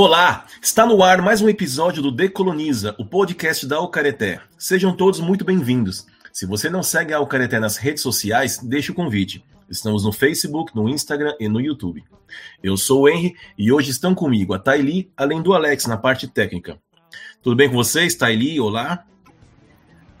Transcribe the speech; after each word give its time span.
Olá, 0.00 0.46
está 0.62 0.86
no 0.86 1.02
ar 1.02 1.20
mais 1.20 1.42
um 1.42 1.48
episódio 1.48 2.00
do 2.00 2.12
Decoloniza, 2.12 2.94
o 3.00 3.04
podcast 3.04 3.66
da 3.66 3.78
Alcareté. 3.78 4.40
Sejam 4.56 4.96
todos 4.96 5.18
muito 5.18 5.44
bem-vindos. 5.44 6.06
Se 6.32 6.46
você 6.46 6.70
não 6.70 6.84
segue 6.84 7.12
a 7.12 7.16
Alcareté 7.16 7.58
nas 7.58 7.76
redes 7.76 8.00
sociais, 8.00 8.58
deixe 8.58 8.92
o 8.92 8.94
convite. 8.94 9.44
Estamos 9.68 10.04
no 10.04 10.12
Facebook, 10.12 10.70
no 10.72 10.88
Instagram 10.88 11.34
e 11.40 11.48
no 11.48 11.60
YouTube. 11.60 12.04
Eu 12.62 12.76
sou 12.76 13.02
o 13.02 13.08
Henry 13.08 13.34
e 13.58 13.72
hoje 13.72 13.90
estão 13.90 14.14
comigo 14.14 14.54
a 14.54 14.58
Thaili, 14.60 15.10
além 15.16 15.42
do 15.42 15.52
Alex 15.52 15.86
na 15.86 15.96
parte 15.96 16.28
técnica. 16.28 16.78
Tudo 17.42 17.56
bem 17.56 17.68
com 17.68 17.74
vocês, 17.74 18.14
Thaili? 18.14 18.60
Olá. 18.60 19.04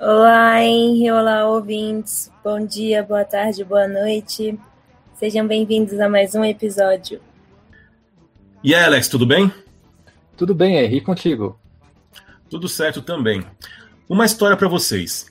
Olá, 0.00 0.60
Henry. 0.60 1.08
Olá, 1.08 1.46
ouvintes. 1.46 2.32
Bom 2.42 2.66
dia, 2.66 3.04
boa 3.04 3.24
tarde, 3.24 3.62
boa 3.62 3.86
noite. 3.86 4.58
Sejam 5.14 5.46
bem-vindos 5.46 6.00
a 6.00 6.08
mais 6.08 6.34
um 6.34 6.44
episódio. 6.44 7.20
E 8.64 8.74
aí, 8.74 8.82
Alex, 8.82 9.06
tudo 9.06 9.24
bem? 9.24 9.52
Tudo 10.38 10.54
bem, 10.54 10.76
Henry, 10.76 11.00
contigo? 11.00 11.58
Tudo 12.48 12.68
certo 12.68 13.02
também. 13.02 13.44
Uma 14.08 14.24
história 14.24 14.56
para 14.56 14.68
vocês. 14.68 15.26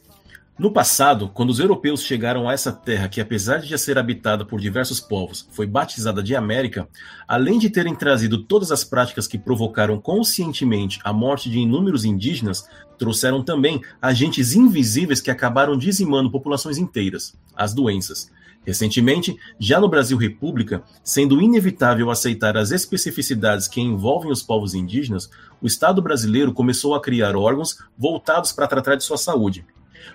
No 0.59 0.70
passado, 0.70 1.30
quando 1.30 1.49
os 1.49 1.59
europeus 1.59 2.03
chegaram 2.03 2.49
a 2.49 2.52
essa 2.52 2.73
terra 2.73 3.07
que, 3.07 3.21
apesar 3.21 3.59
de 3.59 3.67
já 3.67 3.77
ser 3.77 3.97
habitada 3.97 4.43
por 4.43 4.59
diversos 4.59 4.99
povos, 4.99 5.47
foi 5.52 5.66
batizada 5.66 6.21
de 6.21 6.35
América, 6.35 6.89
além 7.25 7.57
de 7.57 7.70
terem 7.70 7.95
trazido 7.95 8.43
todas 8.43 8.70
as 8.70 8.83
práticas 8.83 9.27
que 9.27 9.38
provocaram 9.38 9.97
conscientemente 9.97 10.99
a 11.05 11.13
morte 11.13 11.49
de 11.49 11.59
inúmeros 11.59 12.03
indígenas, 12.03 12.67
trouxeram 12.97 13.41
também 13.41 13.81
agentes 14.02 14.55
invisíveis 14.55 15.21
que 15.21 15.31
acabaram 15.31 15.77
dizimando 15.77 16.30
populações 16.30 16.77
inteiras, 16.77 17.33
as 17.55 17.73
doenças. 17.73 18.30
Recentemente, 18.68 19.38
já 19.58 19.80
no 19.80 19.88
Brasil 19.88 20.18
República, 20.18 20.84
sendo 21.02 21.42
inevitável 21.42 22.12
aceitar 22.12 22.58
as 22.58 22.70
especificidades 22.70 23.66
que 23.66 23.80
envolvem 23.80 24.30
os 24.30 24.44
povos 24.44 24.73
indígenas, 24.73 25.30
o 25.62 25.66
Estado 25.66 26.02
brasileiro 26.02 26.52
começou 26.52 26.94
a 26.94 27.02
criar 27.02 27.38
órgãos 27.38 27.78
voltados 27.98 28.52
para 28.52 28.68
tratar 28.68 28.95
de 28.95 29.06
sua 29.06 29.18
saúde. 29.18 29.66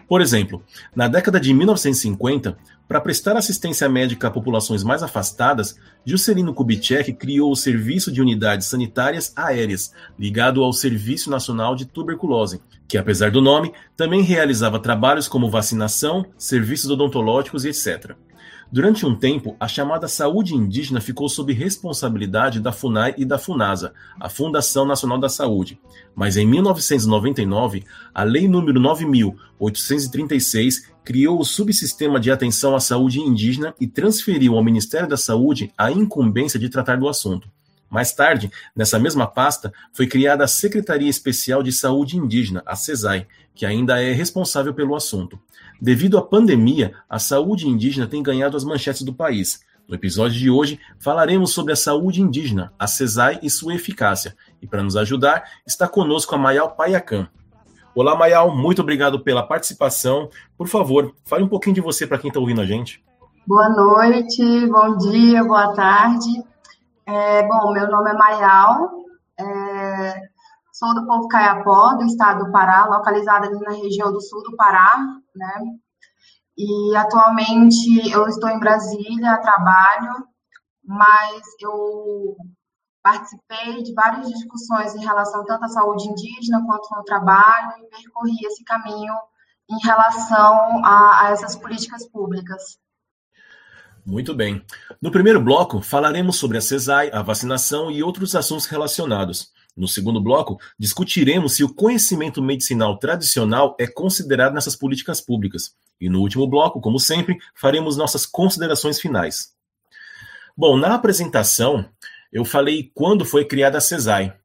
Por 0.06 0.20
exemplo, 0.20 0.62
na 0.94 1.08
década 1.08 1.40
de 1.40 1.54
1950, 1.54 2.58
para 2.86 3.00
prestar 3.00 3.38
assistência 3.38 3.88
médica 3.88 4.28
a 4.28 4.30
populações 4.30 4.84
mais 4.84 5.02
afastadas, 5.02 5.78
Juscelino 6.04 6.52
Kubitschek 6.52 7.14
criou 7.14 7.50
o 7.50 7.56
Serviço 7.56 8.12
de 8.12 8.20
Unidades 8.20 8.66
Sanitárias 8.66 9.32
Aéreas, 9.34 9.94
ligado 10.18 10.62
ao 10.62 10.74
Serviço 10.74 11.30
Nacional 11.30 11.74
de 11.74 11.86
Tuberculose, 11.86 12.60
que, 12.86 12.98
apesar 12.98 13.30
do 13.30 13.40
nome, 13.40 13.72
também 13.96 14.20
realizava 14.20 14.78
trabalhos 14.78 15.26
como 15.26 15.48
vacinação, 15.48 16.26
serviços 16.36 16.90
odontológicos 16.90 17.64
e 17.64 17.70
etc. 17.70 18.14
Durante 18.72 19.04
um 19.04 19.14
tempo, 19.14 19.54
a 19.60 19.68
chamada 19.68 20.08
saúde 20.08 20.54
indígena 20.54 20.98
ficou 20.98 21.28
sob 21.28 21.52
responsabilidade 21.52 22.58
da 22.58 22.72
FUNAI 22.72 23.14
e 23.18 23.24
da 23.26 23.36
FUNASA, 23.36 23.92
a 24.18 24.30
Fundação 24.30 24.86
Nacional 24.86 25.18
da 25.18 25.28
Saúde. 25.28 25.78
Mas 26.14 26.38
em 26.38 26.46
1999, 26.46 27.84
a 28.14 28.22
Lei 28.22 28.48
nº 28.48 28.72
9836 28.72 30.90
criou 31.04 31.38
o 31.38 31.44
Subsistema 31.44 32.18
de 32.18 32.30
Atenção 32.30 32.74
à 32.74 32.80
Saúde 32.80 33.20
Indígena 33.20 33.74
e 33.78 33.86
transferiu 33.86 34.56
ao 34.56 34.64
Ministério 34.64 35.06
da 35.06 35.18
Saúde 35.18 35.70
a 35.76 35.92
incumbência 35.92 36.58
de 36.58 36.70
tratar 36.70 36.96
do 36.96 37.10
assunto. 37.10 37.50
Mais 37.90 38.14
tarde, 38.14 38.50
nessa 38.74 38.98
mesma 38.98 39.26
pasta, 39.26 39.70
foi 39.92 40.06
criada 40.06 40.44
a 40.44 40.48
Secretaria 40.48 41.10
Especial 41.10 41.62
de 41.62 41.72
Saúde 41.72 42.16
Indígena, 42.16 42.62
a 42.64 42.74
CESAI, 42.74 43.26
que 43.54 43.66
ainda 43.66 44.02
é 44.02 44.12
responsável 44.12 44.72
pelo 44.72 44.96
assunto. 44.96 45.38
Devido 45.82 46.16
à 46.16 46.22
pandemia, 46.22 46.94
a 47.10 47.18
saúde 47.18 47.66
indígena 47.66 48.06
tem 48.06 48.22
ganhado 48.22 48.56
as 48.56 48.62
manchetes 48.62 49.02
do 49.02 49.12
país. 49.12 49.64
No 49.88 49.96
episódio 49.96 50.38
de 50.38 50.48
hoje, 50.48 50.78
falaremos 50.96 51.52
sobre 51.52 51.72
a 51.72 51.76
saúde 51.76 52.22
indígena, 52.22 52.72
a 52.78 52.86
CESAI 52.86 53.40
e 53.42 53.50
sua 53.50 53.74
eficácia. 53.74 54.36
E 54.62 54.66
para 54.68 54.80
nos 54.80 54.96
ajudar, 54.96 55.42
está 55.66 55.88
conosco 55.88 56.36
a 56.36 56.38
Mayal 56.38 56.76
Paiacan. 56.76 57.26
Olá, 57.96 58.14
Mayal, 58.14 58.56
muito 58.56 58.80
obrigado 58.80 59.18
pela 59.24 59.42
participação. 59.42 60.30
Por 60.56 60.68
favor, 60.68 61.16
fale 61.24 61.42
um 61.42 61.48
pouquinho 61.48 61.74
de 61.74 61.80
você 61.80 62.06
para 62.06 62.18
quem 62.18 62.28
está 62.28 62.38
ouvindo 62.38 62.60
a 62.60 62.64
gente. 62.64 63.02
Boa 63.44 63.68
noite, 63.68 64.40
bom 64.68 64.96
dia, 64.98 65.42
boa 65.42 65.74
tarde. 65.74 66.44
É, 67.04 67.42
bom, 67.48 67.72
meu 67.72 67.90
nome 67.90 68.08
é 68.08 68.14
Mayal, 68.14 69.01
sou 70.82 70.94
do 70.96 71.06
povo 71.06 71.28
Caiapó, 71.28 71.94
do 71.94 72.04
estado 72.04 72.44
do 72.44 72.50
Pará, 72.50 72.86
localizada 72.86 73.46
ali 73.46 73.60
na 73.60 73.70
região 73.70 74.12
do 74.12 74.20
sul 74.20 74.42
do 74.42 74.56
Pará, 74.56 74.98
né? 75.32 75.60
E 76.58 76.96
atualmente 76.96 78.10
eu 78.10 78.26
estou 78.26 78.50
em 78.50 78.58
Brasília, 78.58 79.38
trabalho, 79.38 80.26
mas 80.84 81.40
eu 81.60 82.36
participei 83.00 83.82
de 83.84 83.94
várias 83.94 84.28
discussões 84.28 84.94
em 84.96 85.04
relação 85.04 85.44
tanto 85.44 85.64
à 85.64 85.68
saúde 85.68 86.08
indígena 86.08 86.64
quanto 86.66 86.92
ao 86.92 87.04
trabalho 87.04 87.74
e 87.78 87.88
percorri 87.88 88.44
esse 88.44 88.64
caminho 88.64 89.14
em 89.70 89.78
relação 89.86 90.84
a, 90.84 91.26
a 91.26 91.30
essas 91.30 91.54
políticas 91.54 92.08
públicas. 92.08 92.76
Muito 94.04 94.34
bem. 94.34 94.64
No 95.00 95.12
primeiro 95.12 95.40
bloco, 95.40 95.80
falaremos 95.80 96.36
sobre 96.36 96.58
a 96.58 96.60
CESAI, 96.60 97.12
a 97.12 97.22
vacinação 97.22 97.88
e 97.88 98.02
outros 98.02 98.34
assuntos 98.34 98.66
relacionados. 98.66 99.51
No 99.76 99.88
segundo 99.88 100.20
bloco, 100.20 100.58
discutiremos 100.78 101.54
se 101.54 101.64
o 101.64 101.74
conhecimento 101.74 102.42
medicinal 102.42 102.98
tradicional 102.98 103.74
é 103.80 103.86
considerado 103.86 104.52
nessas 104.52 104.76
políticas 104.76 105.20
públicas. 105.20 105.74
E 106.00 106.08
no 106.08 106.20
último 106.20 106.46
bloco, 106.46 106.80
como 106.80 106.98
sempre, 106.98 107.38
faremos 107.54 107.96
nossas 107.96 108.26
considerações 108.26 109.00
finais. 109.00 109.54
Bom, 110.56 110.76
na 110.76 110.94
apresentação, 110.94 111.88
eu 112.30 112.44
falei 112.44 112.90
quando 112.94 113.24
foi 113.24 113.44
criada 113.44 113.78
a 113.78 113.80
CESAI. 113.80 114.36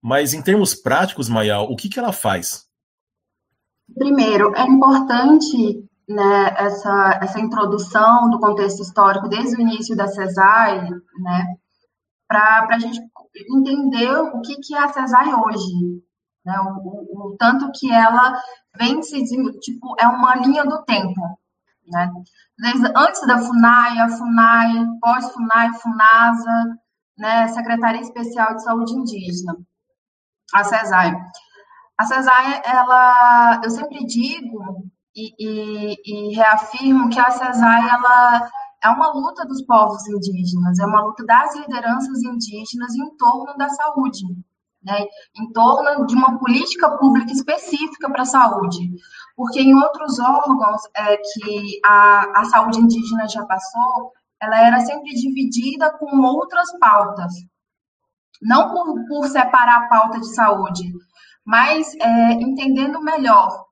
Mas 0.00 0.32
em 0.32 0.42
termos 0.42 0.74
práticos, 0.74 1.28
Mayal, 1.28 1.70
o 1.70 1.76
que, 1.76 1.88
que 1.88 1.98
ela 1.98 2.12
faz? 2.12 2.66
Primeiro, 3.94 4.54
é 4.54 4.62
importante 4.62 5.84
né, 6.08 6.54
essa, 6.56 7.18
essa 7.22 7.40
introdução 7.40 8.30
do 8.30 8.38
contexto 8.38 8.82
histórico 8.82 9.28
desde 9.28 9.56
o 9.56 9.60
início 9.60 9.96
da 9.96 10.06
CESAI, 10.06 10.88
né, 11.18 11.56
para 12.28 12.68
a 12.70 12.78
gente 12.78 13.00
entender 13.34 14.10
o 14.10 14.40
que, 14.40 14.56
que 14.56 14.74
é 14.74 14.78
a 14.78 14.92
CESAI 14.92 15.34
hoje, 15.34 16.02
né? 16.44 16.58
O, 16.60 16.88
o, 16.88 17.32
o, 17.32 17.36
tanto 17.38 17.70
que 17.72 17.92
ela 17.92 18.40
vem 18.76 19.02
se 19.02 19.22
tipo 19.60 19.94
é 19.98 20.06
uma 20.06 20.36
linha 20.36 20.64
do 20.64 20.82
tempo, 20.84 21.38
né? 21.86 22.10
Desde 22.58 22.86
antes 22.96 23.26
da 23.26 23.38
Funai, 23.38 23.98
a 23.98 24.08
Funai, 24.08 24.86
pós 25.00 25.32
Funai, 25.32 25.72
Funasa, 25.74 26.78
né? 27.16 27.48
Secretaria 27.48 28.00
Especial 28.00 28.54
de 28.54 28.64
Saúde 28.64 28.92
Indígena, 28.94 29.56
a 30.54 30.64
CESAI. 30.64 31.14
A 31.98 32.04
CESAI, 32.04 32.62
ela, 32.64 33.60
eu 33.62 33.70
sempre 33.70 34.04
digo 34.06 34.90
e, 35.14 35.34
e, 35.38 36.30
e 36.30 36.34
reafirmo 36.34 37.10
que 37.10 37.20
a 37.20 37.30
CESAI 37.30 37.88
ela 37.88 38.50
é 38.82 38.88
uma 38.88 39.12
luta 39.12 39.44
dos 39.46 39.62
povos 39.62 40.06
indígenas, 40.08 40.78
é 40.78 40.86
uma 40.86 41.02
luta 41.02 41.24
das 41.24 41.54
lideranças 41.56 42.22
indígenas 42.22 42.94
em 42.94 43.16
torno 43.16 43.56
da 43.56 43.68
saúde, 43.68 44.24
né, 44.82 45.04
em 45.36 45.52
torno 45.52 46.06
de 46.06 46.14
uma 46.14 46.38
política 46.38 46.96
pública 46.96 47.30
específica 47.32 48.10
para 48.10 48.22
a 48.22 48.26
saúde. 48.26 48.90
Porque 49.36 49.60
em 49.60 49.74
outros 49.74 50.18
órgãos 50.18 50.80
é, 50.96 51.16
que 51.16 51.80
a, 51.84 52.40
a 52.40 52.44
saúde 52.46 52.80
indígena 52.80 53.28
já 53.28 53.44
passou, 53.44 54.12
ela 54.40 54.66
era 54.66 54.80
sempre 54.80 55.12
dividida 55.12 55.90
com 55.98 56.20
outras 56.22 56.70
pautas. 56.78 57.32
Não 58.40 58.70
por, 58.70 59.06
por 59.06 59.26
separar 59.28 59.84
a 59.84 59.88
pauta 59.88 60.18
de 60.18 60.34
saúde, 60.34 60.90
mas 61.44 61.94
é, 61.96 62.32
entendendo 62.32 63.02
melhor 63.02 63.69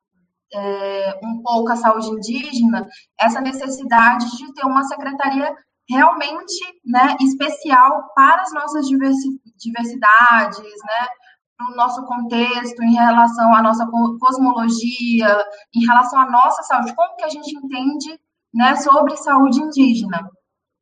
é, 0.52 1.20
um 1.22 1.42
pouco 1.42 1.70
a 1.70 1.76
saúde 1.76 2.08
indígena, 2.08 2.86
essa 3.18 3.40
necessidade 3.40 4.26
de 4.36 4.52
ter 4.54 4.64
uma 4.64 4.84
secretaria 4.84 5.54
realmente 5.88 6.80
né, 6.84 7.16
especial 7.20 8.12
para 8.14 8.42
as 8.42 8.52
nossas 8.52 8.86
diversidades, 8.86 10.58
né, 10.58 11.08
para 11.56 11.72
o 11.72 11.76
nosso 11.76 12.04
contexto, 12.06 12.82
em 12.82 12.94
relação 12.94 13.54
à 13.54 13.62
nossa 13.62 13.86
cosmologia, 14.20 15.44
em 15.74 15.84
relação 15.84 16.20
à 16.20 16.30
nossa 16.30 16.62
saúde, 16.62 16.94
como 16.94 17.16
que 17.16 17.24
a 17.24 17.28
gente 17.28 17.56
entende 17.56 18.20
né, 18.54 18.76
sobre 18.76 19.16
saúde 19.16 19.60
indígena, 19.60 20.30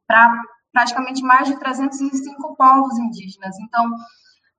para 0.07 0.33
praticamente 0.73 1.23
mais 1.23 1.49
de 1.49 1.59
305 1.59 2.57
povos 2.57 2.99
indígenas. 2.99 3.57
Então, 3.61 3.89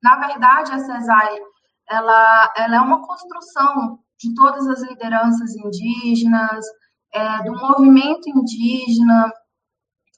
na 0.02 0.16
verdade, 0.16 0.72
a 0.72 0.78
CESAI, 0.78 1.38
ela, 1.88 2.52
ela 2.56 2.76
é 2.76 2.80
uma 2.80 3.06
construção 3.06 3.98
de 4.18 4.34
todas 4.34 4.66
as 4.66 4.82
lideranças 4.82 5.54
indígenas, 5.54 6.66
é, 7.12 7.42
do 7.44 7.52
movimento 7.52 8.28
indígena, 8.28 9.32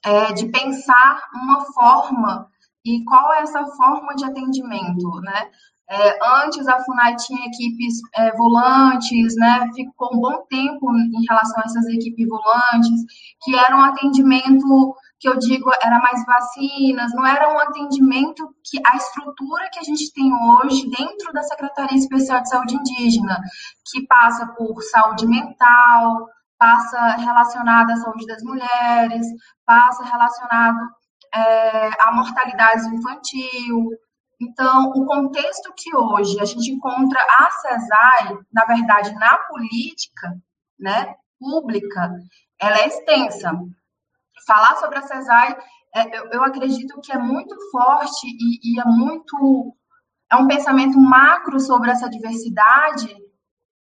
é, 0.05 0.32
de 0.32 0.49
pensar 0.49 1.23
uma 1.35 1.64
forma 1.73 2.49
e 2.85 3.05
qual 3.05 3.35
é 3.35 3.43
essa 3.43 3.64
forma 3.67 4.14
de 4.14 4.25
atendimento, 4.25 5.20
né? 5.20 5.50
É, 5.93 6.19
antes 6.44 6.69
a 6.69 6.79
FUNAI 6.85 7.17
tinha 7.17 7.47
equipes 7.47 8.00
é, 8.14 8.32
volantes, 8.37 9.35
né? 9.37 9.69
Ficou 9.75 10.17
um 10.17 10.20
bom 10.20 10.46
tempo 10.49 10.91
em 10.96 11.26
relação 11.29 11.58
a 11.58 11.64
essas 11.67 11.87
equipes 11.87 12.29
volantes, 12.29 13.00
que 13.43 13.56
eram 13.56 13.82
atendimento 13.82 14.94
que 15.20 15.28
eu 15.28 15.38
digo 15.38 15.70
era 15.82 15.99
mais 15.99 16.25
vacinas, 16.25 17.12
não 17.12 17.26
era 17.26 17.52
um 17.52 17.58
atendimento 17.58 18.49
que 18.64 18.81
a 18.87 18.96
estrutura 18.96 19.69
que 19.70 19.78
a 19.78 19.82
gente 19.82 20.11
tem 20.14 20.32
hoje 20.32 20.88
dentro 20.88 21.31
da 21.34 21.43
Secretaria 21.43 21.96
Especial 21.96 22.40
de 22.40 22.49
Saúde 22.49 22.75
Indígena, 22.75 23.38
que 23.90 24.06
passa 24.06 24.46
por 24.46 24.82
saúde 24.82 25.26
mental, 25.26 26.26
passa 26.58 27.17
relacionada 27.17 27.93
à 27.93 27.96
saúde 27.96 28.26
das 28.26 28.43
mulheres, 28.43 29.26
passa 29.67 30.05
relacionado 30.05 30.78
é, 31.34 32.02
à 32.02 32.12
mortalidade 32.12 32.88
infantil. 32.88 33.90
Então, 34.40 34.88
o 34.88 35.05
contexto 35.05 35.70
que 35.76 35.94
hoje 35.94 36.40
a 36.40 36.46
gente 36.46 36.70
encontra 36.70 37.20
a 37.38 37.50
CESAI, 37.50 38.38
na 38.50 38.64
verdade, 38.64 39.12
na 39.17 39.37
política 39.37 40.34
né, 40.78 41.14
pública, 41.38 42.11
ela 42.58 42.78
é 42.78 42.87
extensa 42.87 43.52
falar 44.47 44.77
sobre 44.77 44.99
a 44.99 45.03
CESAI, 45.03 45.57
é, 45.95 46.19
eu, 46.19 46.27
eu, 46.31 46.45
acredito 46.45 47.01
que 47.01 47.13
é 47.13 47.19
muito 47.19 47.55
forte 47.71 48.27
e, 48.27 48.75
e, 48.75 48.81
é 48.81 48.85
muito. 48.85 49.75
É 50.33 50.37
um 50.37 50.47
pensamento 50.47 51.01
macro 51.01 51.59
sobre 51.59 51.91
essa 51.91 52.09
diversidade, 52.09 53.13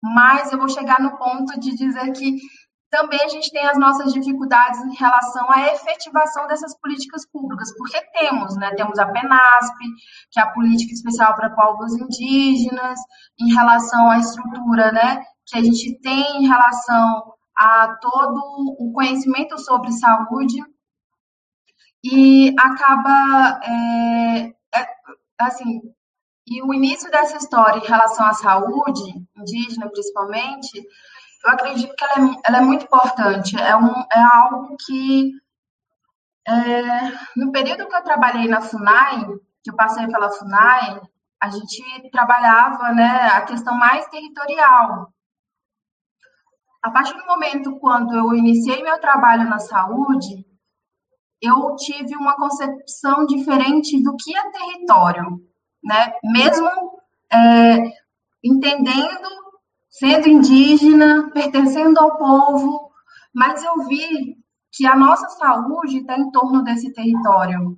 mas 0.01 0.51
eu 0.51 0.57
vou 0.57 0.69
chegar 0.69 1.01
no 1.01 1.17
ponto 1.17 1.59
de 1.59 1.75
dizer 1.75 2.11
que 2.13 2.37
também 2.89 3.19
a 3.21 3.27
gente 3.27 3.51
tem 3.51 3.65
as 3.67 3.77
nossas 3.77 4.13
dificuldades 4.13 4.79
em 4.79 4.95
relação 4.95 5.51
à 5.51 5.73
efetivação 5.73 6.47
dessas 6.47 6.77
políticas 6.79 7.29
públicas, 7.29 7.75
porque 7.77 7.99
temos, 8.17 8.55
né? 8.55 8.73
Temos 8.75 8.97
a 8.97 9.07
PENASP, 9.07 9.77
que 10.31 10.39
é 10.39 10.43
a 10.43 10.51
política 10.51 10.93
especial 10.93 11.35
para 11.35 11.49
povos 11.49 11.93
indígenas, 11.93 12.97
em 13.39 13.53
relação 13.53 14.09
à 14.09 14.17
estrutura, 14.17 14.93
né? 14.93 15.21
Que 15.45 15.57
a 15.57 15.63
gente 15.63 15.99
tem 15.99 16.43
em 16.43 16.47
relação 16.47 17.33
a 17.57 17.95
todo 17.99 18.39
o 18.79 18.91
conhecimento 18.93 19.57
sobre 19.57 19.91
saúde 19.91 20.63
e 22.03 22.53
acaba, 22.59 23.59
é, 23.63 24.53
é, 24.75 24.87
assim, 25.39 25.81
e 26.45 26.61
o 26.61 26.73
início 26.73 27.09
dessa 27.11 27.37
história 27.37 27.79
em 27.79 27.87
relação 27.87 28.25
à 28.25 28.33
saúde 28.33 29.27
indígena, 29.35 29.89
principalmente, 29.89 30.87
eu 31.43 31.51
acredito 31.51 31.95
que 31.95 32.03
ela 32.03 32.13
é, 32.13 32.35
ela 32.45 32.57
é 32.59 32.61
muito 32.61 32.85
importante. 32.85 33.59
É, 33.59 33.75
um, 33.75 33.93
é 34.11 34.21
algo 34.21 34.75
que, 34.85 35.33
é, 36.47 36.81
no 37.35 37.51
período 37.51 37.87
que 37.87 37.95
eu 37.95 38.03
trabalhei 38.03 38.47
na 38.47 38.61
FUNAI, 38.61 39.25
que 39.63 39.71
eu 39.71 39.75
passei 39.75 40.07
pela 40.07 40.31
FUNAI, 40.31 41.01
a 41.41 41.49
gente 41.49 42.09
trabalhava 42.11 42.93
né, 42.93 43.27
a 43.27 43.41
questão 43.41 43.75
mais 43.75 44.07
territorial, 44.07 45.11
a 46.81 46.91
partir 46.91 47.13
do 47.17 47.25
momento 47.25 47.79
quando 47.79 48.15
eu 48.15 48.33
iniciei 48.33 48.81
meu 48.83 48.99
trabalho 48.99 49.49
na 49.49 49.59
saúde, 49.59 50.45
eu 51.41 51.75
tive 51.75 52.15
uma 52.15 52.35
concepção 52.35 53.25
diferente 53.25 54.01
do 54.01 54.15
que 54.15 54.35
é 54.35 54.51
território, 54.51 55.39
né? 55.83 56.13
Mesmo 56.23 56.69
é, 57.31 57.91
entendendo, 58.43 59.29
sendo 59.89 60.27
indígena, 60.27 61.29
pertencendo 61.31 61.99
ao 61.99 62.17
povo, 62.17 62.91
mas 63.33 63.63
eu 63.63 63.87
vi 63.87 64.37
que 64.71 64.85
a 64.85 64.95
nossa 64.95 65.27
saúde 65.29 65.99
está 65.99 66.17
em 66.17 66.31
torno 66.31 66.63
desse 66.63 66.91
território, 66.93 67.77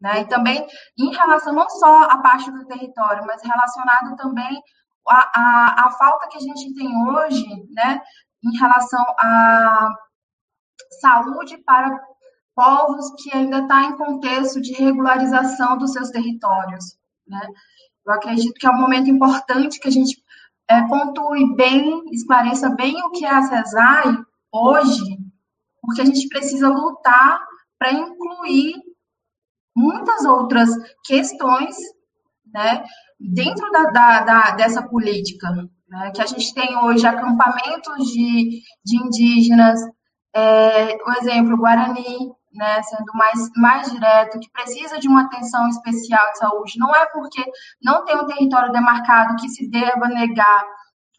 né? 0.00 0.20
E 0.20 0.24
também 0.26 0.66
em 0.98 1.12
relação 1.12 1.52
não 1.52 1.68
só 1.68 2.04
à 2.04 2.18
parte 2.18 2.50
do 2.50 2.66
território, 2.66 3.24
mas 3.26 3.42
relacionado 3.42 4.16
também 4.16 4.60
à, 5.08 5.86
à 5.86 5.90
falta 5.92 6.28
que 6.28 6.38
a 6.38 6.40
gente 6.40 6.74
tem 6.74 6.88
hoje, 7.08 7.46
né? 7.70 8.00
Em 8.44 8.58
relação 8.58 9.04
à 9.18 9.94
saúde 11.00 11.58
para 11.58 12.00
povos 12.54 13.10
que 13.22 13.34
ainda 13.34 13.60
estão 13.60 13.68
tá 13.68 13.84
em 13.84 13.96
contexto 13.96 14.60
de 14.60 14.72
regularização 14.72 15.78
dos 15.78 15.92
seus 15.92 16.10
territórios. 16.10 16.96
Né? 17.26 17.40
Eu 18.06 18.12
acredito 18.12 18.54
que 18.54 18.66
é 18.66 18.70
um 18.70 18.80
momento 18.80 19.08
importante 19.08 19.80
que 19.80 19.88
a 19.88 19.92
gente 19.92 20.22
é, 20.68 20.82
pontue 20.88 21.54
bem, 21.54 22.04
esclareça 22.12 22.70
bem 22.70 22.94
o 23.04 23.10
que 23.10 23.24
é 23.24 23.30
a 23.30 23.42
CESAI 23.42 24.18
hoje, 24.52 25.18
porque 25.80 26.02
a 26.02 26.04
gente 26.04 26.28
precisa 26.28 26.68
lutar 26.68 27.40
para 27.78 27.92
incluir 27.92 28.74
muitas 29.74 30.24
outras 30.24 30.68
questões 31.04 31.74
né, 32.46 32.84
dentro 33.18 33.70
da, 33.70 33.84
da, 33.84 34.20
da, 34.20 34.50
dessa 34.52 34.82
política 34.82 35.48
né, 35.92 36.10
que 36.14 36.22
a 36.22 36.26
gente 36.26 36.54
tem 36.54 36.74
hoje 36.78 37.06
acampamentos 37.06 38.10
de, 38.10 38.62
de 38.82 38.96
indígenas, 38.96 39.78
é, 40.34 40.96
o 41.06 41.12
exemplo 41.20 41.58
Guarani, 41.58 42.32
né, 42.54 42.82
sendo 42.82 43.12
mais, 43.12 43.50
mais 43.56 43.92
direto, 43.92 44.40
que 44.40 44.50
precisa 44.50 44.98
de 44.98 45.06
uma 45.06 45.24
atenção 45.24 45.68
especial 45.68 46.32
de 46.32 46.38
saúde, 46.38 46.78
não 46.78 46.94
é 46.96 47.04
porque 47.12 47.44
não 47.82 48.06
tem 48.06 48.16
um 48.16 48.26
território 48.26 48.72
demarcado 48.72 49.36
que 49.36 49.50
se 49.50 49.68
deva 49.68 50.08
negar 50.08 50.64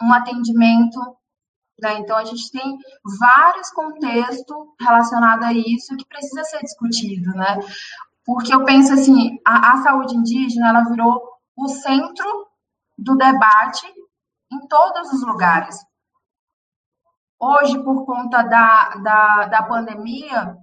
um 0.01 0.11
atendimento. 0.11 0.99
Né, 1.79 1.99
então, 1.99 2.17
a 2.17 2.25
gente 2.25 2.51
tem 2.51 2.77
vários 3.19 3.69
contextos 3.69 4.57
relacionados 4.81 5.45
a 5.45 5.53
isso 5.53 5.95
que 5.95 6.07
precisa 6.07 6.43
ser 6.45 6.61
discutido, 6.61 7.29
né? 7.31 7.59
Porque 8.25 8.53
eu 8.55 8.63
penso 8.63 8.93
assim, 8.93 9.37
a, 9.45 9.73
a 9.73 9.83
saúde 9.83 10.15
indígena, 10.15 10.69
ela 10.69 10.83
virou 10.85 11.21
o 11.57 11.67
centro 11.67 12.47
do 12.97 13.15
debate 13.15 13.85
em 14.53 14.67
todos 14.67 15.11
os 15.11 15.25
lugares. 15.25 15.75
Hoje, 17.39 17.83
por 17.83 18.05
conta 18.05 18.43
da, 18.43 18.89
da, 19.03 19.47
da 19.47 19.63
pandemia, 19.63 20.55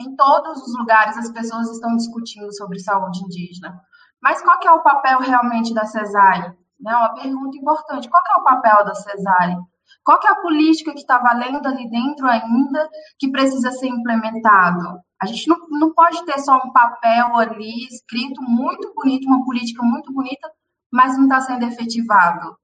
em 0.00 0.14
todos 0.14 0.62
os 0.62 0.78
lugares 0.78 1.16
as 1.18 1.30
pessoas 1.30 1.68
estão 1.70 1.96
discutindo 1.96 2.54
sobre 2.54 2.78
saúde 2.78 3.22
indígena. 3.24 3.80
Mas 4.22 4.40
qual 4.42 4.58
que 4.58 4.68
é 4.68 4.72
o 4.72 4.82
papel 4.82 5.18
realmente 5.18 5.74
da 5.74 5.84
CESAI? 5.84 6.56
É 6.86 6.96
uma 6.96 7.14
pergunta 7.14 7.56
importante. 7.56 8.08
Qual 8.08 8.22
é 8.24 8.40
o 8.40 8.44
papel 8.44 8.84
da 8.84 8.94
CESAI? 8.94 9.56
Qual 10.04 10.18
é 10.24 10.28
a 10.28 10.36
política 10.36 10.92
que 10.92 11.00
está 11.00 11.18
valendo 11.18 11.66
ali 11.66 11.90
dentro 11.90 12.26
ainda 12.26 12.88
que 13.18 13.30
precisa 13.30 13.70
ser 13.72 13.88
implementado? 13.88 15.00
A 15.20 15.26
gente 15.26 15.48
não, 15.48 15.58
não 15.70 15.92
pode 15.92 16.24
ter 16.24 16.38
só 16.38 16.56
um 16.56 16.72
papel 16.72 17.36
ali 17.36 17.86
escrito 17.88 18.40
muito 18.42 18.94
bonito, 18.94 19.26
uma 19.26 19.44
política 19.44 19.82
muito 19.82 20.12
bonita, 20.12 20.50
mas 20.92 21.16
não 21.16 21.24
está 21.24 21.40
sendo 21.40 21.64
efetivado. 21.66 22.56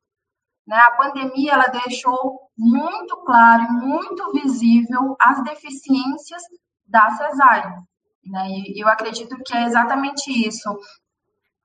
Né? 0.66 0.76
A 0.76 0.92
pandemia 0.92 1.52
ela 1.52 1.66
deixou 1.66 2.40
muito 2.56 3.16
claro 3.24 3.62
e 3.62 3.72
muito 3.72 4.32
visível 4.32 5.16
as 5.20 5.42
deficiências 5.44 6.42
da 6.86 7.10
cesárea. 7.10 7.82
Né? 8.24 8.48
E 8.48 8.82
eu 8.82 8.88
acredito 8.88 9.36
que 9.44 9.56
é 9.56 9.64
exatamente 9.64 10.30
isso. 10.30 10.78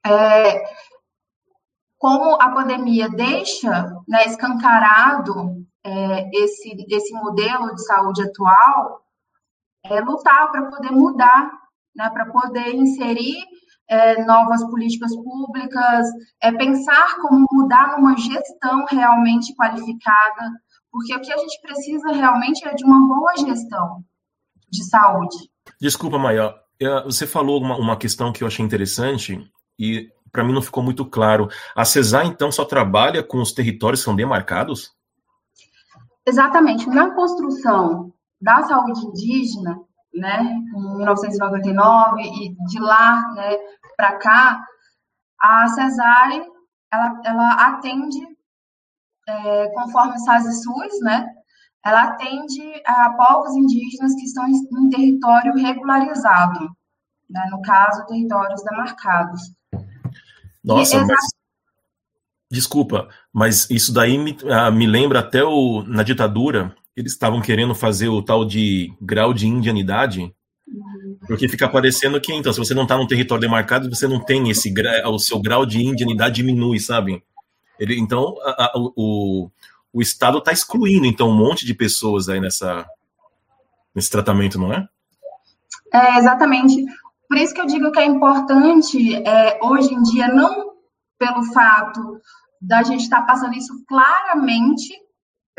É, 0.05 0.63
como 1.97 2.35
a 2.41 2.50
pandemia 2.50 3.09
deixa 3.09 3.93
né, 4.07 4.25
escancarado 4.25 5.65
é, 5.83 6.29
esse, 6.33 6.85
esse 6.89 7.13
modelo 7.13 7.74
de 7.75 7.85
saúde 7.85 8.24
atual, 8.24 9.01
é 9.83 10.00
lutar 10.01 10.51
para 10.51 10.69
poder 10.69 10.91
mudar, 10.91 11.51
né, 11.95 12.09
para 12.09 12.25
poder 12.25 12.74
inserir 12.75 13.38
é, 13.89 14.24
novas 14.24 14.63
políticas 14.65 15.15
públicas, 15.15 16.08
é 16.41 16.51
pensar 16.51 17.15
como 17.22 17.48
mudar 17.51 17.98
numa 17.98 18.15
gestão 18.15 18.86
realmente 18.89 19.55
qualificada, 19.55 20.51
porque 20.91 21.15
o 21.15 21.22
que 21.22 21.34
a 21.34 21.38
gente 21.38 21.62
precisa 21.62 22.12
realmente 22.12 22.67
é 22.67 22.74
de 22.74 22.86
uma 22.86 23.08
boa 23.08 23.36
gestão 23.38 24.03
de 24.69 24.84
saúde. 24.84 25.38
Desculpa, 25.81 26.19
Maia, 26.19 26.53
você 27.05 27.25
falou 27.25 27.62
uma, 27.62 27.77
uma 27.77 27.98
questão 27.98 28.31
que 28.31 28.43
eu 28.43 28.48
achei 28.48 28.63
interessante 28.63 29.51
e 29.77 30.10
para 30.31 30.43
mim 30.43 30.53
não 30.53 30.62
ficou 30.62 30.84
muito 30.84 31.05
claro. 31.05 31.50
A 31.75 31.84
CESAR, 31.84 32.25
então, 32.25 32.51
só 32.51 32.63
trabalha 32.63 33.24
com 33.24 33.41
os 33.41 33.51
territórios 33.51 34.01
que 34.01 34.05
são 34.05 34.15
demarcados? 34.15 34.93
Exatamente. 36.25 36.88
Na 36.88 37.15
construção 37.15 38.13
da 38.39 38.62
saúde 38.63 39.05
indígena, 39.05 39.79
né, 40.19 40.41
em 40.41 40.97
1999, 40.97 42.21
e 42.21 42.55
de 42.65 42.79
lá 42.79 43.31
né, 43.33 43.57
para 43.95 44.17
cá, 44.17 44.63
a 45.39 45.67
CESARE, 45.69 46.43
ela, 46.91 47.21
ela 47.23 47.53
atende, 47.53 48.19
é, 49.27 49.69
conforme 49.69 50.15
o 50.15 50.19
SASI-SUS, 50.19 51.01
né, 51.01 51.27
ela 51.85 52.03
atende 52.03 52.81
a 52.85 53.09
povos 53.11 53.55
indígenas 53.55 54.13
que 54.15 54.25
estão 54.25 54.45
em, 54.47 54.89
território 54.89 55.53
regularizado, 55.53 56.69
né, 57.29 57.47
no 57.51 57.61
caso, 57.61 58.05
territórios 58.07 58.61
demarcados. 58.63 59.41
Nossa, 60.63 60.97
e, 60.97 61.05
mas... 61.05 61.39
Desculpa, 62.51 63.07
mas 63.31 63.69
isso 63.69 63.93
daí 63.93 64.17
me, 64.17 64.35
ah, 64.51 64.71
me 64.71 64.88
lembra 64.88 65.19
até 65.19 65.43
o, 65.43 65.83
na 65.83 66.01
ditadura, 66.01 66.75
eles 67.00 67.13
estavam 67.13 67.41
querendo 67.41 67.74
fazer 67.74 68.10
o 68.10 68.22
tal 68.22 68.44
de 68.46 68.94
grau 69.01 69.34
de 69.34 69.48
indianidade, 69.48 70.34
porque 71.27 71.48
fica 71.48 71.68
parecendo 71.68 72.20
que, 72.20 72.34
então, 72.34 72.51
se 72.51 72.60
você 72.60 72.74
não 72.74 72.84
está 72.84 72.98
num 72.98 73.08
território 73.08 73.41
demarcado, 73.41 73.89
você 73.89 74.08
não 74.08 74.24
tem 74.24 74.50
esse 74.50 74.74
o 75.06 75.20
seu 75.20 75.41
grau 75.41 75.65
de 75.65 75.82
indianidade 75.82 76.36
diminui, 76.36 76.79
sabe? 76.79 77.24
Ele, 77.79 77.98
então, 78.00 78.36
a, 78.44 78.65
a, 78.65 78.72
o, 78.75 79.50
o 79.94 80.01
Estado 80.01 80.38
está 80.39 80.51
excluindo, 80.51 81.06
então, 81.06 81.29
um 81.29 81.38
monte 81.38 81.65
de 81.65 81.74
pessoas 81.74 82.29
aí 82.29 82.39
nessa, 82.39 82.86
nesse 83.96 84.10
tratamento, 84.10 84.60
não 84.60 84.74
é? 84.74 84.88
É, 85.94 86.18
exatamente. 86.18 86.86
Por 87.27 87.38
isso 87.38 87.53
que 87.53 87.62
eu 87.62 87.65
digo 87.65 87.91
que 87.91 88.00
é 88.00 88.06
importante, 88.06 89.15
é, 89.15 89.60
hoje 89.63 89.94
em 89.94 90.01
dia, 90.03 90.27
não 90.27 90.74
pelo 91.18 91.44
fato 91.53 92.20
da 92.62 92.84
gente 92.84 93.03
estar 93.03 93.22
tá 93.22 93.27
passando 93.27 93.56
isso 93.56 93.74
claramente, 93.88 94.89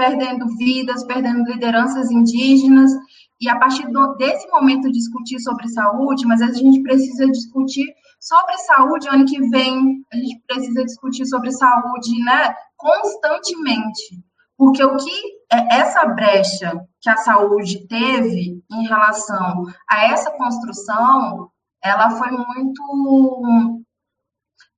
perdendo 0.00 0.46
vidas, 0.56 1.04
perdendo 1.04 1.44
lideranças 1.44 2.10
indígenas, 2.10 2.90
e 3.38 3.50
a 3.50 3.58
partir 3.58 3.86
do, 3.88 4.14
desse 4.14 4.48
momento 4.48 4.90
discutir 4.90 5.38
sobre 5.40 5.68
saúde, 5.68 6.26
mas 6.26 6.40
a 6.40 6.50
gente 6.52 6.82
precisa 6.82 7.26
discutir 7.26 7.84
sobre 8.18 8.56
saúde 8.58 9.08
ano 9.08 9.26
que 9.26 9.38
vem, 9.50 10.02
a 10.10 10.16
gente 10.16 10.42
precisa 10.46 10.84
discutir 10.84 11.26
sobre 11.26 11.52
saúde, 11.52 12.18
né, 12.24 12.54
constantemente. 12.78 14.24
Porque 14.56 14.82
o 14.82 14.96
que 14.96 15.10
é 15.52 15.80
essa 15.80 16.06
brecha 16.06 16.72
que 16.98 17.10
a 17.10 17.18
saúde 17.18 17.86
teve 17.86 18.62
em 18.70 18.86
relação 18.86 19.66
a 19.88 20.04
essa 20.06 20.30
construção, 20.30 21.50
ela 21.82 22.10
foi 22.10 22.30
muito. 22.30 23.82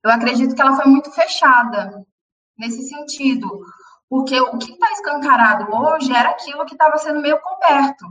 Eu 0.03 0.11
acredito 0.11 0.53
que 0.53 0.61
ela 0.61 0.75
foi 0.75 0.85
muito 0.85 1.11
fechada 1.11 2.05
nesse 2.57 2.83
sentido. 2.83 3.49
Porque 4.13 4.39
o 4.39 4.59
que 4.59 4.73
está 4.73 4.91
escancarado 4.91 5.75
hoje 5.75 6.13
era 6.13 6.29
aquilo 6.29 6.67
que 6.67 6.75
estava 6.75 6.99
sendo 6.99 7.19
meio 7.19 7.41
coberto. 7.41 8.05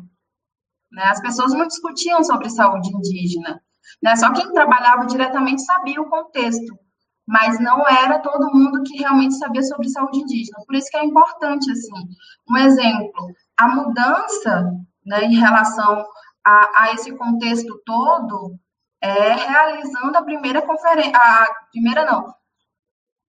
Né? 0.90 1.04
As 1.04 1.20
pessoas 1.20 1.52
não 1.52 1.64
discutiam 1.64 2.24
sobre 2.24 2.50
saúde 2.50 2.90
indígena. 2.92 3.62
Né? 4.02 4.16
Só 4.16 4.32
quem 4.32 4.52
trabalhava 4.52 5.06
diretamente 5.06 5.62
sabia 5.62 6.02
o 6.02 6.10
contexto 6.10 6.76
mas 7.24 7.60
não 7.60 7.88
era 7.88 8.18
todo 8.18 8.52
mundo 8.52 8.82
que 8.82 8.98
realmente 8.98 9.38
sabia 9.38 9.62
sobre 9.62 9.88
saúde 9.88 10.18
indígena. 10.18 10.58
Por 10.66 10.74
isso 10.74 10.90
que 10.90 10.96
é 10.96 11.04
importante, 11.04 11.70
assim, 11.70 12.08
um 12.50 12.56
exemplo, 12.56 13.32
a 13.56 13.68
mudança 13.68 14.72
né, 15.06 15.22
em 15.26 15.36
relação 15.36 16.04
a, 16.44 16.82
a, 16.82 16.92
esse 16.94 17.16
contexto 17.16 17.80
todo 17.86 18.58
é 19.00 19.34
realizando 19.34 20.18
a 20.18 20.22
primeira 20.22 20.62
conferência, 20.62 21.12
a 21.14 21.46
primeira 21.70 22.04
não, 22.04 22.34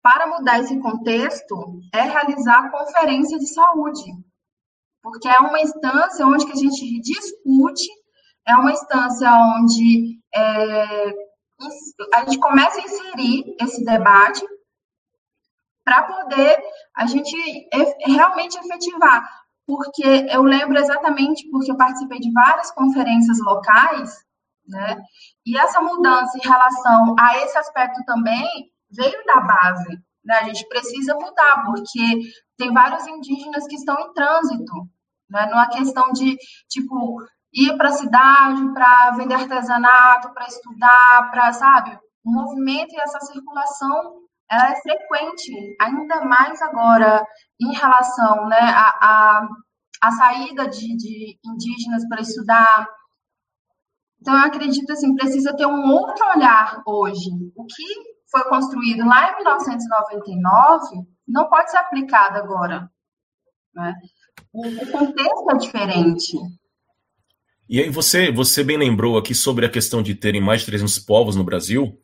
para 0.03 0.27
mudar 0.27 0.61
esse 0.61 0.79
contexto, 0.81 1.81
é 1.93 2.03
realizar 2.03 2.59
a 2.59 2.71
conferência 2.71 3.39
de 3.39 3.47
saúde, 3.47 4.13
porque 5.03 5.29
é 5.29 5.39
uma 5.39 5.61
instância 5.61 6.27
onde 6.27 6.47
que 6.47 6.53
a 6.53 6.57
gente 6.57 7.01
discute, 7.01 7.89
é 8.47 8.55
uma 8.55 8.73
instância 8.73 9.31
onde 9.59 10.19
é, 10.35 11.15
a 12.15 12.25
gente 12.25 12.39
começa 12.39 12.81
a 12.81 12.85
inserir 12.85 13.57
esse 13.61 13.85
debate 13.85 14.45
para 15.85 16.03
poder 16.05 16.63
a 16.97 17.07
gente 17.07 17.37
realmente 18.07 18.59
efetivar. 18.59 19.29
Porque 19.67 20.27
eu 20.31 20.43
lembro 20.43 20.79
exatamente, 20.79 21.49
porque 21.51 21.71
eu 21.71 21.77
participei 21.77 22.19
de 22.19 22.33
várias 22.33 22.71
conferências 22.73 23.39
locais, 23.39 24.25
né? 24.67 25.01
E 25.47 25.57
essa 25.59 25.81
mudança 25.81 26.37
em 26.37 26.47
relação 26.47 27.15
a 27.19 27.39
esse 27.39 27.57
aspecto 27.57 28.05
também 28.05 28.71
veio 28.91 29.25
da 29.25 29.41
base. 29.41 29.99
Né? 30.25 30.35
A 30.37 30.45
gente 30.45 30.67
precisa 30.69 31.15
mudar, 31.15 31.65
porque 31.65 32.21
tem 32.57 32.73
vários 32.73 33.07
indígenas 33.07 33.67
que 33.67 33.77
estão 33.77 33.99
em 34.01 34.13
trânsito. 34.13 34.75
Né? 35.29 35.47
Não 35.51 35.61
é 35.61 35.69
questão 35.69 36.13
de, 36.13 36.37
tipo, 36.69 37.23
ir 37.53 37.77
para 37.77 37.89
a 37.89 37.93
cidade 37.93 38.73
para 38.73 39.11
vender 39.13 39.35
artesanato, 39.35 40.33
para 40.33 40.47
estudar, 40.47 41.31
para, 41.31 41.53
sabe, 41.53 41.99
o 42.25 42.31
movimento 42.31 42.93
e 42.93 43.01
essa 43.01 43.21
circulação 43.21 44.21
ela 44.51 44.73
é 44.73 44.81
frequente, 44.81 45.77
ainda 45.81 46.25
mais 46.25 46.61
agora 46.61 47.25
em 47.61 47.73
relação 47.73 48.49
né, 48.49 48.59
a, 48.59 48.89
a, 49.01 49.49
a, 50.03 50.11
saída 50.11 50.67
de, 50.67 50.97
de 50.97 51.39
indígenas 51.45 52.07
para 52.09 52.21
estudar. 52.21 52.89
Então, 54.21 54.35
eu 54.35 54.45
acredito 54.45 54.93
assim, 54.93 55.15
precisa 55.15 55.57
ter 55.57 55.67
um 55.67 55.93
outro 55.93 56.27
olhar 56.35 56.83
hoje. 56.85 57.31
O 57.55 57.65
que 57.65 57.85
foi 58.31 58.45
construído 58.45 59.07
lá 59.07 59.33
em 59.33 59.37
1999 59.37 61.07
não 61.31 61.49
pode 61.49 61.71
ser 61.71 61.79
aplicado 61.79 62.39
agora. 62.39 62.91
Né? 63.75 63.95
O, 64.53 64.67
o 64.67 64.91
contexto 64.91 65.51
é 65.51 65.57
diferente. 65.57 66.37
E 67.69 67.81
aí 67.81 67.89
você, 67.89 68.33
você 68.33 68.65
bem 68.65 68.77
lembrou 68.77 69.17
aqui 69.17 69.35
sobre 69.35 69.65
a 69.65 69.71
questão 69.71 70.03
de 70.03 70.15
terem 70.15 70.41
mais 70.41 70.61
de 70.61 70.67
300 70.67 70.99
povos 70.99 71.37
no 71.37 71.45
Brasil. 71.45 71.97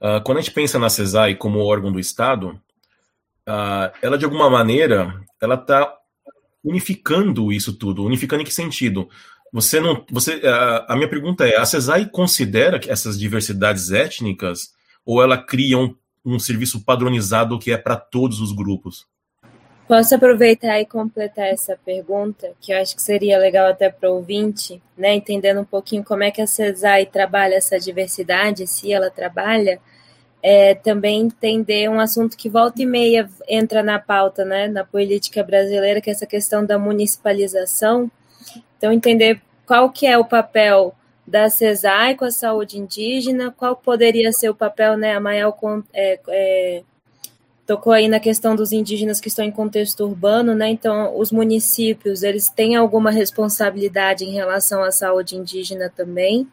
Uh, 0.00 0.22
quando 0.24 0.38
a 0.38 0.40
gente 0.42 0.52
pensa 0.52 0.78
na 0.78 0.90
CESAI 0.90 1.34
como 1.34 1.64
órgão 1.64 1.90
do 1.90 1.98
Estado, 1.98 2.60
uh, 3.48 3.90
ela 4.02 4.18
de 4.18 4.26
alguma 4.26 4.50
maneira 4.50 5.18
ela 5.40 5.54
está 5.54 5.90
unificando 6.62 7.50
isso 7.50 7.72
tudo. 7.72 8.04
Unificando 8.04 8.42
em 8.42 8.44
que 8.44 8.52
sentido? 8.52 9.08
Você 9.50 9.80
não, 9.80 10.04
você, 10.10 10.36
uh, 10.36 10.84
a 10.88 10.94
minha 10.94 11.08
pergunta 11.08 11.46
é: 11.46 11.56
a 11.56 11.64
CESAI 11.64 12.10
considera 12.10 12.78
essas 12.86 13.18
diversidades 13.18 13.90
étnicas 13.90 14.75
ou 15.06 15.22
ela 15.22 15.38
cria 15.38 15.78
um, 15.78 15.94
um 16.24 16.38
serviço 16.38 16.84
padronizado 16.84 17.58
que 17.58 17.72
é 17.72 17.78
para 17.78 17.96
todos 17.96 18.40
os 18.40 18.52
grupos? 18.52 19.06
Posso 19.86 20.16
aproveitar 20.16 20.80
e 20.80 20.84
completar 20.84 21.46
essa 21.46 21.78
pergunta, 21.84 22.52
que 22.60 22.72
eu 22.72 22.80
acho 22.82 22.96
que 22.96 23.02
seria 23.02 23.38
legal 23.38 23.68
até 23.68 23.88
para 23.88 24.10
o 24.10 24.16
ouvinte, 24.16 24.82
né, 24.98 25.14
entendendo 25.14 25.60
um 25.60 25.64
pouquinho 25.64 26.02
como 26.02 26.24
é 26.24 26.30
que 26.32 26.42
a 26.42 26.46
CESAI 26.46 27.06
trabalha 27.06 27.54
essa 27.54 27.78
diversidade, 27.78 28.66
se 28.66 28.92
ela 28.92 29.08
trabalha, 29.10 29.80
é, 30.42 30.74
também 30.74 31.20
entender 31.20 31.88
um 31.88 32.00
assunto 32.00 32.36
que 32.36 32.48
volta 32.48 32.82
e 32.82 32.86
meia 32.86 33.30
entra 33.48 33.80
na 33.80 34.00
pauta, 34.00 34.44
né, 34.44 34.66
na 34.66 34.84
política 34.84 35.44
brasileira, 35.44 36.00
que 36.00 36.10
é 36.10 36.12
essa 36.12 36.26
questão 36.26 36.66
da 36.66 36.78
municipalização. 36.80 38.10
Então, 38.76 38.92
entender 38.92 39.40
qual 39.64 39.90
que 39.90 40.04
é 40.04 40.18
o 40.18 40.24
papel 40.24 40.96
da 41.26 41.50
CESAI 41.50 42.14
com 42.14 42.24
a 42.24 42.30
saúde 42.30 42.78
indígena, 42.78 43.50
qual 43.50 43.74
poderia 43.74 44.32
ser 44.32 44.48
o 44.48 44.54
papel, 44.54 44.96
né, 44.96 45.14
a 45.14 45.20
maior 45.20 45.56
é, 45.92 46.20
é, 46.28 46.82
tocou 47.66 47.92
aí 47.92 48.08
na 48.08 48.20
questão 48.20 48.54
dos 48.54 48.72
indígenas 48.72 49.20
que 49.20 49.28
estão 49.28 49.44
em 49.44 49.50
contexto 49.50 50.04
urbano, 50.04 50.54
né? 50.54 50.68
Então, 50.68 51.18
os 51.18 51.32
municípios, 51.32 52.22
eles 52.22 52.48
têm 52.48 52.76
alguma 52.76 53.10
responsabilidade 53.10 54.24
em 54.24 54.32
relação 54.32 54.82
à 54.84 54.92
saúde 54.92 55.36
indígena 55.36 55.92
também. 55.94 56.46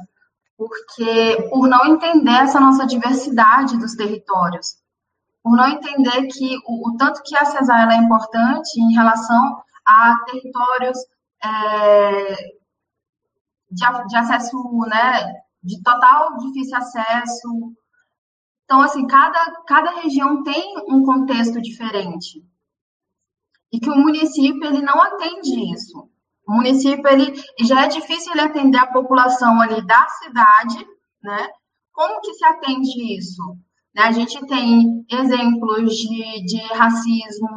porque 0.57 1.49
por 1.49 1.67
não 1.67 1.85
entender 1.85 2.31
essa 2.31 2.59
nossa 2.59 2.85
diversidade 2.85 3.77
dos 3.77 3.95
territórios, 3.95 4.77
por 5.41 5.55
não 5.55 5.67
entender 5.67 6.27
que 6.27 6.57
o, 6.65 6.89
o 6.89 6.97
tanto 6.97 7.21
que 7.23 7.35
a 7.35 7.45
CESAR 7.45 7.91
é 7.91 7.97
importante 7.97 8.79
em 8.79 8.93
relação 8.93 9.61
a 9.85 10.17
territórios 10.25 10.97
é, 11.43 12.33
de, 13.69 14.07
de, 14.07 14.15
acesso, 14.15 14.79
né, 14.87 15.41
de 15.61 15.81
total 15.83 16.37
difícil 16.37 16.77
acesso. 16.77 17.73
Então, 18.63 18.81
assim, 18.81 19.05
cada, 19.05 19.61
cada 19.67 19.99
região 20.01 20.43
tem 20.43 20.75
um 20.87 21.03
contexto 21.03 21.61
diferente. 21.61 22.41
E 23.73 23.79
que 23.79 23.89
o 23.89 23.97
município, 23.97 24.63
ele 24.65 24.81
não 24.81 25.01
atende 25.01 25.73
isso. 25.73 26.07
O 26.47 26.53
município 26.53 27.07
ele 27.07 27.33
já 27.61 27.85
é 27.85 27.87
difícil 27.87 28.31
ele 28.31 28.41
atender 28.41 28.77
a 28.77 28.91
população 28.91 29.59
ali 29.59 29.85
da 29.85 30.07
cidade, 30.09 30.85
né? 31.21 31.47
Como 31.91 32.21
que 32.21 32.33
se 32.33 32.45
atende 32.45 33.17
isso? 33.17 33.41
Né, 33.95 34.03
a 34.03 34.11
gente 34.11 34.43
tem 34.47 35.05
exemplos 35.11 35.95
de, 35.95 36.45
de 36.45 36.57
racismo, 36.73 37.47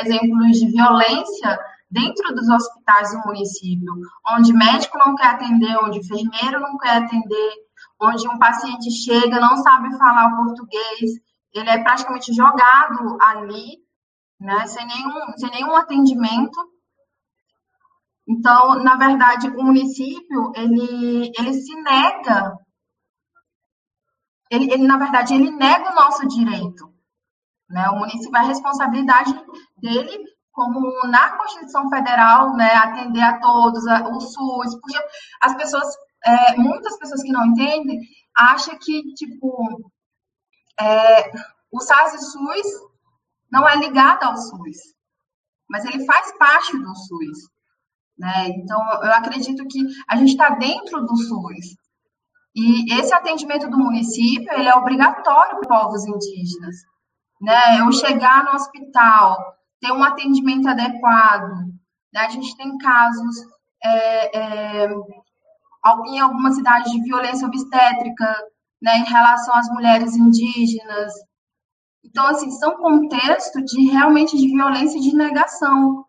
exemplos 0.00 0.58
de 0.58 0.70
violência 0.70 1.58
dentro 1.90 2.34
dos 2.34 2.48
hospitais 2.48 3.10
do 3.12 3.26
município, 3.26 3.92
onde 4.30 4.52
médico 4.52 4.98
não 4.98 5.16
quer 5.16 5.28
atender, 5.28 5.76
onde 5.82 5.98
enfermeiro 5.98 6.60
não 6.60 6.78
quer 6.78 6.98
atender, 6.98 7.52
onde 8.00 8.28
um 8.28 8.38
paciente 8.38 8.90
chega, 8.90 9.40
não 9.40 9.56
sabe 9.56 9.96
falar 9.96 10.36
português, 10.36 11.12
ele 11.52 11.70
é 11.70 11.82
praticamente 11.82 12.32
jogado 12.32 13.18
ali, 13.20 13.78
né, 14.40 14.66
sem 14.66 14.86
nenhum, 14.86 15.36
sem 15.36 15.50
nenhum 15.50 15.74
atendimento. 15.74 16.58
Então, 18.28 18.82
na 18.82 18.96
verdade, 18.96 19.48
o 19.48 19.64
município, 19.64 20.52
ele, 20.54 21.32
ele 21.38 21.54
se 21.54 21.74
nega, 21.82 22.58
ele, 24.50 24.72
ele, 24.72 24.86
na 24.86 24.98
verdade, 24.98 25.34
ele 25.34 25.50
nega 25.50 25.90
o 25.90 25.94
nosso 25.94 26.26
direito. 26.28 26.92
Né? 27.68 27.88
O 27.90 27.98
município, 27.98 28.36
a 28.36 28.42
responsabilidade 28.42 29.32
dele, 29.76 30.24
como 30.52 30.80
na 31.06 31.36
Constituição 31.36 31.88
Federal, 31.88 32.54
né, 32.54 32.74
atender 32.74 33.22
a 33.22 33.38
todos, 33.38 33.84
o 33.84 34.20
SUS, 34.20 34.74
porque 34.80 34.98
as 35.40 35.54
pessoas 35.54 35.86
é, 36.24 36.56
muitas 36.56 36.98
pessoas 36.98 37.22
que 37.22 37.32
não 37.32 37.46
entendem 37.46 38.00
acham 38.36 38.76
que, 38.78 39.14
tipo, 39.14 39.92
é, 40.80 41.30
o 41.70 41.80
SAS 41.80 42.14
e 42.14 42.18
SUS 42.18 42.87
não 43.50 43.68
é 43.68 43.76
ligado 43.76 44.24
ao 44.24 44.36
SUS, 44.36 44.78
mas 45.68 45.84
ele 45.84 46.04
faz 46.04 46.36
parte 46.38 46.76
do 46.76 46.94
SUS. 46.94 47.50
Né? 48.18 48.48
Então, 48.48 48.80
eu 49.02 49.12
acredito 49.12 49.66
que 49.68 49.80
a 50.08 50.16
gente 50.16 50.30
está 50.30 50.50
dentro 50.50 51.04
do 51.04 51.16
SUS. 51.16 51.76
E 52.54 52.92
esse 52.98 53.14
atendimento 53.14 53.70
do 53.70 53.78
município, 53.78 54.52
ele 54.52 54.68
é 54.68 54.74
obrigatório 54.74 55.60
para 55.60 55.68
povos 55.68 56.04
indígenas. 56.04 56.76
Né? 57.40 57.80
Eu 57.80 57.92
chegar 57.92 58.44
no 58.44 58.52
hospital, 58.52 59.36
ter 59.80 59.92
um 59.92 60.02
atendimento 60.02 60.68
adequado. 60.68 61.66
Né? 62.12 62.20
A 62.20 62.28
gente 62.28 62.56
tem 62.56 62.76
casos 62.78 63.36
é, 63.84 64.38
é, 64.38 64.88
em 66.06 66.18
algumas 66.18 66.56
cidades 66.56 66.90
de 66.90 67.02
violência 67.02 67.46
obstétrica, 67.46 68.36
né, 68.82 68.98
em 68.98 69.04
relação 69.04 69.54
às 69.54 69.68
mulheres 69.68 70.14
indígenas. 70.14 71.12
Então, 72.04 72.26
assim, 72.26 72.50
são 72.52 72.76
contextos 72.76 73.62
de 73.64 73.90
realmente 73.90 74.36
de 74.36 74.48
violência 74.48 74.98
e 74.98 75.02
de 75.02 75.14
negação, 75.14 76.04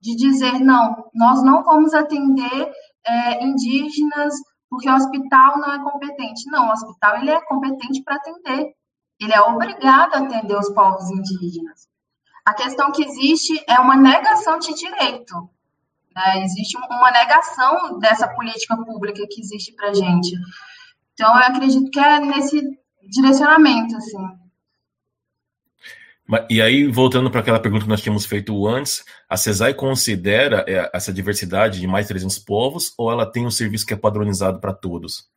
de 0.00 0.14
dizer, 0.16 0.60
não, 0.60 1.10
nós 1.14 1.42
não 1.42 1.64
vamos 1.64 1.92
atender 1.94 2.72
é, 3.06 3.44
indígenas 3.44 4.34
porque 4.70 4.88
o 4.88 4.94
hospital 4.94 5.58
não 5.58 5.72
é 5.72 5.82
competente. 5.82 6.48
Não, 6.48 6.68
o 6.68 6.72
hospital 6.72 7.18
ele 7.18 7.30
é 7.30 7.40
competente 7.40 8.02
para 8.04 8.14
atender. 8.14 8.72
Ele 9.20 9.34
é 9.34 9.40
obrigado 9.40 10.14
a 10.14 10.18
atender 10.20 10.56
os 10.56 10.70
povos 10.70 11.10
indígenas. 11.10 11.88
A 12.44 12.54
questão 12.54 12.92
que 12.92 13.04
existe 13.04 13.62
é 13.68 13.78
uma 13.80 13.96
negação 13.96 14.58
de 14.58 14.72
direito. 14.74 15.34
Né? 16.14 16.44
Existe 16.44 16.78
uma 16.78 17.10
negação 17.10 17.98
dessa 17.98 18.28
política 18.28 18.76
pública 18.76 19.26
que 19.28 19.40
existe 19.40 19.74
para 19.74 19.92
gente. 19.92 20.34
Então, 21.12 21.28
eu 21.36 21.42
acredito 21.42 21.90
que 21.90 22.00
é 22.00 22.20
nesse 22.20 22.62
direcionamento, 23.02 23.96
assim. 23.96 24.39
E 26.48 26.62
aí, 26.62 26.86
voltando 26.86 27.28
para 27.28 27.40
aquela 27.40 27.58
pergunta 27.58 27.84
que 27.84 27.90
nós 27.90 28.00
tínhamos 28.00 28.24
feito 28.24 28.66
antes, 28.66 29.04
a 29.28 29.36
CESAI 29.36 29.74
considera 29.74 30.64
é, 30.68 30.88
essa 30.94 31.12
diversidade 31.12 31.80
de 31.80 31.86
mais 31.88 32.06
de 32.06 32.10
300 32.10 32.38
povos 32.38 32.94
ou 32.96 33.10
ela 33.10 33.30
tem 33.30 33.44
um 33.44 33.50
serviço 33.50 33.84
que 33.84 33.94
é 33.94 33.96
padronizado 33.96 34.60
para 34.60 34.72
todos? 34.72 35.28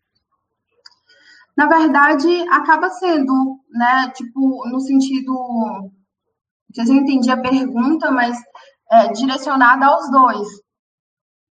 Na 1.57 1.67
verdade, 1.67 2.27
acaba 2.49 2.89
sendo, 2.91 3.59
né, 3.71 4.11
tipo, 4.15 4.67
no 4.69 4.79
sentido, 4.79 5.33
não 5.33 5.91
sei 6.75 6.85
se 6.85 6.91
eu 6.91 6.97
entendi 6.97 7.31
a 7.31 7.37
pergunta, 7.37 8.11
mas 8.11 8.37
é, 8.91 9.11
direcionada 9.13 9.87
aos 9.87 10.11
dois, 10.11 10.47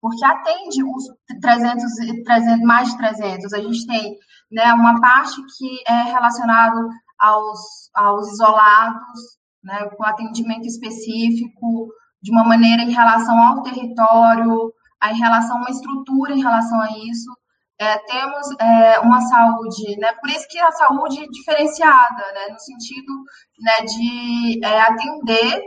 porque 0.01 0.23
atende 0.23 0.83
os 0.83 1.03
300, 1.41 1.83
300, 2.23 2.61
mais 2.61 2.91
de 2.91 2.97
300. 2.97 3.53
A 3.53 3.59
gente 3.59 3.87
tem 3.87 4.17
né, 4.51 4.73
uma 4.73 4.99
parte 5.01 5.35
que 5.57 5.83
é 5.87 6.03
relacionada 6.03 6.89
aos, 7.23 7.89
aos 7.95 8.33
isolados, 8.33 9.21
né, 9.63 9.89
com 9.95 10.03
atendimento 10.03 10.67
específico, 10.67 11.87
de 12.21 12.31
uma 12.31 12.43
maneira 12.43 12.83
em 12.83 12.91
relação 12.91 13.39
ao 13.39 13.63
território, 13.63 14.73
em 15.05 15.17
relação 15.17 15.57
a 15.57 15.61
uma 15.61 15.69
estrutura 15.69 16.33
em 16.33 16.41
relação 16.41 16.79
a 16.81 16.89
isso. 16.91 17.31
É, 17.79 17.97
temos 17.99 18.47
é, 18.59 18.99
uma 18.99 19.21
saúde, 19.21 19.97
né, 19.99 20.13
por 20.13 20.29
isso 20.29 20.47
que 20.49 20.59
a 20.59 20.71
saúde 20.71 21.23
é 21.23 21.27
diferenciada, 21.27 22.31
né, 22.33 22.49
no 22.51 22.59
sentido 22.59 23.13
né, 23.59 23.85
de 23.85 24.65
é, 24.65 24.81
atender 24.81 25.61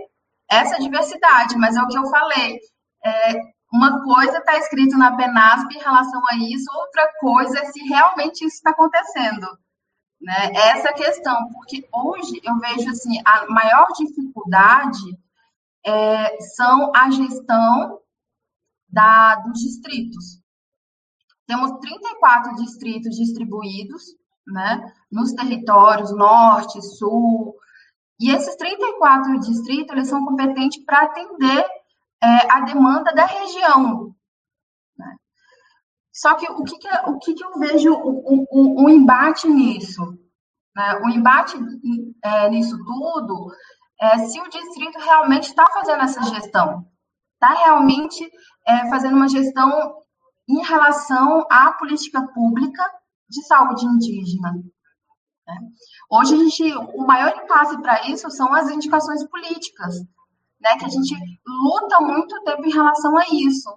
essa 0.49 0.79
diversidade, 0.79 1.57
mas 1.57 1.77
é 1.77 1.83
o 1.83 1.89
que 1.89 1.99
eu 1.99 2.07
falei, 2.07 2.59
é, 3.05 3.35
uma 3.73 4.03
coisa 4.05 4.39
está 4.39 4.57
escrito 4.57 4.97
na 4.97 5.17
PENASP 5.17 5.75
em 5.75 5.83
relação 5.83 6.23
a 6.29 6.37
isso, 6.37 6.71
outra 6.73 7.11
coisa 7.19 7.59
é 7.59 7.65
se 7.65 7.81
realmente 7.89 8.45
isso 8.45 8.57
está 8.57 8.71
acontecendo. 8.71 9.47
Né? 10.21 10.53
Essa 10.55 10.93
questão, 10.93 11.49
porque 11.53 11.87
hoje 11.93 12.41
eu 12.43 12.59
vejo 12.59 12.91
assim, 12.91 13.21
a 13.25 13.47
maior 13.49 13.87
dificuldade 13.97 15.19
é, 15.85 16.41
são 16.41 16.91
a 16.95 17.11
gestão 17.11 18.01
da, 18.89 19.37
dos 19.37 19.61
distritos. 19.61 20.41
Temos 21.47 21.79
34 21.81 22.57
distritos 22.57 23.15
distribuídos 23.17 24.03
né, 24.47 24.93
nos 25.11 25.33
territórios 25.33 26.11
norte, 26.17 26.81
sul, 26.83 27.55
e 28.19 28.31
esses 28.31 28.57
34 28.57 29.41
distritos 29.41 29.95
eles 29.95 30.09
são 30.09 30.25
competentes 30.25 30.83
para 30.85 31.03
atender 31.03 31.65
é, 32.23 32.53
a 32.53 32.61
demanda 32.61 33.13
da 33.13 33.27
região. 33.27 34.16
Só 36.17 36.35
que 36.35 36.51
o 36.51 36.65
que, 36.65 36.79
que, 36.79 36.89
o 37.09 37.19
que, 37.19 37.35
que 37.35 37.45
eu 37.45 37.59
vejo 37.59 37.93
o, 37.93 38.47
o, 38.51 38.85
o 38.85 38.91
embate 38.91 39.49
nisso? 39.49 40.03
Né? 40.75 41.01
O 41.05 41.11
embate 41.11 41.57
é, 42.25 42.49
nisso 42.49 42.77
tudo 42.85 43.51
é 44.01 44.19
se 44.19 44.41
o 44.41 44.49
distrito 44.49 44.99
realmente 44.99 45.45
está 45.45 45.67
fazendo 45.73 46.03
essa 46.03 46.23
gestão, 46.23 46.87
está 47.35 47.55
realmente 47.65 48.29
é, 48.67 48.89
fazendo 48.89 49.17
uma 49.17 49.29
gestão 49.29 49.97
em 50.49 50.63
relação 50.63 51.45
à 51.51 51.73
política 51.73 52.27
pública 52.35 52.83
de 53.29 53.43
saúde 53.47 53.85
indígena. 53.85 54.53
Né? 55.47 55.59
Hoje, 56.11 56.35
a 56.35 56.39
gente, 56.39 56.77
o 56.95 57.07
maior 57.07 57.35
impasse 57.43 57.81
para 57.81 58.09
isso 58.09 58.31
são 58.31 58.53
as 58.55 58.71
indicações 58.71 59.25
políticas 59.29 59.97
né? 60.61 60.77
Que 60.79 60.85
a 60.85 60.89
gente 60.89 61.15
luta 61.47 62.01
muito 62.01 62.43
tempo 62.43 62.67
em 62.67 62.73
relação 62.73 63.17
a 63.17 63.25
isso. 63.33 63.71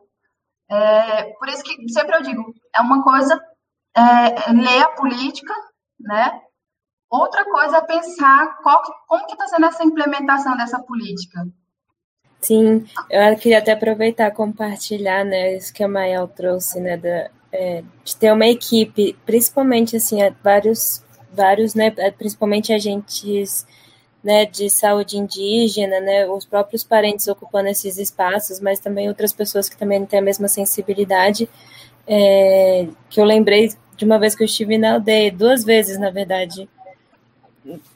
É, 0.69 1.23
por 1.33 1.47
isso 1.47 1.63
que 1.63 1.89
sempre 1.91 2.15
eu 2.15 2.21
digo, 2.21 2.53
é 2.75 2.81
uma 2.81 3.03
coisa 3.03 3.41
é, 3.95 4.51
ler 4.51 4.83
a 4.83 4.89
política, 4.89 5.53
né? 5.99 6.39
Outra 7.09 7.43
coisa 7.43 7.77
é 7.77 7.81
pensar 7.81 8.57
qual 8.61 8.81
como 9.07 9.25
que 9.25 9.33
está 9.33 9.47
sendo 9.47 9.65
essa 9.65 9.83
implementação 9.83 10.55
dessa 10.55 10.79
política. 10.79 11.47
Sim, 12.39 12.85
eu 13.09 13.35
queria 13.37 13.59
até 13.59 13.73
aproveitar 13.73 14.31
compartilhar, 14.31 15.25
né, 15.25 15.57
isso 15.57 15.73
que 15.73 15.83
a 15.83 15.87
Mael 15.89 16.27
trouxe, 16.27 16.79
né, 16.79 16.95
da, 16.95 17.29
é, 17.51 17.83
de 18.03 18.15
ter 18.15 18.31
uma 18.31 18.45
equipe, 18.45 19.13
principalmente, 19.25 19.97
assim, 19.97 20.19
vários, 20.41 21.03
vários, 21.33 21.75
né, 21.75 21.91
principalmente 22.17 22.71
agentes 22.71 23.67
né, 24.23 24.45
de 24.45 24.69
saúde 24.69 25.17
indígena, 25.17 25.99
né, 25.99 26.27
os 26.27 26.45
próprios 26.45 26.83
parentes 26.83 27.27
ocupando 27.27 27.69
esses 27.69 27.97
espaços, 27.97 28.59
mas 28.59 28.79
também 28.79 29.07
outras 29.07 29.31
pessoas 29.31 29.69
que 29.69 29.77
também 29.77 30.05
têm 30.05 30.19
a 30.19 30.23
mesma 30.23 30.47
sensibilidade, 30.47 31.49
é, 32.07 32.87
que 33.09 33.19
eu 33.19 33.25
lembrei 33.25 33.71
de 33.95 34.05
uma 34.05 34.19
vez 34.19 34.35
que 34.35 34.43
eu 34.43 34.45
estive 34.45 34.77
na 34.77 34.93
aldeia, 34.93 35.31
duas 35.31 35.63
vezes, 35.63 35.97
na 35.97 36.09
verdade, 36.09 36.67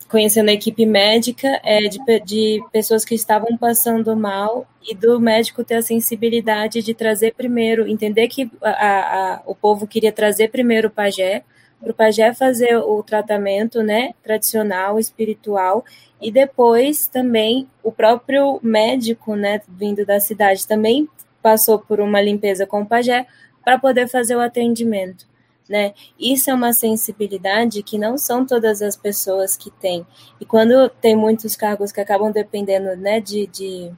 conhecendo 0.07 0.49
a 0.49 0.53
equipe 0.53 0.85
médica 0.85 1.59
é, 1.63 1.79
de, 1.87 1.99
de 2.23 2.63
pessoas 2.71 3.03
que 3.03 3.15
estavam 3.15 3.57
passando 3.57 4.15
mal 4.15 4.67
e 4.87 4.93
do 4.93 5.19
médico 5.19 5.63
ter 5.63 5.75
a 5.75 5.81
sensibilidade 5.81 6.83
de 6.83 6.93
trazer 6.93 7.33
primeiro, 7.33 7.87
entender 7.87 8.27
que 8.27 8.51
a, 8.61 8.69
a, 8.69 9.41
o 9.45 9.55
povo 9.55 9.87
queria 9.87 10.11
trazer 10.11 10.49
primeiro 10.49 10.89
o 10.89 10.91
pajé, 10.91 11.43
para 11.83 11.91
o 11.91 11.93
pajé 11.93 12.33
fazer 12.33 12.77
o 12.77 13.03
tratamento 13.03 13.83
né, 13.83 14.13
tradicional, 14.23 14.97
espiritual, 14.97 15.83
e 16.21 16.31
depois 16.31 17.07
também 17.07 17.67
o 17.83 17.91
próprio 17.91 18.57
médico 18.63 19.35
né, 19.35 19.61
vindo 19.67 20.05
da 20.05 20.19
cidade 20.19 20.65
também 20.65 21.09
passou 21.41 21.77
por 21.77 21.99
uma 21.99 22.21
limpeza 22.21 22.65
com 22.65 22.81
o 22.81 22.85
pajé 22.85 23.27
para 23.63 23.77
poder 23.77 24.07
fazer 24.07 24.35
o 24.37 24.39
atendimento. 24.39 25.27
Né? 25.67 25.93
Isso 26.17 26.49
é 26.49 26.53
uma 26.53 26.71
sensibilidade 26.71 27.83
que 27.83 27.97
não 27.97 28.17
são 28.17 28.45
todas 28.45 28.81
as 28.81 28.95
pessoas 28.95 29.57
que 29.57 29.69
têm. 29.69 30.05
E 30.39 30.45
quando 30.45 30.89
tem 30.89 31.15
muitos 31.15 31.55
cargos 31.55 31.91
que 31.91 31.99
acabam 31.99 32.31
dependendo 32.31 32.95
né, 32.95 33.19
de, 33.19 33.47
de 33.47 33.91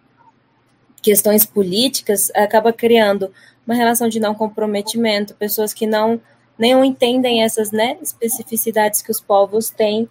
questões 1.01 1.45
políticas, 1.45 2.31
acaba 2.35 2.73
criando 2.73 3.31
uma 3.65 3.75
relação 3.75 4.07
de 4.07 4.19
não 4.19 4.33
comprometimento, 4.33 5.35
pessoas 5.35 5.73
que 5.73 5.85
não 5.85 6.19
nem 6.57 6.73
entendem 6.85 7.43
essas 7.43 7.71
né, 7.71 7.97
especificidades 8.01 9.01
que 9.01 9.11
os 9.11 9.19
povos 9.19 9.69
têm, 9.69 10.09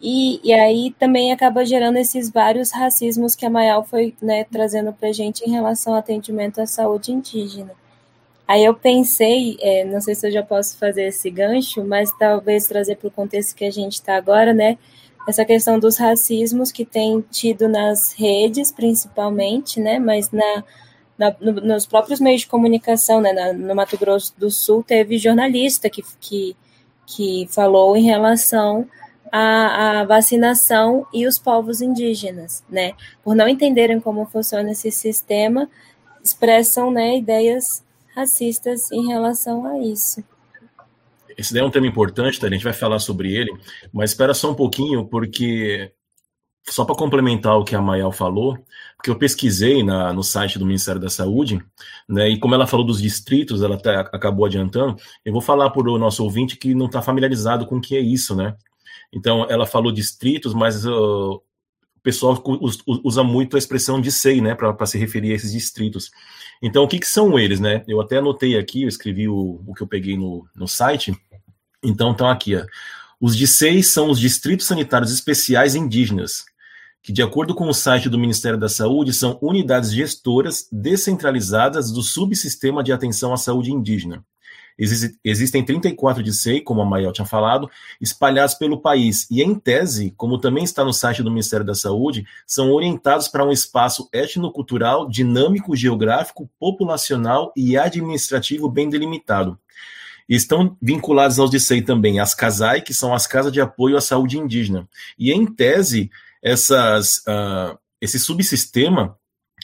e, 0.00 0.40
e 0.44 0.52
aí 0.52 0.94
também 0.98 1.32
acaba 1.32 1.64
gerando 1.64 1.96
esses 1.96 2.30
vários 2.30 2.70
racismos 2.70 3.34
que 3.34 3.46
a 3.46 3.50
Mayal 3.50 3.82
foi 3.84 4.14
né, 4.20 4.44
trazendo 4.44 4.92
para 4.92 5.08
a 5.08 5.12
gente 5.12 5.42
em 5.44 5.50
relação 5.50 5.94
ao 5.94 5.98
atendimento 5.98 6.60
à 6.60 6.66
saúde 6.66 7.12
indígena. 7.12 7.72
Aí 8.46 8.64
eu 8.64 8.74
pensei, 8.74 9.56
é, 9.60 9.84
não 9.84 10.00
sei 10.00 10.14
se 10.14 10.26
eu 10.26 10.30
já 10.30 10.42
posso 10.42 10.78
fazer 10.78 11.06
esse 11.06 11.28
gancho, 11.30 11.84
mas 11.84 12.12
talvez 12.16 12.66
trazer 12.66 12.96
para 12.96 13.08
o 13.08 13.10
contexto 13.10 13.56
que 13.56 13.64
a 13.64 13.72
gente 13.72 13.94
está 13.94 14.16
agora, 14.16 14.54
né? 14.54 14.78
Essa 15.26 15.44
questão 15.44 15.80
dos 15.80 15.96
racismos 15.96 16.70
que 16.70 16.84
tem 16.84 17.24
tido 17.28 17.68
nas 17.68 18.12
redes, 18.12 18.70
principalmente, 18.70 19.80
né? 19.80 19.98
Mas 19.98 20.30
na, 20.30 20.62
na 21.18 21.34
no, 21.40 21.52
nos 21.52 21.86
próprios 21.86 22.20
meios 22.20 22.42
de 22.42 22.46
comunicação, 22.46 23.20
né? 23.20 23.32
Na, 23.32 23.52
no 23.52 23.74
Mato 23.74 23.96
Grosso 23.98 24.34
do 24.38 24.50
Sul 24.50 24.82
teve 24.82 25.18
jornalista 25.18 25.88
que, 25.88 26.02
que, 26.20 26.56
que 27.06 27.48
falou 27.50 27.96
em 27.96 28.04
relação 28.04 28.88
à, 29.32 30.00
à 30.00 30.04
vacinação 30.04 31.06
e 31.12 31.26
os 31.26 31.38
povos 31.38 31.80
indígenas, 31.80 32.64
né? 32.68 32.92
Por 33.22 33.34
não 33.34 33.48
entenderem 33.48 34.00
como 34.00 34.26
funciona 34.26 34.72
esse 34.72 34.90
sistema, 34.90 35.68
expressam 36.22 36.90
né, 36.90 37.16
ideias 37.16 37.84
racistas 38.14 38.90
em 38.90 39.06
relação 39.06 39.66
a 39.66 39.78
isso. 39.78 40.24
Esse 41.36 41.52
daí 41.52 41.62
é 41.62 41.66
um 41.66 41.70
tema 41.70 41.86
importante, 41.86 42.40
tá? 42.40 42.46
a 42.46 42.50
gente 42.50 42.64
vai 42.64 42.72
falar 42.72 42.98
sobre 42.98 43.30
ele, 43.34 43.52
mas 43.92 44.10
espera 44.10 44.32
só 44.32 44.50
um 44.50 44.54
pouquinho, 44.54 45.06
porque 45.06 45.92
só 46.68 46.84
para 46.84 46.96
complementar 46.96 47.56
o 47.56 47.64
que 47.64 47.76
a 47.76 47.80
Mayal 47.80 48.12
falou, 48.12 48.58
porque 48.96 49.10
eu 49.10 49.16
pesquisei 49.16 49.82
na, 49.82 50.12
no 50.12 50.22
site 50.22 50.58
do 50.58 50.66
Ministério 50.66 51.00
da 51.00 51.08
Saúde, 51.08 51.62
né, 52.08 52.28
e 52.28 52.38
como 52.38 52.54
ela 52.54 52.66
falou 52.66 52.84
dos 52.84 53.00
distritos, 53.00 53.62
ela 53.62 53.76
acabou 54.12 54.46
adiantando, 54.46 54.96
eu 55.24 55.32
vou 55.32 55.40
falar 55.40 55.70
para 55.70 55.88
o 55.88 55.98
nosso 55.98 56.24
ouvinte 56.24 56.56
que 56.56 56.74
não 56.74 56.86
está 56.86 57.00
familiarizado 57.00 57.66
com 57.66 57.76
o 57.76 57.80
que 57.80 57.96
é 57.96 58.00
isso, 58.00 58.34
né? 58.34 58.56
Então, 59.12 59.46
ela 59.48 59.66
falou 59.66 59.92
distritos, 59.92 60.52
mas 60.52 60.84
uh, 60.84 61.34
o 61.34 61.42
pessoal 62.02 62.42
usa 63.04 63.22
muito 63.22 63.56
a 63.56 63.58
expressão 63.58 64.00
de 64.00 64.10
SEI, 64.10 64.40
né, 64.40 64.54
para 64.54 64.86
se 64.86 64.98
referir 64.98 65.32
a 65.32 65.34
esses 65.36 65.52
distritos. 65.52 66.10
Então, 66.62 66.84
o 66.84 66.88
que, 66.88 66.98
que, 66.98 67.06
são 67.06 67.38
eles, 67.38 67.60
né? 67.60 67.84
Eu 67.86 68.00
até 68.00 68.18
anotei 68.18 68.58
aqui, 68.58 68.82
eu 68.82 68.88
escrevi 68.88 69.28
o, 69.28 69.62
o 69.66 69.74
que 69.74 69.82
eu 69.82 69.86
peguei 69.86 70.16
no, 70.16 70.46
no 70.54 70.66
site. 70.66 71.16
Então, 71.82 72.12
estão 72.12 72.28
aqui, 72.28 72.56
ó. 72.56 72.64
Os 73.20 73.36
DICEIs 73.36 73.88
são 73.88 74.10
os 74.10 74.20
Distritos 74.20 74.66
Sanitários 74.66 75.10
Especiais 75.10 75.74
Indígenas, 75.74 76.44
que, 77.06 77.12
de 77.12 77.22
acordo 77.22 77.54
com 77.54 77.68
o 77.68 77.72
site 77.72 78.08
do 78.08 78.18
Ministério 78.18 78.58
da 78.58 78.68
Saúde, 78.68 79.12
são 79.12 79.38
unidades 79.40 79.92
gestoras 79.92 80.66
descentralizadas 80.72 81.92
do 81.92 82.02
subsistema 82.02 82.82
de 82.82 82.92
atenção 82.92 83.32
à 83.32 83.36
saúde 83.36 83.70
indígena. 83.70 84.24
Existem 85.24 85.64
34 85.64 86.20
de 86.20 86.32
SEI, 86.32 86.60
como 86.60 86.82
a 86.82 86.84
Maiel 86.84 87.12
tinha 87.12 87.24
falado, 87.24 87.70
espalhados 88.00 88.56
pelo 88.56 88.80
país. 88.80 89.24
E, 89.30 89.40
em 89.40 89.54
tese, 89.54 90.12
como 90.16 90.36
também 90.36 90.64
está 90.64 90.84
no 90.84 90.92
site 90.92 91.22
do 91.22 91.30
Ministério 91.30 91.64
da 91.64 91.76
Saúde, 91.76 92.26
são 92.44 92.72
orientados 92.72 93.28
para 93.28 93.46
um 93.46 93.52
espaço 93.52 94.08
etnocultural, 94.12 95.08
dinâmico, 95.08 95.76
geográfico, 95.76 96.50
populacional 96.58 97.52
e 97.56 97.78
administrativo 97.78 98.68
bem 98.68 98.90
delimitado. 98.90 99.56
Estão 100.28 100.76
vinculados 100.82 101.38
aos 101.38 101.52
de 101.52 101.60
SEI 101.60 101.82
também 101.82 102.18
as 102.18 102.34
CASAI, 102.34 102.80
que 102.80 102.92
são 102.92 103.14
as 103.14 103.28
Casas 103.28 103.52
de 103.52 103.60
Apoio 103.60 103.96
à 103.96 104.00
Saúde 104.00 104.36
Indígena. 104.36 104.88
E, 105.16 105.30
em 105.30 105.46
tese, 105.46 106.10
essas, 106.42 107.18
uh, 107.28 107.78
esse 108.00 108.18
subsistema 108.18 109.16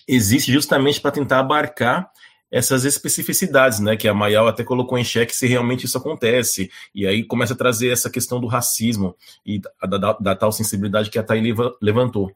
existe 0.07 0.53
justamente 0.53 1.01
para 1.01 1.11
tentar 1.11 1.41
abarcar 1.41 2.11
essas 2.53 2.85
especificidades, 2.85 3.81
né, 3.81 3.97
que 3.97 4.07
a 4.07 4.13
Mayal 4.13 4.47
até 4.47 4.63
colocou 4.63 4.99
em 4.99 5.05
xeque 5.05 5.35
se 5.35 5.47
realmente 5.47 5.87
isso 5.87 5.97
acontece, 5.97 6.71
e 6.95 7.07
aí 7.07 7.25
começa 7.25 7.55
a 7.55 7.57
trazer 7.57 7.89
essa 7.89 8.11
questão 8.11 8.39
do 8.39 8.47
racismo 8.47 9.17
e 9.45 9.59
da, 9.59 9.97
da, 9.97 10.13
da 10.13 10.37
tal 10.37 10.53
sensibilidade 10.53 11.09
que 11.09 11.19
a 11.19 11.23
Thaí 11.23 11.43
levantou. 11.81 12.31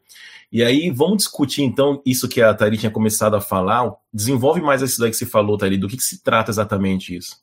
E 0.51 0.63
aí 0.63 0.91
vamos 0.91 1.19
discutir 1.19 1.63
então 1.63 2.01
isso 2.07 2.29
que 2.29 2.41
a 2.41 2.55
Thaí 2.55 2.79
tinha 2.79 2.91
começado 2.91 3.37
a 3.37 3.43
falar, 3.43 3.93
desenvolve 4.11 4.63
mais 4.63 4.81
isso 4.81 4.99
daí 4.99 5.11
que 5.11 5.17
você 5.17 5.27
falou, 5.27 5.59
Thaí, 5.59 5.77
do 5.77 5.87
que, 5.87 5.99
que 5.99 6.03
se 6.03 6.23
trata 6.23 6.51
exatamente 6.51 7.15
isso? 7.15 7.37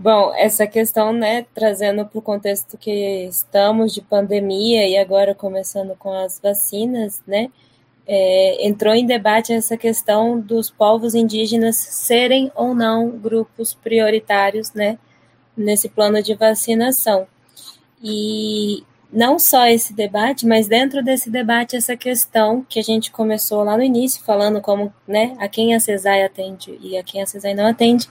Bom, 0.00 0.32
essa 0.36 0.64
questão, 0.64 1.12
né, 1.12 1.44
trazendo 1.52 2.06
para 2.06 2.18
o 2.18 2.22
contexto 2.22 2.78
que 2.78 3.26
estamos 3.26 3.92
de 3.92 4.00
pandemia 4.00 4.86
e 4.86 4.96
agora 4.96 5.34
começando 5.34 5.96
com 5.96 6.12
as 6.12 6.38
vacinas, 6.38 7.20
né, 7.26 7.50
é, 8.06 8.64
entrou 8.64 8.94
em 8.94 9.04
debate 9.04 9.52
essa 9.52 9.76
questão 9.76 10.38
dos 10.40 10.70
povos 10.70 11.16
indígenas 11.16 11.76
serem 11.76 12.50
ou 12.54 12.76
não 12.76 13.10
grupos 13.10 13.74
prioritários 13.74 14.72
né, 14.72 14.98
nesse 15.56 15.88
plano 15.88 16.22
de 16.22 16.34
vacinação. 16.34 17.26
E 18.00 18.84
não 19.12 19.36
só 19.36 19.66
esse 19.66 19.92
debate, 19.92 20.46
mas 20.46 20.68
dentro 20.68 21.02
desse 21.02 21.28
debate, 21.28 21.74
essa 21.74 21.96
questão 21.96 22.64
que 22.68 22.78
a 22.78 22.82
gente 22.82 23.10
começou 23.10 23.64
lá 23.64 23.76
no 23.76 23.82
início, 23.82 24.22
falando 24.22 24.60
como 24.60 24.92
né, 25.08 25.34
a 25.40 25.48
quem 25.48 25.74
a 25.74 25.80
CESAI 25.80 26.24
atende 26.24 26.78
e 26.80 26.96
a 26.96 27.02
quem 27.02 27.20
a 27.20 27.26
CESAI 27.26 27.54
não 27.54 27.66
atende, 27.66 28.08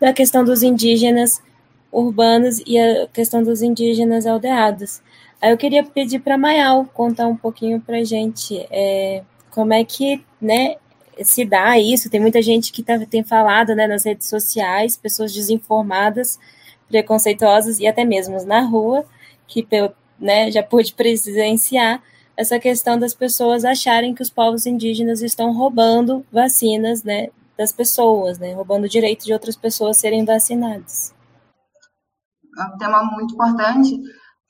da 0.00 0.12
questão 0.12 0.44
dos 0.44 0.62
indígenas 0.62 1.42
urbanos 1.90 2.62
e 2.66 2.78
a 2.78 3.06
questão 3.08 3.42
dos 3.42 3.62
indígenas 3.62 4.26
aldeados. 4.26 5.00
Aí 5.40 5.50
eu 5.50 5.56
queria 5.56 5.84
pedir 5.84 6.20
para 6.20 6.38
Mayal 6.38 6.86
contar 6.92 7.26
um 7.26 7.36
pouquinho 7.36 7.80
para 7.80 8.02
gente 8.04 8.66
é, 8.70 9.22
como 9.50 9.72
é 9.72 9.84
que, 9.84 10.22
né, 10.40 10.76
se 11.22 11.44
dá 11.44 11.78
isso. 11.78 12.10
Tem 12.10 12.20
muita 12.20 12.42
gente 12.42 12.72
que 12.72 12.82
tá, 12.82 12.98
tem 13.06 13.22
falado, 13.22 13.74
né, 13.74 13.86
nas 13.86 14.04
redes 14.04 14.28
sociais, 14.28 14.96
pessoas 14.96 15.32
desinformadas, 15.32 16.38
preconceituosas 16.88 17.80
e 17.80 17.86
até 17.86 18.04
mesmo 18.04 18.42
na 18.44 18.60
rua, 18.60 19.04
que 19.46 19.66
né, 20.18 20.50
já 20.50 20.62
pude 20.62 20.92
presenciar 20.94 22.02
essa 22.36 22.58
questão 22.58 22.98
das 22.98 23.14
pessoas 23.14 23.64
acharem 23.64 24.14
que 24.14 24.22
os 24.22 24.28
povos 24.28 24.66
indígenas 24.66 25.22
estão 25.22 25.52
roubando 25.52 26.24
vacinas, 26.30 27.02
né, 27.02 27.28
das 27.56 27.72
pessoas, 27.72 28.38
né, 28.38 28.52
roubando 28.54 28.84
o 28.84 28.88
direito 28.88 29.24
de 29.24 29.32
outras 29.32 29.56
pessoas 29.56 29.96
serem 29.96 30.24
vacinadas. 30.24 31.14
É 32.58 32.64
um 32.64 32.78
tema 32.78 33.02
muito 33.04 33.34
importante, 33.34 33.98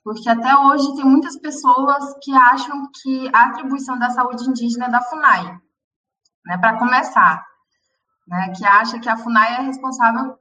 porque 0.05 0.29
até 0.29 0.57
hoje 0.57 0.95
tem 0.95 1.05
muitas 1.05 1.37
pessoas 1.38 2.14
que 2.23 2.33
acham 2.33 2.88
que 3.03 3.29
a 3.35 3.47
atribuição 3.47 3.99
da 3.99 4.11
saúde 4.11 4.49
indígena 4.49 4.87
é 4.87 4.90
da 4.90 5.03
FUNAI, 5.03 5.59
né, 6.47 6.59
para 6.59 6.79
começar, 6.79 7.45
né, 8.27 8.53
que 8.57 8.64
acha 8.64 8.99
que 8.99 9.09
a 9.09 9.16
FUNAI 9.16 9.57
é 9.57 9.62
responsável 9.62 10.38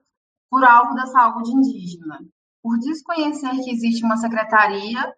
por 0.50 0.64
algo 0.64 0.96
da 0.96 1.08
saúde 1.08 1.52
indígena. 1.52 2.20
Por 2.62 2.80
desconhecer 2.80 3.52
que 3.64 3.72
existe 3.72 4.04
uma 4.04 4.18
secretaria, 4.18 5.14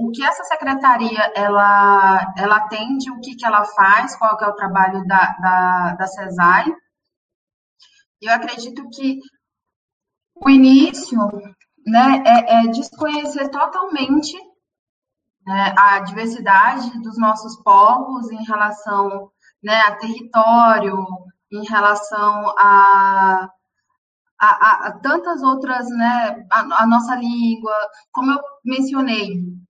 o 0.00 0.10
que 0.10 0.24
essa 0.24 0.42
secretaria 0.44 1.30
ela, 1.36 2.32
ela 2.36 2.56
atende, 2.56 3.10
o 3.10 3.20
que, 3.20 3.36
que 3.36 3.44
ela 3.44 3.64
faz, 3.64 4.16
qual 4.16 4.36
que 4.38 4.44
é 4.44 4.48
o 4.48 4.54
trabalho 4.54 5.06
da, 5.06 5.36
da, 5.38 5.94
da 5.96 6.06
CESAI. 6.06 6.66
Eu 8.22 8.32
acredito 8.32 8.88
que 8.88 9.20
o 10.34 10.48
início 10.48 11.18
né, 11.86 12.22
é, 12.24 12.62
é 12.62 12.66
desconhecer 12.68 13.50
totalmente 13.50 14.36
né, 15.46 15.74
a 15.76 16.00
diversidade 16.00 16.98
dos 17.02 17.18
nossos 17.18 17.62
povos 17.62 18.30
em 18.30 18.42
relação 18.44 19.30
né, 19.62 19.80
a 19.82 19.96
território, 19.96 20.96
em 21.52 21.62
relação 21.66 22.54
a, 22.58 23.50
a, 24.40 24.86
a 24.86 24.98
tantas 25.02 25.42
outras, 25.42 25.86
né, 25.90 26.46
a, 26.50 26.82
a, 26.82 26.86
nossa 26.86 27.14
língua, 27.16 27.74
como 28.12 28.32
eu 28.32 28.38
mencionei, 28.64 29.60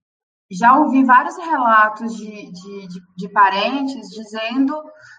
já 0.50 0.74
ouvi 0.74 1.04
vários 1.04 1.36
relatos 1.36 2.16
de, 2.16 2.50
de, 2.50 2.88
de, 2.88 3.00
de 3.16 3.28
parentes 3.28 4.08
dizendo 4.08 4.74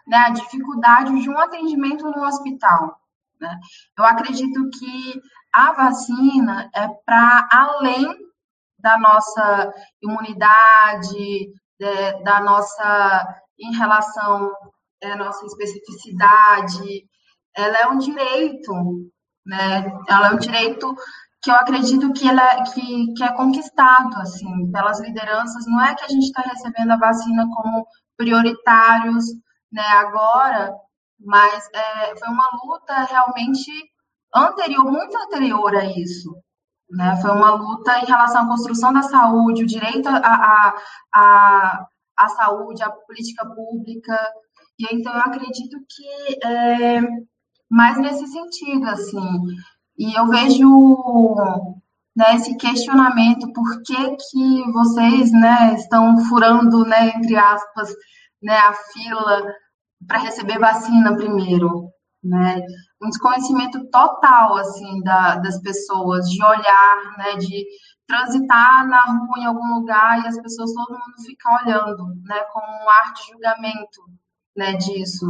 né, 0.08 0.17
a 0.17 0.30
dificuldade 0.30 1.22
de 1.22 1.30
um 1.30 1.38
atendimento 1.38 2.04
no 2.04 2.24
hospital. 2.24 3.00
Né? 3.39 3.60
Eu 3.98 4.04
acredito 4.04 4.70
que 4.78 5.22
a 5.54 5.72
vacina 5.72 6.70
é 6.76 6.88
para 7.06 7.48
além 7.52 8.08
da 8.78 8.98
nossa 8.98 9.74
imunidade, 10.02 11.52
de, 11.80 12.24
da 12.24 12.41
nossa, 12.41 13.44
em 13.60 13.76
relação 13.76 14.52
à 15.04 15.15
nossa 15.15 15.46
especificidade, 15.46 17.06
ela 17.56 17.78
é 17.78 17.88
um 17.88 17.98
direito, 17.98 18.74
né? 19.46 19.91
Ela 20.08 20.30
é 20.30 20.34
um 20.34 20.38
direito 20.38 20.96
que 21.42 21.50
eu 21.50 21.56
acredito 21.56 22.14
que, 22.14 22.28
ela, 22.28 22.64
que, 22.66 23.14
que 23.14 23.24
é 23.24 23.34
conquistado, 23.34 24.16
assim, 24.18 24.72
pelas 24.72 25.00
lideranças. 25.02 25.66
Não 25.66 25.84
é 25.84 25.96
que 25.96 26.06
a 26.06 26.08
gente 26.08 26.26
está 26.26 26.42
recebendo 26.42 26.92
a 26.92 26.98
vacina 26.98 27.48
como 27.54 27.88
prioritários, 28.16 29.26
né, 29.72 29.82
agora, 29.82 30.72
mas 31.20 31.68
é, 31.74 32.16
foi 32.16 32.30
uma 32.30 32.48
luta 32.64 32.94
realmente 33.06 33.72
anterior, 34.36 34.86
muito 34.86 35.18
anterior 35.18 35.76
a 35.76 35.86
isso. 35.86 36.32
Né? 36.90 37.18
Foi 37.22 37.32
uma 37.32 37.52
luta 37.52 38.00
em 38.00 38.06
relação 38.06 38.44
à 38.44 38.48
construção 38.48 38.94
da 38.94 39.02
saúde, 39.02 39.64
o 39.64 39.68
direito 39.68 40.10
à, 40.10 40.18
à, 40.18 40.76
à, 41.14 41.88
à 42.18 42.30
saúde, 42.30 42.84
à 42.84 42.92
política 42.92 43.46
pública. 43.46 44.20
E 44.78 44.94
então 44.94 45.14
eu 45.14 45.22
acredito 45.22 45.78
que 45.90 46.46
é 46.46 47.02
mais 47.70 47.98
nesse 47.98 48.28
sentido, 48.28 48.86
assim. 48.88 49.40
E 50.02 50.18
eu 50.18 50.26
vejo 50.26 51.36
né, 52.16 52.34
esse 52.34 52.58
questionamento, 52.58 53.54
por 53.54 53.84
que, 53.84 54.16
que 54.16 54.72
vocês 54.72 55.32
né, 55.32 55.76
estão 55.76 56.18
furando, 56.26 56.84
né, 56.84 57.10
entre 57.10 57.38
aspas, 57.38 57.94
né, 58.42 58.58
a 58.58 58.74
fila 58.74 59.46
para 60.08 60.18
receber 60.18 60.58
vacina 60.58 61.16
primeiro, 61.16 61.88
né? 62.24 62.60
Um 63.00 63.10
desconhecimento 63.10 63.88
total, 63.92 64.58
assim, 64.58 65.04
da, 65.04 65.36
das 65.36 65.62
pessoas, 65.62 66.28
de 66.32 66.44
olhar, 66.44 67.18
né, 67.20 67.36
de 67.36 67.64
transitar 68.08 68.88
na 68.88 69.04
rua 69.04 69.38
em 69.38 69.46
algum 69.46 69.76
lugar 69.76 70.24
e 70.24 70.28
as 70.28 70.42
pessoas, 70.42 70.74
todo 70.74 70.94
mundo 70.94 71.24
fica 71.24 71.48
olhando, 71.64 72.08
né, 72.24 72.40
com 72.52 72.60
um 72.60 72.90
ar 72.90 73.14
de 73.14 73.32
julgamento, 73.32 74.02
né, 74.58 74.74
disso, 74.74 75.28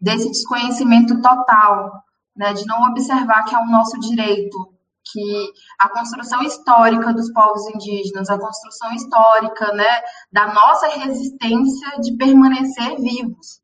desse 0.00 0.28
desconhecimento 0.28 1.22
total, 1.22 2.03
né, 2.36 2.52
de 2.52 2.66
não 2.66 2.90
observar 2.90 3.44
que 3.44 3.54
é 3.54 3.58
o 3.58 3.66
nosso 3.66 3.98
direito, 4.00 4.72
que 5.12 5.52
a 5.78 5.88
construção 5.88 6.42
histórica 6.42 7.12
dos 7.12 7.30
povos 7.32 7.66
indígenas, 7.68 8.30
a 8.30 8.38
construção 8.38 8.92
histórica, 8.94 9.72
né, 9.74 10.02
da 10.32 10.52
nossa 10.52 10.88
resistência 10.88 12.00
de 12.00 12.16
permanecer 12.16 12.96
vivos, 13.00 13.60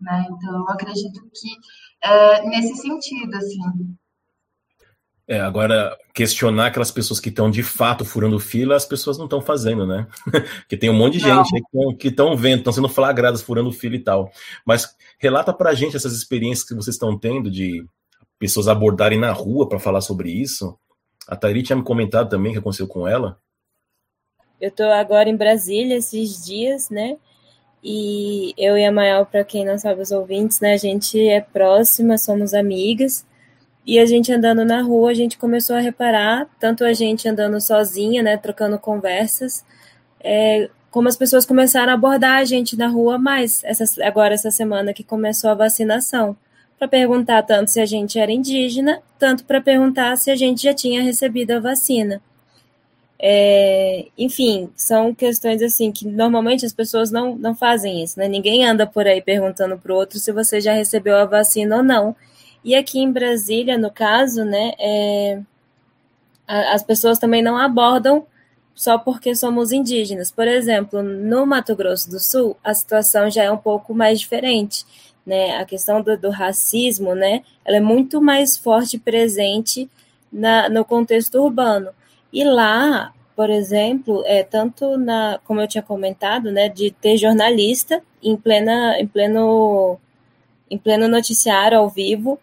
né? 0.00 0.26
Então, 0.30 0.54
eu 0.54 0.68
acredito 0.68 1.20
que 1.34 1.50
é 2.02 2.46
nesse 2.46 2.76
sentido, 2.76 3.34
assim. 3.36 3.58
É, 5.28 5.40
agora, 5.40 5.96
questionar 6.14 6.66
aquelas 6.66 6.92
pessoas 6.92 7.18
que 7.18 7.30
estão 7.30 7.50
de 7.50 7.60
fato 7.60 8.04
furando 8.04 8.38
fila, 8.38 8.76
as 8.76 8.84
pessoas 8.84 9.18
não 9.18 9.24
estão 9.24 9.40
fazendo, 9.40 9.84
né? 9.84 10.06
Porque 10.60 10.76
tem 10.76 10.88
um 10.88 10.94
monte 10.94 11.14
de 11.14 11.24
gente 11.24 11.50
que 11.98 12.08
estão 12.08 12.36
vendo, 12.36 12.58
estão 12.58 12.72
sendo 12.72 12.88
flagradas 12.88 13.42
furando 13.42 13.72
fila 13.72 13.96
e 13.96 14.00
tal. 14.00 14.30
Mas 14.64 14.94
relata 15.18 15.52
pra 15.52 15.74
gente 15.74 15.96
essas 15.96 16.12
experiências 16.12 16.66
que 16.66 16.76
vocês 16.76 16.94
estão 16.94 17.18
tendo 17.18 17.50
de 17.50 17.84
pessoas 18.38 18.68
abordarem 18.68 19.18
na 19.18 19.32
rua 19.32 19.68
para 19.68 19.78
falar 19.78 20.00
sobre 20.00 20.30
isso. 20.30 20.78
A 21.26 21.34
Tairi 21.36 21.62
tinha 21.62 21.76
me 21.76 21.82
comentado 21.82 22.28
também 22.28 22.52
que 22.52 22.58
aconteceu 22.58 22.86
com 22.86 23.06
ela. 23.06 23.38
Eu 24.60 24.68
estou 24.68 24.86
agora 24.86 25.28
em 25.28 25.36
Brasília 25.36 25.96
esses 25.96 26.44
dias, 26.44 26.88
né? 26.88 27.16
E 27.82 28.54
eu 28.56 28.76
e 28.76 28.84
a 28.84 28.92
Mael, 28.92 29.26
para 29.26 29.44
quem 29.44 29.64
não 29.64 29.78
sabe 29.78 30.00
os 30.00 30.10
ouvintes, 30.10 30.60
né? 30.60 30.72
A 30.74 30.78
gente 30.78 31.20
é 31.28 31.40
próxima, 31.40 32.18
somos 32.18 32.54
amigas. 32.54 33.26
E 33.86 33.98
a 33.98 34.06
gente 34.06 34.32
andando 34.32 34.64
na 34.64 34.82
rua, 34.82 35.10
a 35.10 35.14
gente 35.14 35.38
começou 35.38 35.76
a 35.76 35.80
reparar, 35.80 36.48
tanto 36.58 36.84
a 36.84 36.92
gente 36.92 37.28
andando 37.28 37.60
sozinha, 37.60 38.20
né, 38.20 38.36
trocando 38.36 38.76
conversas, 38.80 39.64
é, 40.18 40.68
como 40.90 41.06
as 41.06 41.16
pessoas 41.16 41.46
começaram 41.46 41.92
a 41.92 41.94
abordar 41.94 42.38
a 42.38 42.44
gente 42.44 42.76
na 42.76 42.88
rua 42.88 43.16
mais, 43.16 43.62
essa, 43.62 43.84
agora 44.04 44.34
essa 44.34 44.50
semana 44.50 44.92
que 44.92 45.04
começou 45.04 45.50
a 45.50 45.54
vacinação 45.54 46.36
para 46.78 46.88
perguntar 46.88 47.42
tanto 47.42 47.70
se 47.70 47.80
a 47.80 47.86
gente 47.86 48.18
era 48.18 48.30
indígena, 48.30 49.02
tanto 49.18 49.44
para 49.44 49.60
perguntar 49.60 50.16
se 50.16 50.30
a 50.30 50.36
gente 50.36 50.62
já 50.62 50.74
tinha 50.74 51.02
recebido 51.02 51.52
a 51.52 51.60
vacina. 51.60 52.20
É, 53.18 54.06
enfim, 54.18 54.70
são 54.76 55.14
questões 55.14 55.62
assim 55.62 55.90
que 55.90 56.06
normalmente 56.06 56.66
as 56.66 56.72
pessoas 56.72 57.10
não, 57.10 57.34
não 57.34 57.54
fazem 57.54 58.02
isso, 58.02 58.18
né? 58.18 58.28
Ninguém 58.28 58.64
anda 58.66 58.86
por 58.86 59.06
aí 59.06 59.22
perguntando 59.22 59.78
para 59.78 59.92
o 59.92 59.96
outro 59.96 60.18
se 60.18 60.30
você 60.32 60.60
já 60.60 60.74
recebeu 60.74 61.16
a 61.16 61.24
vacina 61.24 61.76
ou 61.76 61.82
não. 61.82 62.14
E 62.62 62.74
aqui 62.74 62.98
em 62.98 63.10
Brasília, 63.10 63.78
no 63.78 63.90
caso, 63.90 64.44
né, 64.44 64.72
é, 64.78 65.40
as 66.46 66.82
pessoas 66.82 67.18
também 67.18 67.42
não 67.42 67.56
abordam 67.56 68.26
só 68.74 68.98
porque 68.98 69.34
somos 69.34 69.72
indígenas. 69.72 70.30
Por 70.30 70.46
exemplo, 70.46 71.02
no 71.02 71.46
Mato 71.46 71.74
Grosso 71.74 72.10
do 72.10 72.20
Sul, 72.20 72.56
a 72.62 72.74
situação 72.74 73.30
já 73.30 73.44
é 73.44 73.50
um 73.50 73.56
pouco 73.56 73.94
mais 73.94 74.20
diferente 74.20 74.84
né, 75.26 75.56
a 75.56 75.64
questão 75.64 76.00
do, 76.00 76.16
do, 76.16 76.30
racismo, 76.30 77.14
né, 77.14 77.42
ela 77.64 77.78
é 77.78 77.80
muito 77.80 78.22
mais 78.22 78.56
forte 78.56 78.96
presente 78.96 79.90
na, 80.32 80.68
no 80.68 80.84
contexto 80.84 81.42
urbano. 81.42 81.90
E 82.32 82.44
lá, 82.44 83.12
por 83.34 83.50
exemplo, 83.50 84.22
é 84.24 84.44
tanto 84.44 84.96
na, 84.96 85.40
como 85.44 85.60
eu 85.60 85.66
tinha 85.66 85.82
comentado, 85.82 86.52
né, 86.52 86.68
de 86.68 86.92
ter 86.92 87.16
jornalista 87.16 88.00
em 88.22 88.36
plena, 88.36 88.98
em 89.00 89.06
pleno, 89.06 89.98
em 90.70 90.78
pleno 90.78 91.08
noticiário 91.08 91.78
ao 91.78 91.90
vivo, 91.90 92.38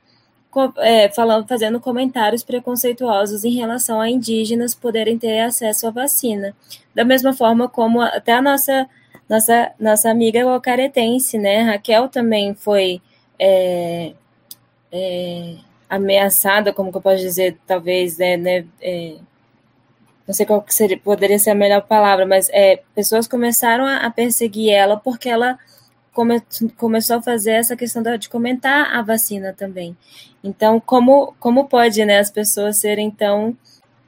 é, 0.78 1.10
falando, 1.10 1.48
fazendo 1.48 1.80
comentários 1.80 2.44
preconceituosos 2.44 3.44
em 3.44 3.56
relação 3.56 4.00
a 4.00 4.10
indígenas 4.10 4.76
poderem 4.76 5.18
ter 5.18 5.40
acesso 5.40 5.88
à 5.88 5.90
vacina. 5.90 6.56
Da 6.94 7.04
mesma 7.04 7.34
forma 7.34 7.68
como 7.68 8.02
até 8.02 8.34
a 8.34 8.42
nossa 8.42 8.88
nossa, 9.30 9.72
nossa 9.80 10.10
amiga 10.10 10.46
ocaretense, 10.46 11.38
né? 11.38 11.62
Raquel 11.62 12.10
também 12.10 12.54
foi 12.54 13.02
é, 13.40 14.14
é, 14.92 15.56
ameaçada, 15.90 16.74
como 16.74 16.92
que 16.92 16.98
eu 16.98 17.02
posso 17.02 17.18
dizer, 17.18 17.58
talvez, 17.66 18.18
né? 18.18 18.38
né 18.38 18.66
é, 18.82 19.16
não 20.28 20.34
sei 20.34 20.46
qual 20.46 20.62
que 20.62 20.74
seria, 20.74 20.98
poderia 20.98 21.38
ser 21.38 21.52
a 21.52 21.56
melhor 21.56 21.82
palavra, 21.82 22.26
mas 22.26 22.50
é, 22.52 22.82
pessoas 22.96 23.28
começaram 23.28 23.86
a, 23.86 23.98
a 23.98 24.12
perseguir 24.12 24.72
ela 24.72 24.98
porque 24.98 25.30
ela 25.30 25.58
come, 26.14 26.42
começou 26.78 27.18
a 27.18 27.22
fazer 27.22 27.52
essa 27.52 27.76
questão 27.76 28.02
de 28.18 28.30
comentar 28.30 28.96
a 28.96 29.02
vacina 29.02 29.54
também. 29.54 29.98
Então, 30.44 30.80
como, 30.80 31.34
como 31.40 31.68
pode 31.68 32.04
né, 32.06 32.20
as 32.20 32.32
pessoas 32.32 32.78
serem 32.78 33.12
tão 33.12 33.58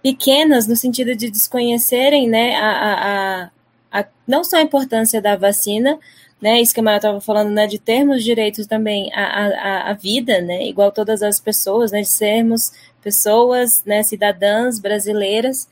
pequenas 0.02 0.68
no 0.68 0.76
sentido 0.76 1.16
de 1.16 1.30
desconhecerem 1.30 2.30
né, 2.30 2.56
a, 2.56 2.70
a, 2.70 3.50
a, 3.96 4.06
não 4.28 4.44
só 4.44 4.58
a 4.58 4.62
importância 4.62 5.22
da 5.22 5.38
vacina, 5.38 5.98
né, 6.42 6.62
isso 6.62 6.74
que 6.74 6.82
a 6.82 6.84
Maia 6.84 6.98
estava 6.98 7.22
falando, 7.22 7.50
né, 7.52 7.66
de 7.66 7.80
termos 7.80 8.24
direitos 8.24 8.68
também 8.68 9.10
à, 9.14 9.24
à, 9.24 9.92
à 9.92 9.94
vida, 9.94 10.42
né, 10.42 10.68
igual 10.68 10.92
todas 10.92 11.24
as 11.24 11.40
pessoas, 11.40 11.92
né, 11.92 12.02
de 12.02 12.10
sermos 12.10 12.74
pessoas, 13.02 13.84
né, 13.86 14.04
cidadãs 14.04 14.80
brasileiras, 14.80 15.70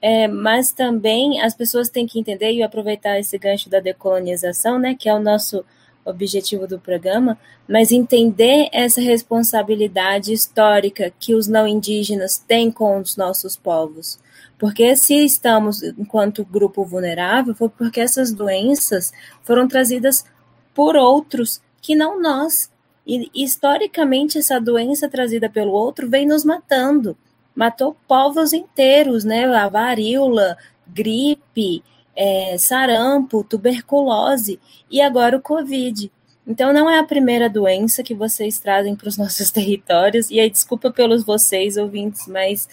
é, 0.00 0.28
mas 0.28 0.70
também 0.70 1.40
as 1.40 1.54
pessoas 1.54 1.88
têm 1.88 2.06
que 2.06 2.20
entender 2.20 2.52
e 2.52 2.62
aproveitar 2.62 3.18
esse 3.18 3.36
gancho 3.38 3.68
da 3.68 3.80
decolonização, 3.80 4.78
né, 4.78 4.94
que 4.94 5.08
é 5.08 5.14
o 5.14 5.18
nosso 5.18 5.64
objetivo 6.04 6.68
do 6.68 6.78
programa, 6.78 7.38
mas 7.66 7.90
entender 7.90 8.68
essa 8.70 9.00
responsabilidade 9.00 10.32
histórica 10.32 11.12
que 11.18 11.34
os 11.34 11.48
não 11.48 11.66
indígenas 11.66 12.36
têm 12.36 12.70
com 12.70 12.98
os 12.98 13.16
nossos 13.16 13.56
povos. 13.56 14.22
Porque 14.64 14.96
se 14.96 15.22
estamos 15.26 15.82
enquanto 15.82 16.42
grupo 16.42 16.86
vulnerável, 16.86 17.54
foi 17.54 17.68
porque 17.68 18.00
essas 18.00 18.32
doenças 18.32 19.12
foram 19.42 19.68
trazidas 19.68 20.24
por 20.72 20.96
outros 20.96 21.60
que 21.82 21.94
não 21.94 22.18
nós. 22.18 22.70
E 23.06 23.28
historicamente 23.34 24.38
essa 24.38 24.58
doença 24.58 25.06
trazida 25.06 25.50
pelo 25.50 25.72
outro 25.72 26.08
vem 26.08 26.26
nos 26.26 26.46
matando. 26.46 27.14
Matou 27.54 27.94
povos 28.08 28.54
inteiros, 28.54 29.22
né? 29.22 29.44
A 29.54 29.68
varíola, 29.68 30.56
gripe, 30.88 31.84
é, 32.16 32.56
sarampo, 32.56 33.44
tuberculose 33.44 34.58
e 34.90 35.02
agora 35.02 35.36
o 35.36 35.42
Covid. 35.42 36.10
Então 36.46 36.72
não 36.72 36.88
é 36.88 36.98
a 36.98 37.04
primeira 37.04 37.50
doença 37.50 38.02
que 38.02 38.14
vocês 38.14 38.58
trazem 38.58 38.96
para 38.96 39.08
os 39.08 39.18
nossos 39.20 39.50
territórios. 39.50 40.30
E 40.30 40.40
aí 40.40 40.48
desculpa 40.48 40.90
pelos 40.90 41.22
vocês 41.22 41.76
ouvintes, 41.76 42.26
mas 42.26 42.66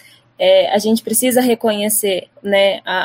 é, 0.44 0.74
a 0.74 0.78
gente 0.78 1.04
precisa 1.04 1.40
reconhecer 1.40 2.28
né, 2.42 2.80
a, 2.84 2.96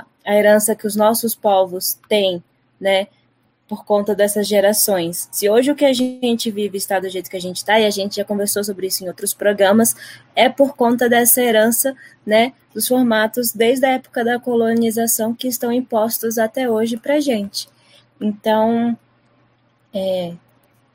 a, 0.00 0.04
a 0.22 0.34
herança 0.36 0.76
que 0.76 0.86
os 0.86 0.94
nossos 0.94 1.34
povos 1.34 1.98
têm, 2.10 2.44
né, 2.78 3.06
por 3.66 3.86
conta 3.86 4.14
dessas 4.14 4.46
gerações. 4.46 5.30
Se 5.32 5.48
hoje 5.48 5.70
o 5.70 5.74
que 5.74 5.86
a 5.86 5.94
gente 5.94 6.50
vive 6.50 6.76
está 6.76 7.00
do 7.00 7.08
jeito 7.08 7.30
que 7.30 7.38
a 7.38 7.40
gente 7.40 7.56
está, 7.56 7.80
e 7.80 7.86
a 7.86 7.90
gente 7.90 8.16
já 8.16 8.24
conversou 8.24 8.62
sobre 8.62 8.88
isso 8.88 9.02
em 9.02 9.08
outros 9.08 9.32
programas, 9.32 9.96
é 10.36 10.50
por 10.50 10.76
conta 10.76 11.08
dessa 11.08 11.40
herança, 11.40 11.96
né, 12.26 12.52
dos 12.74 12.86
formatos 12.86 13.50
desde 13.50 13.86
a 13.86 13.92
época 13.92 14.22
da 14.22 14.38
colonização 14.38 15.34
que 15.34 15.48
estão 15.48 15.72
impostos 15.72 16.36
até 16.36 16.68
hoje 16.68 16.98
para 16.98 17.14
a 17.14 17.20
gente. 17.20 17.66
Então, 18.20 18.94
é, 19.94 20.34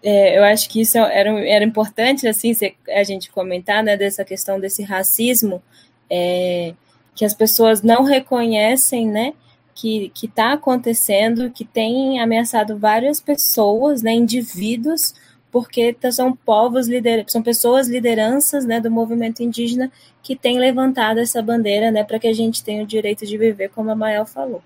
é, 0.04 0.38
eu 0.38 0.44
acho 0.44 0.70
que 0.70 0.82
isso 0.82 0.98
era, 0.98 1.30
era 1.48 1.64
importante 1.64 2.28
assim 2.28 2.52
a 2.90 3.04
gente 3.04 3.32
comentar 3.32 3.82
né, 3.82 3.96
dessa 3.96 4.26
questão 4.26 4.60
desse 4.60 4.84
racismo 4.84 5.64
é, 6.10 6.74
que 7.16 7.24
as 7.24 7.34
pessoas 7.34 7.82
não 7.82 8.04
reconhecem 8.04 9.08
né, 9.08 9.34
que 9.74 10.12
está 10.22 10.54
acontecendo, 10.54 11.50
que 11.50 11.64
tem 11.64 12.20
ameaçado 12.20 12.78
várias 12.78 13.22
pessoas, 13.22 14.02
né, 14.02 14.14
indivíduos, 14.14 15.16
porque 15.50 15.96
são 16.12 16.36
povos 16.36 16.88
lider 16.88 17.24
são 17.28 17.42
pessoas 17.42 17.88
lideranças 17.88 18.66
né, 18.66 18.82
do 18.82 18.92
movimento 18.92 19.42
indígena 19.42 19.92
que 20.22 20.36
têm 20.36 20.60
levantado 20.60 21.20
essa 21.20 21.42
bandeira 21.42 21.92
né, 21.92 22.04
para 22.04 22.20
que 22.20 22.28
a 22.28 22.34
gente 22.34 22.64
tenha 22.64 22.84
o 22.84 22.88
direito 22.88 23.26
de 23.26 23.38
viver, 23.38 23.70
como 23.70 23.90
a 23.90 23.96
Mael 23.96 24.26
falou. 24.26 24.62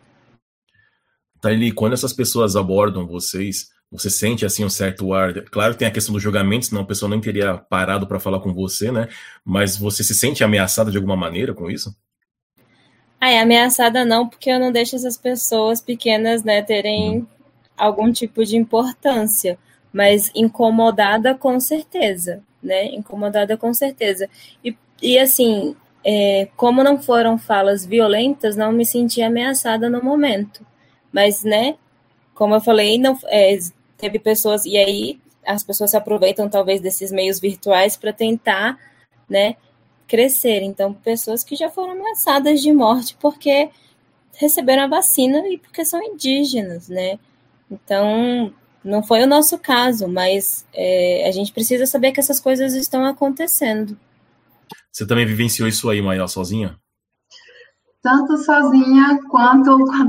Thaili, 1.40 1.72
quando 1.72 1.94
essas 1.94 2.14
pessoas 2.14 2.56
abordam 2.56 3.06
vocês, 3.06 3.70
você 3.92 4.10
sente 4.10 4.46
assim 4.46 4.66
um 4.66 4.70
certo 4.70 5.14
ar. 5.14 5.34
Claro 5.46 5.74
que 5.74 5.80
tem 5.80 5.88
a 5.88 5.92
questão 5.92 6.14
do 6.14 6.20
julgamento, 6.20 6.66
senão 6.68 6.82
a 6.82 6.86
pessoa 6.86 7.10
nem 7.10 7.22
teria 7.22 7.58
parado 7.58 8.06
para 8.06 8.20
falar 8.20 8.40
com 8.40 8.54
você, 8.54 8.92
né? 8.92 9.08
Mas 9.44 9.78
você 9.78 10.04
se 10.04 10.14
sente 10.14 10.44
ameaçada 10.44 10.92
de 10.92 10.98
alguma 10.98 11.16
maneira 11.16 11.54
com 11.54 11.70
isso? 11.70 11.96
Ah, 13.20 13.32
é 13.32 13.40
ameaçada 13.40 14.06
não, 14.06 14.28
porque 14.28 14.50
eu 14.50 14.60
não 14.60 14.72
deixo 14.72 14.96
essas 14.96 15.18
pessoas 15.18 15.82
pequenas, 15.82 16.44
né, 16.44 16.62
terem, 16.62 17.28
algum 17.76 18.12
tipo 18.12 18.46
de 18.46 18.56
importância, 18.56 19.58
mas 19.92 20.32
incomodada 20.36 21.34
com 21.34 21.60
certeza, 21.60 22.44
né? 22.62 22.86
Incomodada 22.86 23.58
com 23.58 23.74
certeza. 23.74 24.30
E, 24.64 24.78
e 25.02 25.18
assim, 25.18 25.76
é, 26.04 26.48
como 26.56 26.84
não 26.84 27.02
foram 27.02 27.38
falas 27.38 27.86
violentas, 27.86 28.56
não 28.56 28.72
me 28.72 28.86
senti 28.86 29.22
ameaçada 29.22 29.90
no 29.90 30.04
momento. 30.04 30.66
Mas, 31.12 31.44
né, 31.44 31.76
como 32.34 32.56
eu 32.56 32.62
falei, 32.62 33.00
não, 33.00 33.18
é, 33.26 33.58
teve 33.98 34.20
pessoas, 34.20 34.66
e 34.66 34.78
aí 34.78 35.20
as 35.46 35.64
pessoas 35.64 35.92
se 35.92 35.98
aproveitam 35.98 36.50
talvez 36.50 36.82
desses 36.82 37.12
meios 37.12 37.40
virtuais 37.40 37.96
para 37.96 38.12
tentar, 38.12 38.78
né, 39.30 39.56
crescer. 40.08 40.62
Então, 40.62 40.94
pessoas 40.94 41.44
que 41.44 41.56
já 41.56 41.70
foram 41.70 41.94
ameaçadas 41.94 42.62
de 42.62 42.72
morte 42.72 43.18
porque 43.20 43.70
receberam 44.36 44.84
a 44.84 44.88
vacina 44.88 45.48
e 45.48 45.58
porque 45.58 45.84
são 45.84 46.02
indígenas, 46.02 46.90
né? 46.90 47.18
Então, 47.70 48.54
não 48.84 49.04
foi 49.04 49.24
o 49.24 49.28
nosso 49.28 49.58
caso, 49.58 50.08
mas 50.08 50.66
é, 50.74 51.28
a 51.28 51.32
gente 51.32 51.52
precisa 51.52 51.86
saber 51.86 52.12
que 52.12 52.20
essas 52.20 52.40
coisas 52.40 52.74
estão 52.74 53.06
acontecendo. 53.06 53.98
Você 54.92 55.06
também 55.06 55.26
vivenciou 55.26 55.68
isso 55.68 55.90
aí, 55.90 56.02
Maia, 56.02 56.28
sozinha? 56.28 56.78
Tanto 58.02 58.38
sozinha 58.38 59.20
quanto 59.30 59.78
com 59.78 59.92
a. 59.92 60.08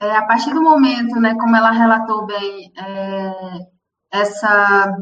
É, 0.00 0.16
a 0.16 0.26
partir 0.26 0.52
do 0.52 0.62
momento, 0.62 1.18
né, 1.20 1.34
como 1.34 1.56
ela 1.56 1.70
relatou 1.70 2.26
bem, 2.26 2.72
é, 2.76 3.32
essa 4.12 4.94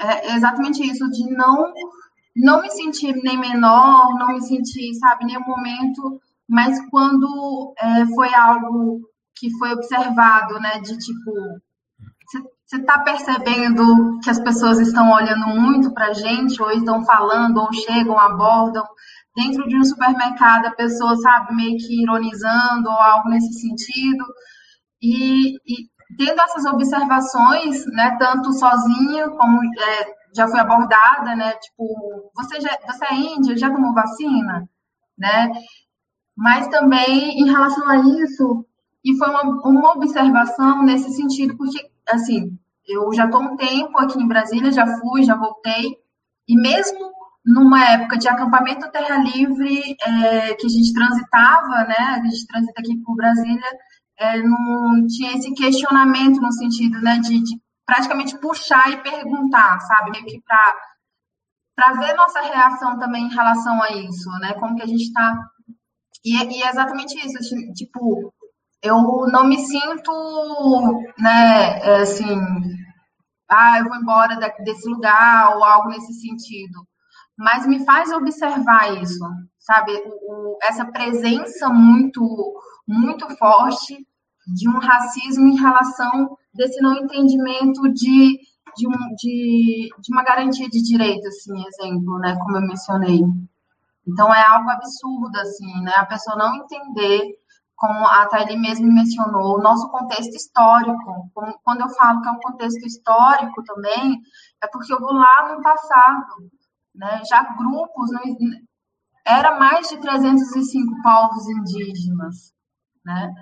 é 0.00 0.34
exatamente 0.34 0.82
isso 0.82 1.08
de 1.10 1.30
não 1.30 1.72
não 2.34 2.62
me 2.62 2.70
sentir 2.70 3.14
nem 3.22 3.36
menor, 3.36 4.14
não 4.18 4.28
me 4.28 4.40
sentir, 4.40 4.94
sabe, 4.94 5.24
nenhum 5.24 5.44
momento, 5.44 6.20
mas 6.48 6.80
quando 6.90 7.74
é, 7.78 8.06
foi 8.14 8.32
algo 8.34 9.00
que 9.34 9.50
foi 9.58 9.72
observado, 9.72 10.58
né, 10.60 10.80
de 10.80 10.96
tipo, 10.96 11.32
você 12.64 12.76
está 12.76 13.00
percebendo 13.00 14.20
que 14.22 14.30
as 14.30 14.38
pessoas 14.38 14.78
estão 14.78 15.10
olhando 15.10 15.48
muito 15.48 15.92
para 15.92 16.08
a 16.08 16.12
gente, 16.12 16.62
ou 16.62 16.70
estão 16.70 17.04
falando, 17.04 17.58
ou 17.58 17.72
chegam, 17.72 18.18
abordam, 18.18 18.86
dentro 19.36 19.66
de 19.68 19.76
um 19.76 19.84
supermercado, 19.84 20.66
a 20.66 20.72
pessoa, 20.72 21.16
sabe, 21.16 21.54
meio 21.54 21.76
que 21.78 22.02
ironizando, 22.02 22.88
ou 22.88 23.00
algo 23.00 23.28
nesse 23.28 23.52
sentido, 23.60 24.24
e, 25.00 25.54
e 25.54 25.88
tendo 26.18 26.40
essas 26.40 26.64
observações, 26.64 27.86
né, 27.86 28.16
tanto 28.18 28.52
sozinha 28.52 29.28
como 29.30 29.60
é, 29.64 30.14
já 30.34 30.48
foi 30.48 30.60
abordada, 30.60 31.36
né, 31.36 31.52
tipo, 31.54 32.30
você 32.34 32.60
já, 32.60 32.76
você 32.86 33.04
é 33.06 33.14
índia, 33.14 33.56
já 33.56 33.70
tomou 33.70 33.94
vacina, 33.94 34.68
né, 35.16 35.52
mas 36.36 36.66
também 36.68 37.40
em 37.40 37.50
relação 37.50 37.88
a 37.88 37.96
isso, 37.98 38.66
e 39.04 39.16
foi 39.16 39.28
uma, 39.30 39.42
uma 39.66 39.92
observação 39.92 40.82
nesse 40.82 41.10
sentido, 41.12 41.56
porque, 41.56 41.90
assim, 42.08 42.58
eu 42.86 43.12
já 43.14 43.26
estou 43.26 43.40
um 43.40 43.56
tempo 43.56 43.96
aqui 43.98 44.20
em 44.20 44.28
Brasília, 44.28 44.72
já 44.72 44.86
fui, 44.98 45.22
já 45.22 45.36
voltei, 45.36 45.96
e 46.48 46.56
mesmo 46.56 47.19
numa 47.44 47.82
época 47.84 48.18
de 48.18 48.28
acampamento 48.28 48.90
terra 48.90 49.16
livre, 49.18 49.96
é, 50.00 50.54
que 50.54 50.66
a 50.66 50.68
gente 50.68 50.92
transitava, 50.92 51.84
né, 51.84 51.96
a 51.98 52.22
gente 52.24 52.46
transita 52.46 52.80
aqui 52.80 52.96
por 53.04 53.16
Brasília, 53.16 53.78
é, 54.18 54.42
não 54.42 55.06
tinha 55.06 55.36
esse 55.36 55.52
questionamento 55.54 56.40
no 56.40 56.52
sentido, 56.52 57.00
né, 57.00 57.18
de, 57.18 57.42
de 57.42 57.60
praticamente 57.86 58.38
puxar 58.38 58.90
e 58.90 59.02
perguntar, 59.02 59.80
sabe, 59.80 60.10
meio 60.10 60.26
que 60.26 60.42
para 60.44 61.92
ver 61.94 62.14
nossa 62.14 62.40
reação 62.42 62.98
também 62.98 63.24
em 63.24 63.34
relação 63.34 63.82
a 63.82 63.90
isso, 63.92 64.30
né, 64.40 64.52
como 64.54 64.76
que 64.76 64.82
a 64.82 64.86
gente 64.86 65.04
está 65.04 65.34
e, 66.24 66.36
e, 66.36 66.62
é 66.62 66.68
exatamente 66.68 67.14
isso, 67.18 67.38
assim, 67.38 67.72
tipo, 67.72 68.32
eu 68.82 68.96
não 69.28 69.46
me 69.46 69.58
sinto, 69.58 70.12
né, 71.18 71.78
é, 71.80 72.02
assim, 72.02 72.38
ah, 73.48 73.78
eu 73.78 73.88
vou 73.88 73.96
embora 73.96 74.36
desse 74.62 74.88
lugar 74.88 75.56
ou 75.56 75.64
algo 75.64 75.88
nesse 75.88 76.12
sentido, 76.14 76.86
mas 77.40 77.66
me 77.66 77.82
faz 77.86 78.12
observar 78.12 79.02
isso, 79.02 79.24
sabe, 79.58 79.92
o, 79.92 80.10
o, 80.10 80.58
essa 80.62 80.84
presença 80.84 81.70
muito, 81.70 82.22
muito 82.86 83.26
forte 83.38 84.06
de 84.46 84.68
um 84.68 84.78
racismo 84.78 85.48
em 85.48 85.58
relação 85.58 86.36
desse 86.52 86.82
não 86.82 86.94
entendimento 86.96 87.80
de, 87.94 88.38
de, 88.76 88.86
um, 88.86 89.14
de, 89.16 89.88
de 90.00 90.12
uma 90.12 90.22
garantia 90.22 90.68
de 90.68 90.82
direito, 90.82 91.26
assim, 91.28 91.66
exemplo, 91.66 92.18
né, 92.18 92.36
como 92.36 92.58
eu 92.58 92.60
mencionei. 92.60 93.22
Então, 94.06 94.34
é 94.34 94.44
algo 94.46 94.68
absurdo, 94.68 95.34
assim, 95.38 95.80
né, 95.80 95.92
a 95.96 96.04
pessoa 96.04 96.36
não 96.36 96.56
entender, 96.56 97.22
como 97.74 98.06
a 98.06 98.26
Thaili 98.26 98.58
mesmo 98.58 98.92
mencionou, 98.92 99.56
o 99.56 99.62
nosso 99.62 99.88
contexto 99.88 100.36
histórico. 100.36 101.30
Quando 101.64 101.80
eu 101.80 101.88
falo 101.88 102.20
que 102.20 102.28
é 102.28 102.32
um 102.32 102.40
contexto 102.40 102.86
histórico 102.86 103.64
também, 103.64 104.20
é 104.62 104.66
porque 104.66 104.92
eu 104.92 105.00
vou 105.00 105.14
lá 105.14 105.54
no 105.54 105.62
passado, 105.62 106.50
né, 107.00 107.22
já 107.28 107.42
grupos, 107.56 108.10
não, 108.12 108.22
era 109.26 109.58
mais 109.58 109.88
de 109.88 109.96
305 109.96 111.02
povos 111.02 111.48
indígenas, 111.48 112.52
né, 113.04 113.34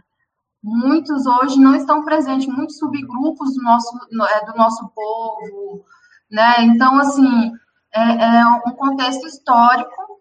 muitos 0.63 1.27
hoje 1.27 1.61
não 1.61 1.75
estão 1.75 2.05
presentes, 2.05 2.47
muitos 2.47 2.79
subgrupos 2.79 3.55
do 3.55 3.63
nosso, 3.63 3.97
é, 4.31 4.45
do 4.47 4.57
nosso 4.57 4.89
povo, 4.89 5.85
né? 6.31 6.63
Então, 6.63 6.99
assim, 6.99 7.53
é, 7.95 8.39
é 8.39 8.47
um 8.47 8.73
contexto 8.73 9.27
histórico, 9.27 10.21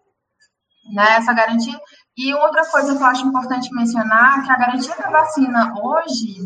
né? 0.92 1.16
Essa 1.16 1.32
garantia. 1.32 1.78
E 2.16 2.34
outra 2.34 2.68
coisa 2.70 2.96
que 2.96 3.02
eu 3.02 3.06
acho 3.06 3.26
importante 3.26 3.72
mencionar, 3.72 4.44
que 4.44 4.50
a 4.50 4.56
garantia 4.56 4.96
da 4.96 5.10
vacina 5.10 5.74
hoje, 5.80 6.36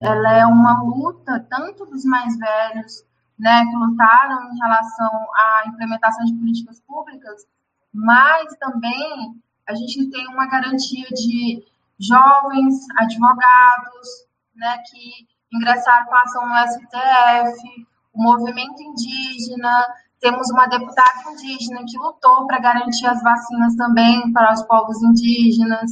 ela 0.00 0.32
é 0.32 0.44
uma 0.44 0.82
luta 0.82 1.46
tanto 1.48 1.86
dos 1.86 2.04
mais 2.04 2.36
velhos, 2.36 3.04
né, 3.42 3.64
que 3.66 3.76
lutaram 3.76 4.52
em 4.52 4.56
relação 4.56 5.10
à 5.34 5.64
implementação 5.66 6.24
de 6.24 6.32
políticas 6.34 6.80
públicas, 6.86 7.44
mas 7.92 8.56
também 8.60 9.34
a 9.68 9.74
gente 9.74 10.08
tem 10.10 10.28
uma 10.28 10.46
garantia 10.46 11.08
de 11.08 11.60
jovens 11.98 12.86
advogados, 12.98 14.08
né, 14.54 14.78
que 14.88 15.26
ingressaram 15.52 16.06
com 16.06 16.14
ação 16.14 16.48
no 16.48 16.54
STF, 16.54 17.86
o 18.14 18.22
movimento 18.22 18.80
indígena, 18.80 19.86
temos 20.20 20.48
uma 20.50 20.68
deputada 20.68 21.32
indígena 21.32 21.82
que 21.84 21.98
lutou 21.98 22.46
para 22.46 22.60
garantir 22.60 23.06
as 23.08 23.20
vacinas 23.24 23.74
também 23.74 24.32
para 24.32 24.52
os 24.52 24.62
povos 24.62 25.02
indígenas, 25.02 25.90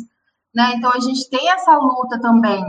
né? 0.55 0.75
Então 0.77 0.93
a 0.93 1.01
gente 1.01 1.29
tem 1.29 1.51
essa 1.51 1.77
luta 1.77 2.21
também, 2.21 2.63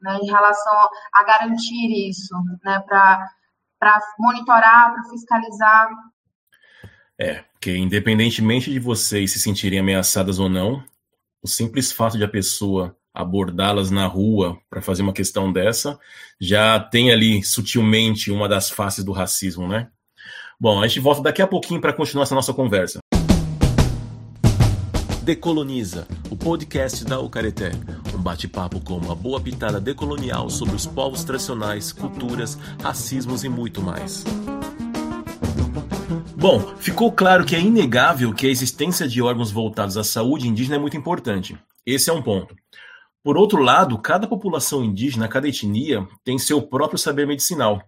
né, 0.00 0.18
em 0.20 0.26
relação 0.26 0.88
a 1.12 1.22
garantir 1.22 2.08
isso, 2.10 2.34
né, 2.64 2.80
para 2.80 3.30
para 3.78 3.98
monitorar, 4.18 4.92
para 4.92 5.04
fiscalizar. 5.10 5.88
É, 7.18 7.44
que 7.60 7.76
independentemente 7.76 8.70
de 8.70 8.78
vocês 8.78 9.32
se 9.32 9.38
sentirem 9.38 9.78
ameaçadas 9.78 10.38
ou 10.38 10.48
não, 10.48 10.82
o 11.42 11.48
simples 11.48 11.92
fato 11.92 12.18
de 12.18 12.24
a 12.24 12.28
pessoa 12.28 12.96
abordá-las 13.14 13.90
na 13.90 14.06
rua 14.06 14.58
para 14.68 14.82
fazer 14.82 15.02
uma 15.02 15.12
questão 15.12 15.50
dessa 15.50 15.98
já 16.38 16.78
tem 16.78 17.10
ali 17.10 17.42
sutilmente 17.42 18.30
uma 18.30 18.46
das 18.46 18.68
faces 18.68 19.02
do 19.02 19.12
racismo, 19.12 19.66
né? 19.66 19.88
Bom, 20.60 20.82
a 20.82 20.86
gente 20.86 21.00
volta 21.00 21.22
daqui 21.22 21.40
a 21.40 21.46
pouquinho 21.46 21.80
para 21.80 21.92
continuar 21.92 22.24
essa 22.24 22.34
nossa 22.34 22.52
conversa. 22.52 22.98
Decoloniza, 25.22 26.06
o 26.30 26.36
podcast 26.36 27.04
da 27.04 27.18
Ucareté. 27.18 27.72
Bate-papo 28.26 28.80
com 28.80 28.96
uma 28.96 29.14
boa 29.14 29.40
pitada 29.40 29.80
decolonial 29.80 30.50
sobre 30.50 30.74
os 30.74 30.84
povos 30.84 31.22
tradicionais, 31.22 31.92
culturas, 31.92 32.58
racismos 32.82 33.44
e 33.44 33.48
muito 33.48 33.80
mais. 33.80 34.24
Bom, 36.34 36.58
ficou 36.76 37.12
claro 37.12 37.44
que 37.44 37.54
é 37.54 37.60
inegável 37.60 38.34
que 38.34 38.48
a 38.48 38.50
existência 38.50 39.06
de 39.06 39.22
órgãos 39.22 39.52
voltados 39.52 39.96
à 39.96 40.02
saúde 40.02 40.48
indígena 40.48 40.74
é 40.74 40.78
muito 40.80 40.96
importante. 40.96 41.56
Esse 41.86 42.10
é 42.10 42.12
um 42.12 42.20
ponto. 42.20 42.56
Por 43.22 43.38
outro 43.38 43.62
lado, 43.62 43.96
cada 43.96 44.26
população 44.26 44.82
indígena, 44.82 45.28
cada 45.28 45.46
etnia, 45.46 46.04
tem 46.24 46.36
seu 46.36 46.60
próprio 46.60 46.98
saber 46.98 47.28
medicinal. 47.28 47.80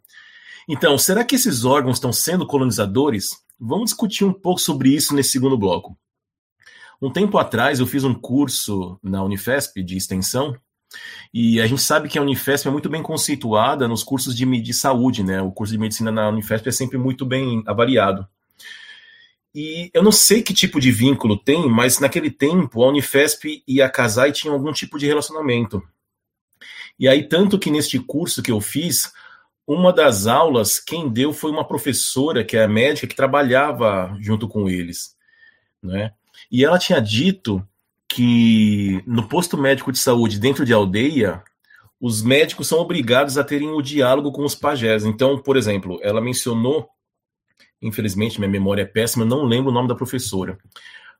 Então, 0.69 0.97
será 0.97 1.25
que 1.25 1.35
esses 1.35 1.65
órgãos 1.65 1.97
estão 1.97 2.13
sendo 2.13 2.47
colonizadores? 2.47 3.31
Vamos 3.59 3.87
discutir 3.87 4.25
um 4.25 4.33
pouco 4.33 4.61
sobre 4.61 4.91
isso 4.91 5.17
nesse 5.17 5.31
segundo 5.31 5.59
bloco. 5.59 5.99
Um 7.01 7.11
tempo 7.13 7.39
atrás, 7.39 7.79
eu 7.79 7.87
fiz 7.87 8.03
um 8.03 8.15
curso 8.15 8.99
na 9.03 9.23
Unifesp 9.23 9.83
de 9.83 9.97
extensão 9.97 10.57
e 11.33 11.61
a 11.61 11.67
gente 11.67 11.83
sabe 11.83 12.09
que 12.09 12.19
a 12.19 12.23
Unifesp 12.23 12.67
é 12.67 12.71
muito 12.71 12.89
bem 12.89 13.03
conceituada 13.03 13.87
nos 13.87 14.03
cursos 14.03 14.37
de, 14.37 14.45
de 14.61 14.75
saúde, 14.75 15.23
né? 15.23 15.41
O 15.41 15.53
curso 15.53 15.73
de 15.73 15.79
medicina 15.79 16.11
na 16.11 16.29
Unifesp 16.29 16.69
é 16.69 16.73
sempre 16.73 16.99
muito 16.99 17.25
bem 17.25 17.63
avaliado. 17.67 18.27
E 19.55 19.91
eu 19.95 20.03
não 20.03 20.13
sei 20.13 20.43
que 20.43 20.53
tipo 20.53 20.81
de 20.81 20.91
vínculo 20.91 21.37
tem, 21.37 21.69
mas 21.69 22.01
naquele 22.01 22.31
tempo 22.31 22.83
a 22.83 22.89
Unifesp 22.89 23.63
e 23.67 23.81
a 23.81 23.89
Casai 23.89 24.33
tinham 24.33 24.55
algum 24.55 24.73
tipo 24.73 24.99
de 24.99 25.07
relacionamento. 25.07 25.83
E 26.99 27.07
aí, 27.07 27.29
tanto 27.29 27.59
que 27.59 27.71
neste 27.71 27.99
curso 28.01 28.43
que 28.43 28.51
eu 28.51 28.61
fiz, 28.61 29.13
uma 29.67 29.93
das 29.93 30.27
aulas, 30.27 30.81
quem 30.81 31.09
deu 31.09 31.33
foi 31.33 31.51
uma 31.51 31.67
professora, 31.67 32.45
que 32.45 32.57
é 32.57 32.67
médica, 32.67 33.07
que 33.07 33.15
trabalhava 33.15 34.17
junto 34.21 34.49
com 34.49 34.69
eles. 34.69 35.17
Né? 35.81 36.13
E 36.51 36.65
ela 36.65 36.79
tinha 36.79 37.01
dito 37.01 37.67
que 38.09 39.03
no 39.07 39.29
posto 39.29 39.59
médico 39.59 39.93
de 39.93 39.99
saúde 39.99 40.39
dentro 40.39 40.65
de 40.65 40.73
aldeia, 40.73 41.43
os 42.01 42.23
médicos 42.23 42.69
são 42.69 42.79
obrigados 42.79 43.37
a 43.37 43.45
terem 43.45 43.69
o 43.71 43.83
diálogo 43.83 44.33
com 44.33 44.45
os 44.45 44.55
pajés. 44.55 45.05
Então, 45.05 45.39
por 45.39 45.57
exemplo, 45.57 45.99
ela 46.03 46.21
mencionou, 46.21 46.89
infelizmente 47.83 48.39
minha 48.39 48.51
memória 48.51 48.83
é 48.83 48.87
péssima, 48.87 49.25
não 49.25 49.45
lembro 49.45 49.71
o 49.71 49.75
nome 49.75 49.89
da 49.89 49.95
professora, 49.95 50.59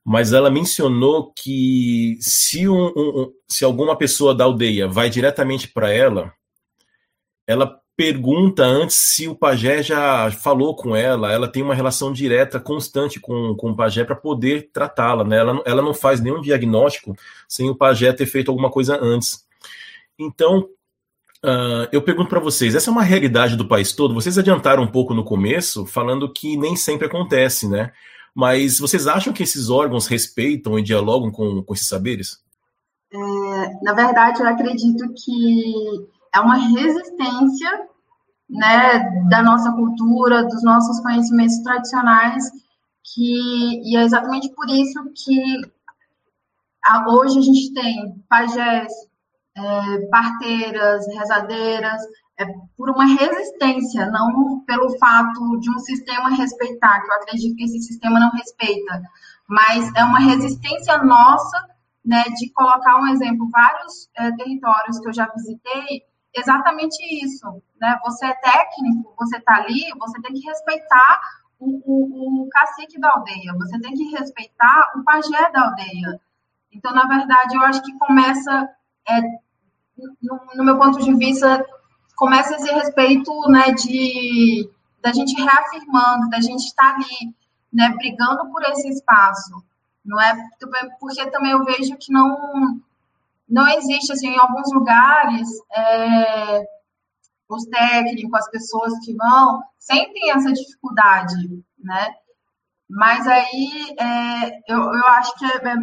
mas 0.05 0.33
ela 0.33 0.51
mencionou 0.51 1.33
que 1.37 2.17
se, 2.21 2.69
um, 2.69 2.87
um, 2.97 3.33
se 3.47 3.65
alguma 3.65 3.97
pessoa 3.97 4.35
da 4.35 4.45
aldeia 4.45 4.89
vai 4.89 5.11
diretamente 5.11 5.69
para 5.69 5.93
ela, 5.93 6.33
ela 7.47 7.79
pergunta 7.99 8.65
antes 8.65 8.97
se 8.97 9.27
o 9.27 9.35
pajé 9.35 9.83
já 9.83 10.31
falou 10.31 10.77
com 10.77 10.95
ela, 10.95 11.33
ela 11.33 11.49
tem 11.49 11.65
uma 11.65 11.75
relação 11.75 12.13
direta, 12.13 12.61
constante 12.61 13.19
com, 13.19 13.57
com 13.57 13.73
o 13.73 13.77
pajé 13.77 14.05
para 14.05 14.15
poder 14.15 14.71
tratá-la, 14.73 15.25
né? 15.25 15.37
Ela, 15.37 15.61
ela 15.67 15.83
não 15.83 15.93
faz 15.93 16.21
nenhum 16.21 16.41
diagnóstico 16.41 17.17
sem 17.49 17.69
o 17.69 17.75
pajé 17.75 18.13
ter 18.13 18.27
feito 18.27 18.53
alguma 18.53 18.71
coisa 18.71 18.97
antes. 19.03 19.45
Então, 20.17 20.61
uh, 21.45 21.89
eu 21.91 22.01
pergunto 22.01 22.29
para 22.31 22.39
vocês: 22.39 22.77
essa 22.77 22.89
é 22.89 22.93
uma 22.93 23.03
realidade 23.03 23.57
do 23.57 23.67
país 23.67 23.93
todo? 23.93 24.15
Vocês 24.15 24.39
adiantaram 24.39 24.85
um 24.85 24.93
pouco 24.93 25.13
no 25.13 25.25
começo, 25.25 25.85
falando 25.85 26.33
que 26.33 26.57
nem 26.57 26.77
sempre 26.77 27.09
acontece, 27.09 27.69
né? 27.69 27.91
Mas 28.33 28.79
vocês 28.79 29.09
acham 29.09 29.33
que 29.33 29.43
esses 29.43 29.71
órgãos 29.71 30.07
respeitam 30.07 30.79
e 30.79 30.85
dialogam 30.85 31.33
com, 31.33 31.65
com 31.65 31.75
esses 31.75 31.89
saberes? 31.89 32.39
É, 33.13 33.19
na 33.83 33.93
verdade, 33.93 34.41
eu 34.41 34.47
acredito 34.47 35.13
que 35.17 36.07
é 36.39 36.41
uma 36.41 36.57
resistência 36.57 37.89
né, 38.49 38.99
da 39.29 39.43
nossa 39.43 39.73
cultura, 39.73 40.45
dos 40.45 40.63
nossos 40.63 41.01
conhecimentos 41.01 41.59
tradicionais, 41.59 42.45
que, 43.05 43.83
e 43.85 43.97
é 43.97 44.03
exatamente 44.03 44.49
por 44.55 44.69
isso 44.71 45.01
que 45.15 45.61
a, 46.85 47.11
hoje 47.11 47.39
a 47.39 47.43
gente 47.43 47.75
tem 47.75 48.25
pajés, 48.29 48.93
é, 49.57 50.07
parteiras, 50.11 51.07
rezadeiras, 51.09 52.01
é 52.39 52.47
por 52.77 52.91
uma 52.91 53.05
resistência, 53.05 54.07
não 54.07 54.61
pelo 54.61 54.97
fato 54.99 55.59
de 55.59 55.71
um 55.71 55.79
sistema 55.81 56.31
respeitar, 56.37 57.01
que 57.03 57.11
eu 57.11 57.17
acredito 57.17 57.57
que 57.57 57.65
esse 57.65 57.81
sistema 57.81 58.21
não 58.21 58.31
respeita, 58.31 59.03
mas 59.49 59.93
é 59.97 60.05
uma 60.05 60.21
resistência 60.21 60.99
nossa, 61.03 61.69
né, 62.05 62.23
de 62.39 62.51
colocar 62.53 63.01
um 63.01 63.09
exemplo, 63.09 63.51
vários 63.51 64.09
é, 64.17 64.31
territórios 64.33 65.01
que 65.01 65.09
eu 65.09 65.13
já 65.13 65.27
visitei, 65.35 66.08
exatamente 66.35 66.99
isso, 67.25 67.63
né, 67.81 67.99
você 68.05 68.27
é 68.27 68.35
técnico, 68.35 69.15
você 69.17 69.39
está 69.39 69.57
ali, 69.57 69.85
você 69.99 70.21
tem 70.23 70.35
que 70.35 70.47
respeitar 70.47 71.21
o, 71.59 71.83
o, 71.85 72.43
o 72.45 72.49
cacique 72.51 73.01
da 73.01 73.11
aldeia, 73.11 73.55
você 73.55 73.81
tem 73.81 73.95
que 73.95 74.05
respeitar 74.17 74.93
o 74.97 75.03
pajé 75.03 75.51
da 75.51 75.63
aldeia. 75.63 76.21
Então, 76.73 76.93
na 76.93 77.07
verdade, 77.07 77.57
eu 77.57 77.63
acho 77.63 77.83
que 77.83 77.99
começa 77.99 78.69
é, 79.09 79.21
no, 80.23 80.41
no, 80.55 80.65
meu 80.65 80.79
ponto 80.79 80.99
de 81.03 81.13
vista, 81.15 81.65
começa 82.17 82.55
esse 82.55 82.71
respeito, 82.73 83.33
né, 83.49 83.73
de 83.73 84.71
da 85.01 85.13
gente 85.13 85.41
reafirmando, 85.41 86.29
da 86.29 86.41
gente 86.41 86.67
estar 86.67 86.95
ali, 86.95 87.35
né, 87.73 87.91
brigando 87.97 88.51
por 88.51 88.63
esse 88.65 88.89
espaço, 88.89 89.63
não 90.05 90.21
é? 90.21 90.35
Porque 90.99 91.31
também 91.31 91.53
eu 91.53 91.65
vejo 91.65 91.97
que 91.97 92.13
não 92.13 92.81
não 93.49 93.67
existe 93.69 94.13
assim 94.13 94.29
em 94.29 94.39
alguns 94.39 94.73
lugares 94.73 95.49
é, 95.75 96.65
os 97.49 97.65
técnicos, 97.67 98.39
as 98.39 98.51
pessoas 98.51 98.93
que 99.05 99.15
vão, 99.15 99.63
sentem 99.79 100.31
essa 100.31 100.53
dificuldade, 100.53 101.35
né? 101.79 102.15
Mas 102.89 103.27
aí 103.27 103.95
é, 103.99 104.59
eu, 104.69 104.79
eu 104.79 105.07
acho 105.09 105.35
que 105.39 105.45
é, 105.45 105.69
é 105.69 105.77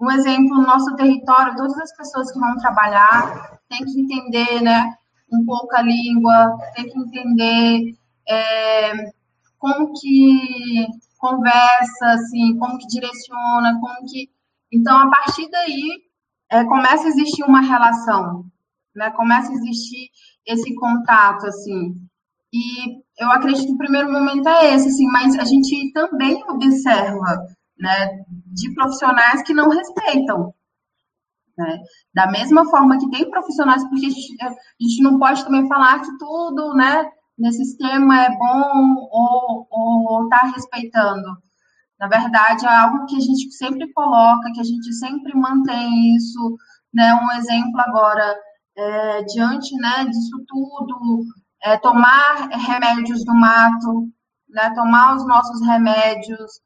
um 0.00 0.10
exemplo 0.10 0.56
no 0.56 0.66
nosso 0.66 0.94
território, 0.96 1.56
todas 1.56 1.76
as 1.78 1.96
pessoas 1.96 2.30
que 2.30 2.38
vão 2.38 2.56
trabalhar 2.58 3.58
têm 3.68 3.84
que 3.84 4.00
entender, 4.00 4.62
né, 4.62 4.94
um 5.32 5.44
pouco 5.44 5.74
a 5.74 5.82
língua, 5.82 6.56
tem 6.74 6.88
que 6.88 6.98
entender 6.98 7.94
é, 8.28 9.12
como 9.58 9.92
que 10.00 10.86
conversa, 11.18 12.06
assim, 12.12 12.56
como 12.58 12.78
que 12.78 12.86
direciona, 12.86 13.78
como 13.80 14.06
que... 14.06 14.30
Então, 14.70 14.96
a 14.96 15.10
partir 15.10 15.50
daí, 15.50 16.07
é, 16.50 16.64
começa 16.64 17.04
a 17.04 17.08
existir 17.08 17.44
uma 17.44 17.60
relação, 17.60 18.44
né, 18.94 19.10
começa 19.10 19.50
a 19.50 19.54
existir 19.54 20.10
esse 20.46 20.74
contato, 20.74 21.46
assim, 21.46 21.94
e 22.52 23.02
eu 23.18 23.30
acredito 23.30 23.66
que 23.66 23.72
o 23.72 23.78
primeiro 23.78 24.10
momento 24.10 24.48
é 24.48 24.74
esse, 24.74 24.88
assim, 24.88 25.06
mas 25.06 25.38
a 25.38 25.44
gente 25.44 25.92
também 25.92 26.42
observa 26.48 27.46
né, 27.78 28.24
de 28.46 28.72
profissionais 28.74 29.42
que 29.42 29.52
não 29.52 29.68
respeitam. 29.68 30.54
Né? 31.56 31.78
Da 32.14 32.30
mesma 32.30 32.64
forma 32.66 32.98
que 32.98 33.10
tem 33.10 33.28
profissionais, 33.28 33.82
porque 33.88 34.06
a 34.06 34.10
gente, 34.10 34.36
a 34.42 34.50
gente 34.80 35.02
não 35.02 35.18
pode 35.18 35.44
também 35.44 35.66
falar 35.68 36.00
que 36.00 36.16
tudo 36.18 36.74
né, 36.74 37.10
nesse 37.36 37.64
sistema 37.64 38.24
é 38.24 38.36
bom 38.36 39.08
ou 39.10 40.24
está 40.24 40.46
respeitando. 40.54 41.36
Na 41.98 42.06
verdade, 42.08 42.64
é 42.64 42.68
algo 42.68 43.06
que 43.06 43.16
a 43.16 43.20
gente 43.20 43.50
sempre 43.52 43.92
coloca, 43.92 44.52
que 44.52 44.60
a 44.60 44.64
gente 44.64 44.92
sempre 44.94 45.34
mantém 45.34 46.14
isso. 46.16 46.56
Né? 46.94 47.12
Um 47.14 47.32
exemplo 47.32 47.80
agora, 47.80 48.36
é, 48.76 49.22
diante 49.24 49.74
né, 49.76 50.04
disso 50.04 50.44
tudo, 50.46 51.24
é, 51.62 51.76
tomar 51.78 52.48
remédios 52.50 53.24
do 53.24 53.34
mato, 53.34 54.08
né, 54.48 54.72
tomar 54.74 55.16
os 55.16 55.26
nossos 55.26 55.66
remédios, 55.66 56.60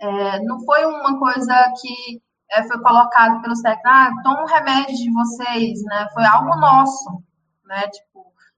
é, 0.00 0.40
não 0.44 0.60
foi 0.64 0.84
uma 0.84 1.18
coisa 1.18 1.72
que 1.80 2.20
é, 2.52 2.62
foi 2.64 2.80
colocado 2.80 3.40
pelos 3.42 3.60
técnicos, 3.60 3.90
ah, 3.90 4.10
toma 4.22 4.42
um 4.42 4.46
remédio 4.46 4.96
de 4.96 5.10
vocês, 5.12 5.82
né? 5.84 6.08
Foi 6.12 6.24
algo 6.24 6.54
nosso, 6.56 7.22
né? 7.64 7.82
Tipo, 7.88 8.05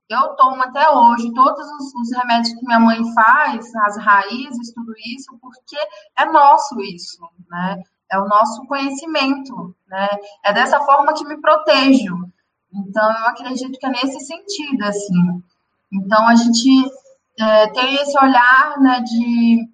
eu 0.08 0.34
tomo 0.36 0.62
até 0.62 0.88
hoje 0.90 1.32
todos 1.34 1.66
os, 1.66 1.94
os, 1.94 2.16
remédios 2.16 2.54
que 2.54 2.64
minha 2.64 2.80
mãe 2.80 2.98
faz, 3.12 3.74
as 3.76 3.98
raízes, 3.98 4.72
tudo 4.72 4.92
isso, 5.14 5.38
porque 5.40 5.76
é 6.16 6.24
nosso 6.24 6.80
isso, 6.80 7.20
né? 7.50 7.82
É 8.10 8.18
o 8.18 8.26
nosso 8.26 8.64
conhecimento, 8.66 9.76
né? 9.86 10.08
É 10.44 10.52
dessa 10.52 10.80
forma 10.80 11.12
que 11.12 11.26
me 11.26 11.38
protejo. 11.40 12.16
Então, 12.72 13.10
eu 13.10 13.26
acredito 13.26 13.78
que 13.78 13.86
é 13.86 13.90
nesse 13.90 14.20
sentido, 14.20 14.82
assim. 14.84 15.42
Então, 15.92 16.26
a 16.26 16.34
gente 16.34 16.90
é, 17.38 17.68
tem 17.68 17.94
esse 17.96 18.18
olhar, 18.18 18.78
né, 18.80 19.00
de 19.00 19.68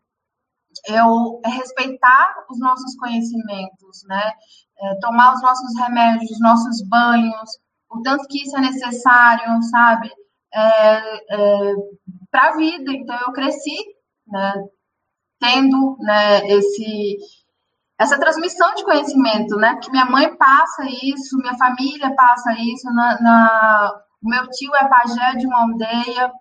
eu 0.88 1.40
respeitar 1.44 2.44
os 2.50 2.58
nossos 2.58 2.96
conhecimentos, 2.96 4.04
né? 4.08 4.32
É 4.80 4.94
tomar 4.96 5.34
os 5.34 5.42
nossos 5.42 5.78
remédios, 5.78 6.30
os 6.32 6.40
nossos 6.40 6.82
banhos, 6.88 7.58
o 7.88 8.02
tanto 8.02 8.26
que 8.26 8.42
isso 8.42 8.56
é 8.56 8.60
necessário, 8.60 9.62
sabe? 9.70 10.10
É, 10.54 11.34
é, 11.34 11.74
para 12.30 12.48
a 12.50 12.56
vida. 12.56 12.92
Então, 12.92 13.18
eu 13.26 13.32
cresci, 13.32 13.76
né? 14.26 14.52
Tendo, 15.40 15.96
né? 16.00 16.46
Esse 16.48 17.18
essa 17.98 18.18
transmissão 18.18 18.74
de 18.74 18.84
conhecimento, 18.84 19.56
né? 19.56 19.78
Minha 19.90 20.04
mãe 20.06 20.36
passa 20.36 20.84
isso, 20.84 21.38
minha 21.38 21.56
família 21.56 22.12
passa 22.14 22.52
isso, 22.54 22.86
na, 22.92 23.20
na... 23.20 23.92
o 24.20 24.28
meu 24.28 24.48
tio 24.50 24.74
é 24.74 24.88
pajé 24.88 25.36
de 25.36 25.46
uma 25.46 25.62
aldeia, 25.62 26.32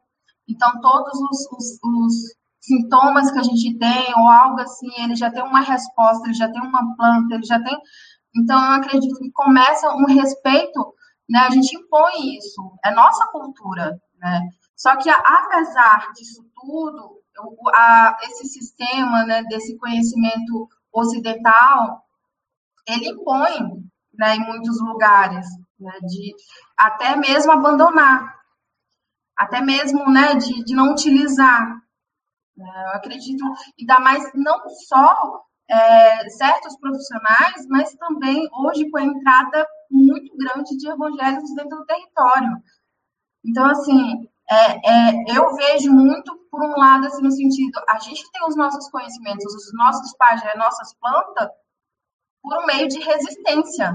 então 0.50 0.82
todos 0.82 1.14
os, 1.14 1.52
os, 1.52 1.80
os 1.84 2.14
sintomas 2.60 3.30
que 3.32 3.40
a 3.40 3.44
gente 3.44 3.78
tem, 3.78 4.14
ou 4.18 4.28
algo 4.28 4.60
assim, 4.62 4.90
ele 5.04 5.16
já 5.16 5.30
tem 5.30 5.44
uma 5.44 5.62
resposta, 5.62 6.26
ele 6.26 6.34
já 6.34 6.50
tem 6.52 6.62
uma 6.62 6.96
planta, 6.96 7.36
ele 7.36 7.46
já 7.46 7.62
tem. 7.62 7.78
Então, 8.36 8.58
eu 8.58 8.72
acredito 8.72 9.20
que 9.20 9.32
começa 9.32 9.94
um 9.94 10.06
respeito, 10.06 10.94
né? 11.30 11.40
A 11.40 11.50
gente 11.50 11.76
impõe 11.76 12.38
isso, 12.38 12.62
é 12.84 12.92
nossa 12.92 13.28
cultura, 13.28 14.00
né? 14.18 14.50
Só 14.76 14.96
que, 14.98 15.10
apesar 15.10 16.12
disso 16.14 16.46
tudo, 16.56 17.22
a, 17.74 18.18
esse 18.24 18.46
sistema, 18.48 19.26
né, 19.26 19.44
desse 19.44 19.78
conhecimento 19.78 20.68
ocidental, 20.92 22.06
ele 22.88 23.10
impõe, 23.10 23.84
né, 24.14 24.36
em 24.36 24.46
muitos 24.46 24.80
lugares, 24.82 25.48
né, 25.80 25.92
de 26.02 26.36
até 26.78 27.16
mesmo 27.16 27.52
abandonar, 27.52 28.40
até 29.36 29.62
mesmo, 29.62 30.10
né, 30.12 30.36
de, 30.36 30.64
de 30.64 30.76
não 30.76 30.92
utilizar, 30.92 31.84
né? 32.56 32.84
Eu 32.86 32.92
acredito, 32.92 33.44
dá 33.86 34.00
mais 34.00 34.32
não 34.34 34.58
só 34.88 35.44
é, 35.70 36.30
certos 36.30 36.78
profissionais, 36.78 37.66
mas 37.68 37.94
também 37.96 38.48
hoje 38.54 38.90
com 38.90 38.98
a 38.98 39.04
entrada 39.04 39.68
muito 39.90 40.36
grande 40.38 40.78
de 40.78 40.88
evangélicos 40.88 41.54
dentro 41.56 41.78
do 41.78 41.86
território. 41.86 42.52
Então, 43.46 43.66
assim, 43.66 44.28
é, 44.50 44.92
é, 44.92 45.38
eu 45.38 45.56
vejo 45.56 45.92
muito, 45.92 46.36
por 46.52 46.64
um 46.64 46.78
lado, 46.78 47.08
assim, 47.08 47.22
no 47.22 47.32
sentido, 47.32 47.80
a 47.90 48.00
gente 48.00 48.30
tem 48.32 48.46
os 48.48 48.56
nossos 48.56 48.90
conhecimentos, 48.90 49.46
os 49.46 49.74
nossos 49.74 50.16
páginas, 50.18 50.56
nossas 50.58 50.94
plantas, 50.96 51.50
por 52.42 52.58
um 52.62 52.66
meio 52.66 52.88
de 52.88 53.00
resistência, 53.00 53.92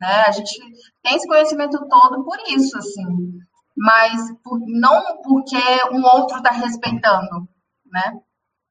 né? 0.00 0.24
A 0.26 0.32
gente 0.32 0.58
tem 1.02 1.16
esse 1.16 1.28
conhecimento 1.28 1.78
todo 1.88 2.24
por 2.24 2.38
isso, 2.48 2.76
assim, 2.76 3.38
mas 3.76 4.32
por, 4.42 4.60
não 4.66 5.22
porque 5.22 5.56
um 5.92 6.04
outro 6.04 6.38
está 6.38 6.50
respeitando, 6.50 7.48
né? 7.86 8.20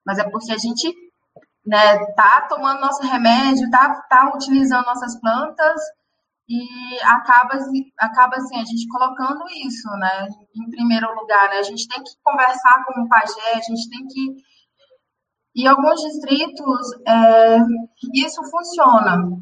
Mas 0.06 0.20
é 0.20 0.30
porque 0.30 0.52
a 0.52 0.58
gente 0.58 0.94
né, 1.66 2.06
tá 2.14 2.42
tomando 2.50 2.82
nosso 2.82 3.02
remédio, 3.04 3.70
tá, 3.70 4.02
tá 4.10 4.32
utilizando 4.36 4.86
nossas 4.86 5.20
plantas 5.20 5.82
e 6.48 7.00
acaba, 7.04 7.58
acaba 8.00 8.36
assim, 8.36 8.60
a 8.60 8.66
gente 8.66 8.88
colocando 8.90 9.44
isso, 9.66 9.90
né, 9.92 10.28
em 10.56 10.70
primeiro 10.70 11.14
lugar, 11.16 11.50
né, 11.50 11.58
a 11.58 11.64
gente 11.64 11.88
tem 11.88 12.04
que 12.04 12.12
conversar 12.22 12.84
com 12.86 13.02
o 13.02 13.08
pajé, 13.08 13.54
a 13.56 13.62
gente 13.62 13.90
tem 13.90 14.06
que, 14.08 14.44
em 15.56 15.68
alguns 15.68 16.02
distritos, 16.02 16.92
é, 17.08 17.60
isso 18.14 18.44
funciona, 18.44 19.42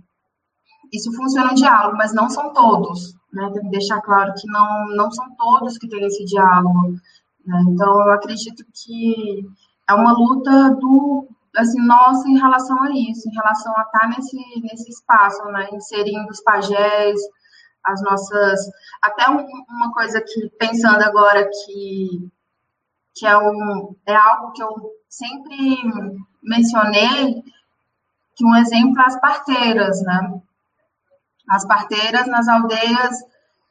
isso 0.93 1.11
funciona 1.13 1.51
em 1.51 1.55
diálogo, 1.55 1.97
mas 1.97 2.13
não 2.13 2.29
são 2.29 2.53
todos, 2.53 3.15
né, 3.33 3.49
tem 3.51 3.63
que 3.63 3.69
deixar 3.69 3.99
claro 4.01 4.33
que 4.35 4.47
não, 4.47 4.87
não 4.89 5.11
são 5.11 5.25
todos 5.35 5.79
que 5.79 5.89
têm 5.89 6.05
esse 6.05 6.23
diálogo, 6.25 6.91
né, 7.43 7.63
então 7.67 7.99
eu 8.01 8.11
acredito 8.11 8.63
que 8.71 9.43
é 9.89 9.93
uma 9.95 10.13
luta 10.13 10.69
do, 10.75 11.27
assim, 11.55 11.81
nossa 11.81 12.27
em 12.27 12.37
relação 12.37 12.81
a 12.83 12.89
isso, 12.91 13.27
em 13.27 13.33
relação 13.33 13.73
a 13.77 13.81
estar 13.81 14.07
nesse, 14.09 14.37
nesse 14.61 14.89
espaço, 14.89 15.43
né, 15.45 15.69
inserindo 15.73 16.29
os 16.29 16.41
pajés, 16.41 17.19
as 17.83 18.01
nossas, 18.03 18.59
até 19.01 19.29
um, 19.29 19.45
uma 19.69 19.91
coisa 19.91 20.21
que, 20.21 20.49
pensando 20.59 21.01
agora 21.01 21.49
que, 21.49 22.29
que 23.15 23.25
é, 23.25 23.37
um, 23.37 23.95
é 24.05 24.15
algo 24.15 24.51
que 24.53 24.63
eu 24.63 24.75
sempre 25.09 25.77
mencionei, 26.41 27.43
que 28.35 28.45
um 28.45 28.55
exemplo 28.55 28.99
é 29.01 29.05
as 29.05 29.19
parteiras, 29.19 30.01
né, 30.03 30.41
as 31.49 31.65
parteiras 31.65 32.27
nas 32.27 32.47
aldeias, 32.47 33.17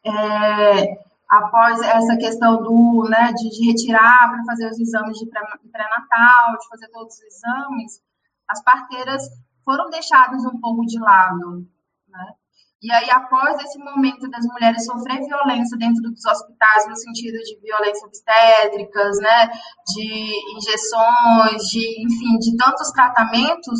é, 0.04 1.09
após 1.30 1.80
essa 1.80 2.16
questão 2.16 2.60
do, 2.62 3.08
né, 3.08 3.32
de, 3.32 3.48
de 3.50 3.70
retirar 3.70 4.30
para 4.30 4.44
fazer 4.44 4.68
os 4.68 4.80
exames 4.80 5.16
de 5.16 5.26
pré-natal, 5.26 6.58
de 6.58 6.68
fazer 6.68 6.88
todos 6.88 7.14
os 7.14 7.22
exames, 7.22 8.02
as 8.48 8.62
parteiras 8.64 9.22
foram 9.64 9.88
deixadas 9.90 10.44
um 10.44 10.60
pouco 10.60 10.84
de 10.84 10.98
lado, 10.98 11.64
né? 12.08 12.34
E 12.82 12.90
aí, 12.90 13.10
após 13.10 13.62
esse 13.62 13.78
momento 13.78 14.28
das 14.30 14.44
mulheres 14.46 14.86
sofrer 14.86 15.20
violência 15.20 15.76
dentro 15.76 16.02
dos 16.10 16.24
hospitais, 16.24 16.88
no 16.88 16.96
sentido 16.96 17.36
de 17.36 17.60
violência 17.60 18.06
obstétricas, 18.06 19.18
né, 19.18 19.50
de 19.86 20.56
injeções, 20.56 21.62
de, 21.70 22.06
enfim, 22.06 22.38
de 22.38 22.56
tantos 22.56 22.90
tratamentos, 22.92 23.78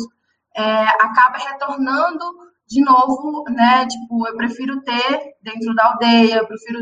é, 0.55 0.83
acaba 1.03 1.37
retornando 1.39 2.50
de 2.71 2.81
novo, 2.81 3.43
né? 3.49 3.85
Tipo, 3.85 4.27
eu 4.27 4.37
prefiro 4.37 4.81
ter 4.81 5.35
dentro 5.41 5.75
da 5.75 5.87
aldeia, 5.87 6.37
eu 6.37 6.47
prefiro. 6.47 6.79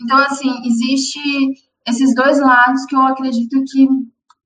Então, 0.00 0.16
assim, 0.18 0.50
existe 0.64 1.20
esses 1.86 2.14
dois 2.14 2.38
lados 2.38 2.86
que 2.86 2.94
eu 2.94 3.02
acredito 3.02 3.62
que 3.64 3.88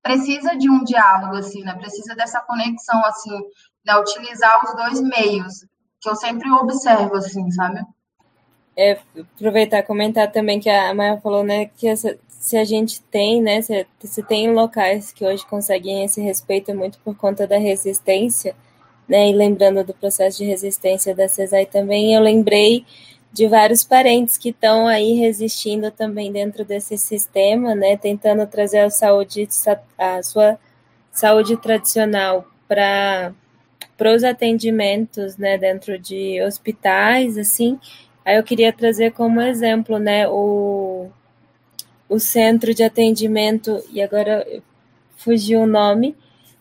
precisa 0.02 0.56
de 0.56 0.70
um 0.70 0.82
diálogo, 0.84 1.36
assim, 1.36 1.62
né? 1.62 1.74
Precisa 1.74 2.14
dessa 2.14 2.40
conexão, 2.40 3.04
assim, 3.04 3.38
né? 3.84 3.94
Utilizar 3.98 4.64
os 4.64 4.74
dois 4.74 5.00
meios, 5.02 5.66
que 6.00 6.08
eu 6.08 6.16
sempre 6.16 6.50
observo, 6.50 7.14
assim, 7.16 7.50
sabe? 7.50 7.84
É, 8.74 8.98
aproveitar 9.36 9.78
e 9.78 9.82
comentar 9.82 10.32
também 10.32 10.60
que 10.60 10.70
a 10.70 10.94
Maia 10.94 11.18
falou, 11.20 11.42
né, 11.42 11.64
que 11.64 11.88
essa, 11.88 12.18
se 12.28 12.58
a 12.58 12.64
gente 12.64 13.00
tem, 13.04 13.42
né, 13.42 13.62
se, 13.62 13.86
se 14.00 14.22
tem 14.22 14.52
locais 14.52 15.12
que 15.12 15.24
hoje 15.24 15.46
conseguem 15.46 16.04
esse 16.04 16.20
respeito 16.20 16.74
muito 16.74 16.98
por 16.98 17.16
conta 17.16 17.46
da 17.46 17.56
resistência, 17.56 18.54
né? 19.08 19.30
E 19.30 19.32
lembrando 19.32 19.84
do 19.84 19.94
processo 19.94 20.38
de 20.38 20.44
resistência 20.44 21.14
da 21.14 21.28
CESAI 21.28 21.66
também, 21.66 22.14
eu 22.14 22.20
lembrei 22.20 22.84
de 23.32 23.46
vários 23.46 23.84
parentes 23.84 24.36
que 24.36 24.48
estão 24.50 24.86
aí 24.86 25.14
resistindo 25.14 25.90
também 25.90 26.32
dentro 26.32 26.64
desse 26.64 26.96
sistema, 26.96 27.74
né? 27.74 27.96
Tentando 27.96 28.46
trazer 28.46 28.80
a 28.80 28.90
saúde, 28.90 29.48
a 29.98 30.22
sua 30.22 30.58
saúde 31.12 31.56
tradicional 31.56 32.46
para 32.68 33.32
para 33.96 34.14
os 34.14 34.22
atendimentos, 34.22 35.36
né, 35.36 35.56
dentro 35.56 35.98
de 35.98 36.40
hospitais, 36.42 37.38
assim, 37.38 37.78
aí 38.24 38.36
eu 38.36 38.42
queria 38.42 38.72
trazer 38.72 39.12
como 39.12 39.40
exemplo, 39.40 39.98
né, 39.98 40.28
o, 40.28 41.08
o 42.08 42.18
centro 42.18 42.74
de 42.74 42.82
atendimento, 42.82 43.82
e 43.90 44.02
agora 44.02 44.46
fugiu 45.16 45.62
o 45.62 45.66
nome, 45.66 46.14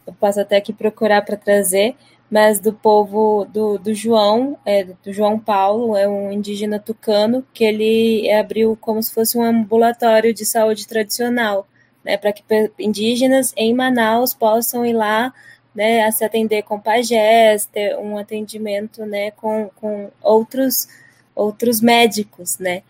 eu 0.07 0.13
posso 0.13 0.39
até 0.39 0.57
aqui 0.57 0.71
procurar 0.71 1.23
para 1.23 1.35
trazer, 1.35 1.95
mas 2.29 2.59
do 2.59 2.73
povo 2.73 3.45
do, 3.45 3.77
do 3.77 3.93
João, 3.93 4.57
é, 4.65 4.83
do 4.83 5.13
João 5.13 5.39
Paulo, 5.39 5.95
é 5.95 6.07
um 6.07 6.31
indígena 6.31 6.79
tucano, 6.79 7.45
que 7.53 7.63
ele 7.63 8.31
abriu 8.31 8.77
como 8.79 9.01
se 9.01 9.13
fosse 9.13 9.37
um 9.37 9.43
ambulatório 9.43 10.33
de 10.33 10.45
saúde 10.45 10.87
tradicional, 10.87 11.67
né, 12.03 12.17
para 12.17 12.33
que 12.33 12.43
indígenas 12.79 13.53
em 13.55 13.73
Manaus 13.73 14.33
possam 14.33 14.85
ir 14.85 14.93
lá 14.93 15.33
né, 15.73 16.05
a 16.05 16.11
se 16.11 16.23
atender 16.23 16.63
com 16.63 16.79
pajés, 16.79 17.65
ter 17.65 17.97
um 17.97 18.17
atendimento 18.17 19.05
né, 19.05 19.31
com, 19.31 19.69
com 19.75 20.09
outros, 20.21 20.87
outros 21.35 21.81
médicos, 21.81 22.57
né, 22.57 22.81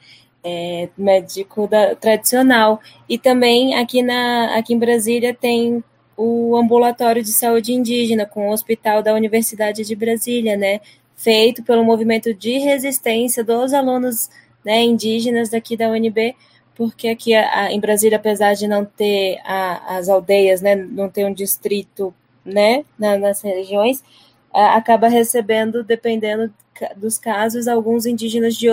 é, 0.44 0.88
médico 0.96 1.68
da, 1.68 1.96
tradicional. 1.96 2.80
E 3.10 3.18
também 3.18 3.76
aqui, 3.76 4.04
na, 4.04 4.56
aqui 4.56 4.74
em 4.74 4.80
Brasília 4.80 5.34
tem 5.34 5.84
o 6.18 6.56
ambulatório 6.56 7.22
de 7.22 7.32
saúde 7.32 7.74
indígena 7.74 8.26
com 8.26 8.50
o 8.50 8.52
Hospital 8.52 9.04
da 9.04 9.14
Universidade 9.14 9.84
de 9.84 9.96
Brasília, 9.96 10.56
né, 10.56 10.80
feito 11.16 11.64
pelo 11.64 11.84
movimento 11.84 12.34
de 12.34 12.58
resistência 12.58 13.44
dos 13.44 13.74
alunos 13.74 14.30
né, 14.64 14.82
indígenas 14.82 15.50
daqui 15.50 15.78
da 15.78 15.90
UNB, 15.90 16.36
porque 16.74 17.08
aqui 17.08 17.34
a, 17.34 17.72
em 17.72 17.80
Brasília, 17.80 18.18
apesar 18.18 18.54
de 18.54 18.68
não 18.68 18.86
ter 18.86 19.40
a, 19.46 19.98
as 19.98 20.10
aldeias, 20.10 20.62
né, 20.62 20.76
não 20.76 21.10
ter 21.10 21.26
um 21.26 21.34
distrito 21.34 22.14
né, 22.44 22.84
na, 22.98 23.18
nas 23.18 23.42
regiões, 23.42 24.04
a, 24.54 24.76
acaba 24.76 25.08
recebendo, 25.08 25.84
dependendo 25.84 26.54
dos 26.98 27.18
casos, 27.18 27.68
alguns 27.68 28.06
indígenas 28.06 28.56
de, 28.56 28.68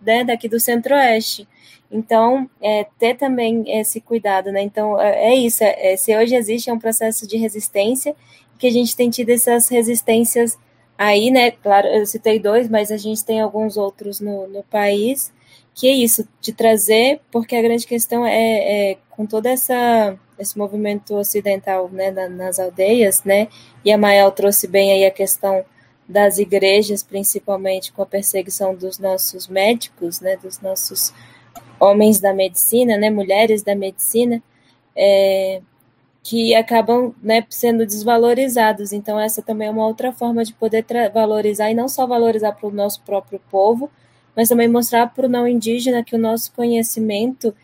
né, 0.00 0.24
daqui 0.24 0.48
do 0.48 0.58
centro-oeste. 0.58 1.46
Então, 1.94 2.50
é, 2.60 2.84
ter 2.98 3.16
também 3.16 3.62
esse 3.68 4.00
cuidado, 4.00 4.50
né? 4.50 4.60
Então, 4.60 5.00
é, 5.00 5.32
é 5.32 5.34
isso. 5.36 5.62
É, 5.62 5.92
é, 5.92 5.96
se 5.96 6.14
hoje 6.16 6.34
existe 6.34 6.68
um 6.72 6.78
processo 6.78 7.24
de 7.24 7.36
resistência, 7.36 8.16
que 8.58 8.66
a 8.66 8.70
gente 8.70 8.96
tem 8.96 9.08
tido 9.08 9.30
essas 9.30 9.68
resistências 9.68 10.58
aí, 10.98 11.30
né? 11.30 11.52
Claro, 11.52 11.86
eu 11.86 12.04
citei 12.04 12.40
dois, 12.40 12.68
mas 12.68 12.90
a 12.90 12.96
gente 12.96 13.24
tem 13.24 13.40
alguns 13.40 13.76
outros 13.76 14.18
no, 14.18 14.48
no 14.48 14.64
país, 14.64 15.32
que 15.72 15.86
é 15.86 15.92
isso, 15.92 16.26
de 16.40 16.52
trazer, 16.52 17.20
porque 17.30 17.54
a 17.54 17.62
grande 17.62 17.86
questão 17.86 18.26
é, 18.26 18.90
é 18.90 18.98
com 19.10 19.24
toda 19.24 19.48
essa 19.50 20.18
esse 20.36 20.58
movimento 20.58 21.14
ocidental, 21.14 21.88
né, 21.88 22.10
nas 22.10 22.58
aldeias, 22.58 23.22
né? 23.22 23.46
E 23.84 23.92
a 23.92 23.96
Mael 23.96 24.32
trouxe 24.32 24.66
bem 24.66 24.90
aí 24.90 25.06
a 25.06 25.10
questão 25.12 25.64
das 26.08 26.38
igrejas, 26.38 27.04
principalmente 27.04 27.92
com 27.92 28.02
a 28.02 28.06
perseguição 28.06 28.74
dos 28.74 28.98
nossos 28.98 29.46
médicos, 29.46 30.20
né, 30.20 30.36
dos 30.36 30.60
nossos 30.60 31.14
homens 31.78 32.20
da 32.20 32.32
medicina, 32.32 32.96
né, 32.96 33.10
mulheres 33.10 33.62
da 33.62 33.74
medicina, 33.74 34.42
é, 34.96 35.60
que 36.22 36.54
acabam 36.54 37.14
né, 37.22 37.44
sendo 37.50 37.84
desvalorizados. 37.84 38.92
Então, 38.92 39.18
essa 39.20 39.42
também 39.42 39.68
é 39.68 39.70
uma 39.70 39.86
outra 39.86 40.12
forma 40.12 40.44
de 40.44 40.54
poder 40.54 40.84
valorizar, 41.12 41.70
e 41.70 41.74
não 41.74 41.88
só 41.88 42.06
valorizar 42.06 42.52
para 42.52 42.68
o 42.68 42.72
nosso 42.72 43.02
próprio 43.02 43.40
povo, 43.50 43.90
mas 44.34 44.48
também 44.48 44.68
mostrar 44.68 45.08
para 45.08 45.26
o 45.26 45.28
não 45.28 45.46
indígena 45.46 46.02
que 46.02 46.16
o 46.16 46.18
nosso 46.18 46.52
conhecimento 46.52 47.54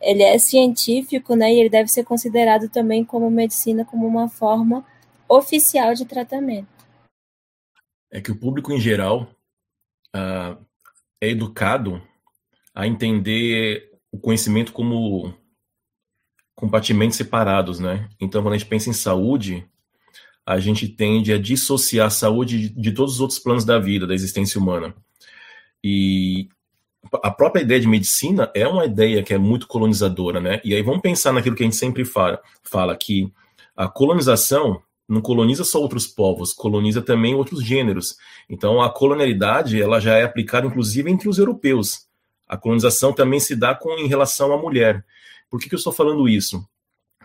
ele 0.00 0.22
é 0.22 0.38
científico, 0.38 1.34
né, 1.34 1.52
e 1.52 1.60
ele 1.60 1.68
deve 1.68 1.90
ser 1.90 2.04
considerado 2.04 2.68
também 2.68 3.04
como 3.04 3.30
medicina, 3.30 3.84
como 3.84 4.06
uma 4.06 4.28
forma 4.28 4.84
oficial 5.28 5.94
de 5.94 6.04
tratamento. 6.04 6.68
É 8.10 8.20
que 8.20 8.32
o 8.32 8.38
público 8.38 8.72
em 8.72 8.80
geral 8.80 9.28
uh, 10.16 10.58
é 11.20 11.28
educado 11.28 12.02
a 12.74 12.86
entender 12.86 13.90
o 14.10 14.18
conhecimento 14.18 14.72
como 14.72 15.34
compartimentos 16.54 17.16
separados, 17.16 17.80
né? 17.80 18.08
Então, 18.20 18.42
quando 18.42 18.54
a 18.54 18.58
gente 18.58 18.68
pensa 18.68 18.90
em 18.90 18.92
saúde, 18.92 19.66
a 20.44 20.58
gente 20.58 20.88
tende 20.88 21.32
a 21.32 21.38
dissociar 21.38 22.08
a 22.08 22.10
saúde 22.10 22.68
de 22.70 22.92
todos 22.92 23.14
os 23.14 23.20
outros 23.20 23.38
planos 23.38 23.64
da 23.64 23.78
vida, 23.78 24.06
da 24.06 24.14
existência 24.14 24.60
humana. 24.60 24.94
E 25.82 26.48
a 27.22 27.30
própria 27.30 27.62
ideia 27.62 27.80
de 27.80 27.88
medicina 27.88 28.50
é 28.54 28.66
uma 28.66 28.84
ideia 28.84 29.22
que 29.22 29.32
é 29.32 29.38
muito 29.38 29.66
colonizadora, 29.66 30.40
né? 30.40 30.60
E 30.64 30.74
aí 30.74 30.82
vamos 30.82 31.00
pensar 31.00 31.32
naquilo 31.32 31.56
que 31.56 31.62
a 31.62 31.66
gente 31.66 31.76
sempre 31.76 32.04
fala, 32.04 32.40
fala 32.62 32.96
que 32.96 33.32
a 33.76 33.88
colonização 33.88 34.82
não 35.08 35.20
coloniza 35.20 35.64
só 35.64 35.80
outros 35.80 36.06
povos, 36.06 36.52
coloniza 36.52 37.00
também 37.00 37.34
outros 37.34 37.64
gêneros. 37.64 38.16
Então 38.48 38.80
a 38.80 38.90
colonialidade 38.90 39.80
ela 39.80 39.98
já 39.98 40.16
é 40.16 40.24
aplicada 40.24 40.66
inclusive 40.66 41.10
entre 41.10 41.28
os 41.28 41.38
europeus. 41.38 42.09
A 42.50 42.56
colonização 42.56 43.12
também 43.12 43.38
se 43.38 43.54
dá 43.54 43.76
com 43.76 43.96
em 43.96 44.08
relação 44.08 44.52
à 44.52 44.58
mulher. 44.60 45.04
Por 45.48 45.60
que, 45.60 45.68
que 45.68 45.74
eu 45.74 45.78
estou 45.78 45.92
falando 45.92 46.28
isso? 46.28 46.60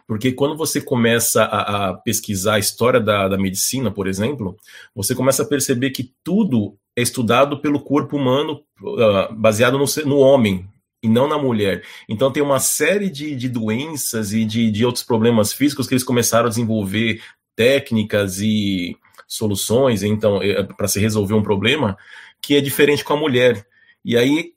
Porque 0.07 0.31
quando 0.31 0.55
você 0.55 0.79
começa 0.79 1.43
a, 1.43 1.89
a 1.89 1.93
pesquisar 1.95 2.55
a 2.55 2.59
história 2.59 2.99
da, 2.99 3.27
da, 3.27 3.37
medicina, 3.37 3.89
por 3.89 4.07
exemplo, 4.07 4.55
você 4.93 5.15
começa 5.15 5.41
a 5.41 5.47
perceber 5.47 5.89
que 5.89 6.13
tudo 6.23 6.77
é 6.95 7.01
estudado 7.01 7.59
pelo 7.59 7.79
corpo 7.79 8.15
humano, 8.15 8.61
uh, 8.81 9.33
baseado 9.33 9.79
no, 9.79 9.85
no, 10.05 10.19
homem 10.19 10.69
e 11.01 11.09
não 11.09 11.27
na 11.27 11.39
mulher. 11.39 11.83
Então 12.07 12.31
tem 12.31 12.43
uma 12.43 12.59
série 12.59 13.09
de, 13.09 13.35
de 13.35 13.49
doenças 13.49 14.31
e 14.31 14.45
de, 14.45 14.69
de 14.69 14.85
outros 14.85 15.03
problemas 15.03 15.51
físicos 15.51 15.87
que 15.87 15.95
eles 15.95 16.03
começaram 16.03 16.45
a 16.45 16.49
desenvolver 16.49 17.19
técnicas 17.55 18.39
e 18.39 18.95
soluções, 19.27 20.03
então, 20.03 20.39
eh, 20.39 20.61
para 20.77 20.87
se 20.87 20.99
resolver 20.99 21.33
um 21.33 21.41
problema, 21.41 21.97
que 22.39 22.55
é 22.55 22.61
diferente 22.61 23.03
com 23.03 23.13
a 23.13 23.19
mulher. 23.19 23.65
E 24.03 24.15
aí, 24.15 24.53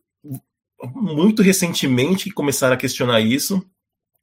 muito 0.95 1.43
recentemente, 1.43 2.31
começaram 2.31 2.75
a 2.75 2.79
questionar 2.79 3.21
isso, 3.21 3.65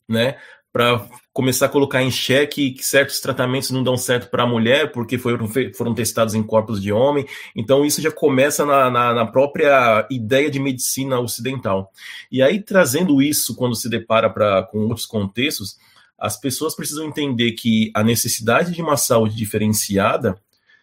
né? 0.07 0.37
Para 0.71 1.07
começar 1.33 1.65
a 1.65 1.69
colocar 1.69 2.01
em 2.01 2.11
xeque 2.11 2.71
que 2.71 2.85
certos 2.85 3.19
tratamentos 3.19 3.71
não 3.71 3.83
dão 3.83 3.97
certo 3.97 4.29
para 4.29 4.43
a 4.43 4.47
mulher, 4.47 4.91
porque 4.91 5.17
foram, 5.17 5.49
foram 5.73 5.93
testados 5.93 6.33
em 6.33 6.43
corpos 6.43 6.81
de 6.81 6.91
homem. 6.91 7.25
Então, 7.55 7.85
isso 7.85 8.01
já 8.01 8.11
começa 8.11 8.65
na, 8.65 8.89
na, 8.89 9.13
na, 9.13 9.25
própria 9.25 10.05
ideia 10.09 10.49
de 10.49 10.59
medicina 10.59 11.19
ocidental. 11.19 11.91
E 12.31 12.41
aí, 12.41 12.61
trazendo 12.61 13.21
isso, 13.21 13.55
quando 13.55 13.75
se 13.75 13.89
depara 13.89 14.29
pra, 14.29 14.63
com 14.63 14.79
outros 14.79 15.05
contextos, 15.05 15.77
as 16.17 16.39
pessoas 16.39 16.75
precisam 16.75 17.05
entender 17.05 17.51
que 17.53 17.91
a 17.93 18.03
necessidade 18.03 18.71
de 18.71 18.81
uma 18.81 18.97
saúde 18.97 19.35
diferenciada 19.35 20.37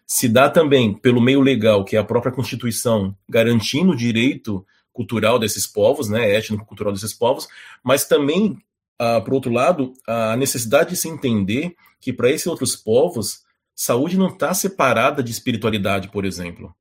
se 0.06 0.28
dá 0.28 0.50
também 0.50 0.92
pelo 0.92 1.20
meio 1.20 1.40
legal, 1.40 1.84
que 1.84 1.96
é 1.96 1.98
a 1.98 2.04
própria 2.04 2.32
Constituição 2.32 3.16
garantindo 3.28 3.92
o 3.92 3.96
direito 3.96 4.64
cultural 4.92 5.38
desses 5.38 5.66
povos, 5.66 6.08
né, 6.08 6.34
étnico-cultural 6.34 6.92
desses 6.92 7.14
povos, 7.14 7.48
mas 7.82 8.04
também 8.04 8.58
ah, 9.04 9.20
por 9.20 9.34
outro 9.34 9.50
lado, 9.50 9.94
a 10.06 10.36
necessidade 10.36 10.90
de 10.90 10.96
se 10.96 11.08
entender 11.08 11.74
que 12.00 12.12
para 12.12 12.30
esses 12.30 12.46
outros 12.46 12.76
povos, 12.76 13.42
saúde 13.74 14.16
não 14.16 14.28
está 14.28 14.54
separada 14.54 15.24
de 15.24 15.32
espiritualidade, 15.32 16.08
por 16.08 16.24
exemplo. 16.24 16.72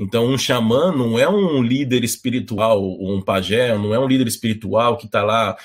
Então, 0.00 0.26
um 0.26 0.38
xamã 0.38 0.92
não 0.92 1.18
é 1.18 1.28
um 1.28 1.60
líder 1.60 2.04
espiritual, 2.04 2.80
um 3.00 3.20
pajé, 3.20 3.76
não 3.76 3.92
é 3.92 3.98
um 3.98 4.06
líder 4.06 4.28
espiritual 4.28 4.96
que 4.96 5.06
está 5.06 5.24
lá. 5.24 5.56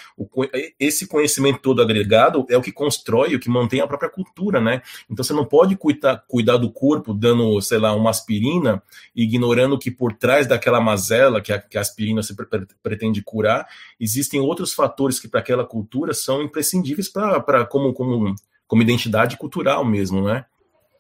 Esse 0.80 1.08
conhecimento 1.08 1.60
todo 1.60 1.84
agregado 1.84 2.44
é 2.50 2.58
o 2.58 2.62
que 2.62 2.72
constrói, 2.72 3.36
o 3.36 3.40
que 3.40 3.48
mantém 3.48 3.80
a 3.80 3.86
própria 3.86 4.10
cultura, 4.10 4.60
né? 4.60 4.82
Então, 5.08 5.24
você 5.24 5.34
não 5.34 5.46
pode 5.46 5.76
cuidar, 5.76 6.24
cuidar 6.28 6.58
do 6.58 6.72
corpo 6.72 7.14
dando, 7.14 7.62
sei 7.62 7.78
lá, 7.78 7.94
uma 7.94 8.10
aspirina, 8.10 8.82
ignorando 9.16 9.78
que 9.78 9.92
por 9.92 10.14
trás 10.14 10.48
daquela 10.48 10.82
mazela 10.82 11.40
que 11.40 11.54
a, 11.54 11.60
que 11.60 11.78
a 11.78 11.82
aspirina 11.82 12.24
se 12.24 12.36
pre 12.36 12.48
pretende 12.82 13.22
curar, 13.22 13.68
existem 14.00 14.40
outros 14.40 14.74
fatores 14.74 15.20
que 15.20 15.28
para 15.28 15.42
aquela 15.42 15.64
cultura 15.64 16.12
são 16.12 16.42
imprescindíveis 16.42 17.08
para 17.08 17.66
como, 17.66 17.94
como, 17.94 18.34
como 18.68 18.82
identidade 18.82 19.38
cultural 19.38 19.86
mesmo, 19.86 20.24
né? 20.24 20.46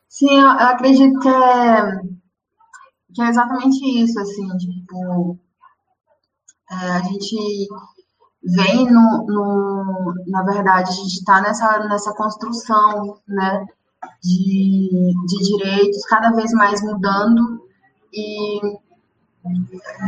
Sim, 0.07 0.39
eu 0.39 0.47
acredito 0.47 1.19
que 1.19 1.27
é 1.27 2.22
que 3.13 3.21
é 3.21 3.29
exatamente 3.29 3.85
isso, 4.01 4.19
assim, 4.19 4.47
tipo, 4.57 5.37
é, 6.71 6.75
a 6.75 6.99
gente 6.99 7.67
vem 8.43 8.91
no, 8.91 9.25
no, 9.27 10.13
na 10.27 10.43
verdade, 10.43 10.89
a 10.89 10.93
gente 10.93 11.13
está 11.13 11.41
nessa, 11.41 11.79
nessa 11.87 12.13
construção, 12.13 13.19
né, 13.27 13.65
de, 14.21 15.13
de 15.27 15.57
direitos 15.57 16.05
cada 16.05 16.31
vez 16.31 16.51
mais 16.53 16.81
mudando 16.81 17.63
e 18.11 18.59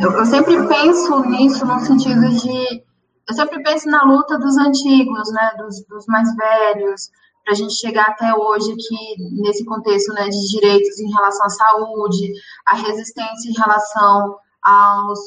eu, 0.01 0.11
eu 0.11 0.25
sempre 0.25 0.67
penso 0.67 1.19
nisso 1.25 1.65
no 1.65 1.79
sentido 1.79 2.27
de 2.29 2.83
eu 3.27 3.33
sempre 3.33 3.61
penso 3.63 3.89
na 3.89 4.03
luta 4.03 4.37
dos 4.37 4.55
antigos, 4.57 5.31
né, 5.31 5.51
dos, 5.57 5.83
dos 5.87 6.05
mais 6.05 6.33
velhos, 6.35 7.09
para 7.45 7.53
a 7.53 7.55
gente 7.55 7.75
chegar 7.75 8.07
até 8.07 8.33
hoje 8.33 8.71
aqui 8.73 9.15
nesse 9.39 9.63
contexto 9.63 10.11
né, 10.13 10.27
de 10.27 10.49
direitos 10.49 10.99
em 10.99 11.11
relação 11.11 11.45
à 11.45 11.49
saúde, 11.49 12.33
a 12.65 12.75
resistência 12.75 13.49
em 13.49 13.53
relação 13.53 14.39
aos, 14.63 15.19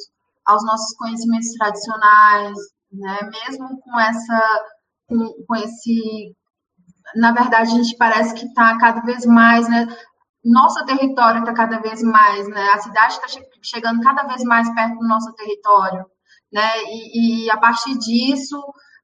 aos 0.44 0.64
nossos 0.66 0.96
conhecimentos 0.96 1.52
tradicionais, 1.52 2.58
né, 2.92 3.30
mesmo 3.30 3.80
com 3.80 4.00
essa 4.00 4.64
com, 5.08 5.44
com 5.46 5.56
esse 5.56 6.34
na 7.14 7.32
verdade 7.32 7.70
a 7.70 7.74
gente 7.76 7.96
parece 7.96 8.34
que 8.34 8.46
está 8.46 8.76
cada 8.78 9.00
vez 9.02 9.24
mais, 9.24 9.68
né, 9.68 9.86
nosso 10.44 10.84
território 10.84 11.40
está 11.40 11.54
cada 11.54 11.78
vez 11.78 12.02
mais, 12.02 12.48
né, 12.48 12.68
a 12.70 12.78
cidade 12.78 13.14
está 13.14 13.28
che 13.28 13.40
chegando 13.62 14.02
cada 14.02 14.24
vez 14.24 14.42
mais 14.42 14.68
perto 14.74 14.98
do 14.98 15.06
nosso 15.06 15.32
território, 15.34 16.04
né, 16.52 16.82
e, 16.84 17.44
e 17.46 17.50
a 17.50 17.56
partir 17.56 17.96
disso 17.96 18.60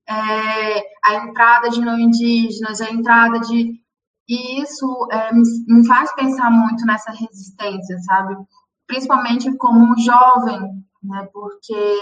é, 0.09 0.79
a 1.05 1.15
entrada 1.15 1.71
de 1.71 1.81
não 1.81 1.99
indígenas, 1.99 2.81
a 2.81 2.91
entrada 2.91 3.41
de. 3.41 3.83
E 4.27 4.63
isso 4.63 5.09
é, 5.13 5.33
me, 5.33 5.87
faz 5.87 6.13
pensar 6.15 6.51
muito 6.51 6.85
nessa 6.87 7.11
resistência, 7.11 7.99
sabe? 8.01 8.37
Principalmente 8.87 9.55
como 9.57 9.99
jovem, 9.99 10.61
né? 11.03 11.29
Porque 11.33 12.01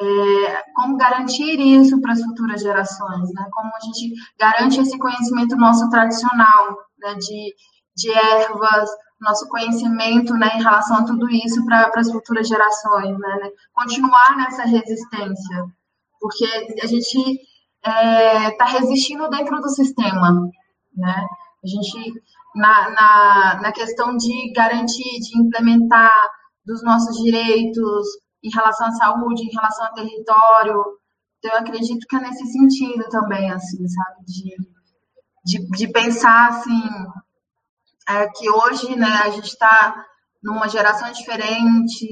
é, 0.00 0.62
como 0.74 0.96
garantir 0.96 1.58
isso 1.58 2.00
para 2.00 2.12
as 2.12 2.22
futuras 2.22 2.60
gerações, 2.60 3.32
né? 3.32 3.48
Como 3.52 3.70
a 3.74 3.80
gente 3.80 4.12
garante 4.38 4.80
esse 4.80 4.98
conhecimento 4.98 5.56
nosso 5.56 5.88
tradicional, 5.90 6.76
né? 6.98 7.14
De, 7.14 7.54
de 7.96 8.12
ervas, 8.12 8.88
nosso 9.20 9.48
conhecimento, 9.48 10.34
né? 10.34 10.56
Em 10.56 10.62
relação 10.62 10.98
a 10.98 11.04
tudo 11.04 11.28
isso 11.30 11.64
para 11.64 11.90
as 11.96 12.10
futuras 12.10 12.46
gerações, 12.46 13.18
né? 13.18 13.50
Continuar 13.72 14.36
nessa 14.36 14.64
resistência, 14.64 15.66
porque 16.26 16.44
a 16.82 16.86
gente 16.86 17.18
está 17.84 18.02
é, 18.02 18.50
tá 18.56 18.64
resistindo 18.64 19.28
dentro 19.30 19.60
do 19.60 19.68
sistema, 19.68 20.32
né? 20.96 21.26
A 21.64 21.68
gente, 21.68 22.12
na, 22.56 22.90
na, 22.90 23.60
na 23.62 23.72
questão 23.72 24.16
de 24.16 24.52
garantir, 24.52 25.20
de 25.20 25.38
implementar 25.38 26.10
dos 26.64 26.82
nossos 26.82 27.22
direitos 27.22 28.06
em 28.42 28.50
relação 28.52 28.88
à 28.88 28.92
saúde, 28.92 29.44
em 29.44 29.54
relação 29.54 29.86
ao 29.86 29.94
território, 29.94 30.82
então, 31.38 31.52
eu 31.52 31.58
acredito 31.58 32.06
que 32.08 32.16
é 32.16 32.20
nesse 32.20 32.44
sentido 32.46 33.08
também, 33.08 33.50
assim, 33.52 33.86
sabe, 33.86 34.24
de, 34.26 34.56
de, 35.44 35.68
de 35.70 35.92
pensar, 35.92 36.48
assim, 36.48 36.82
é, 38.08 38.28
que 38.30 38.50
hoje, 38.50 38.96
né, 38.96 39.22
a 39.24 39.30
gente 39.30 39.48
está 39.48 40.04
numa 40.42 40.68
geração 40.68 41.10
diferente, 41.12 42.08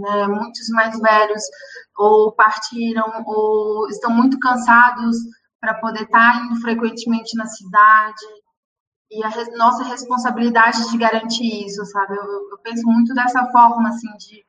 né? 0.00 0.26
Muitos 0.26 0.68
mais 0.70 0.98
velhos 0.98 1.42
ou 1.96 2.32
partiram 2.32 3.22
ou 3.26 3.88
estão 3.88 4.10
muito 4.10 4.38
cansados 4.38 5.16
para 5.60 5.74
poder 5.74 6.02
estar 6.02 6.32
tá 6.32 6.44
indo 6.44 6.60
frequentemente 6.60 7.36
na 7.36 7.46
cidade. 7.46 8.24
E 9.10 9.22
a 9.24 9.30
nossa 9.56 9.84
responsabilidade 9.84 10.88
de 10.88 10.96
garantir 10.96 11.66
isso, 11.66 11.84
sabe? 11.86 12.16
Eu, 12.16 12.50
eu 12.50 12.58
penso 12.62 12.86
muito 12.86 13.12
dessa 13.12 13.44
forma, 13.50 13.88
assim, 13.88 14.08
de, 14.16 14.44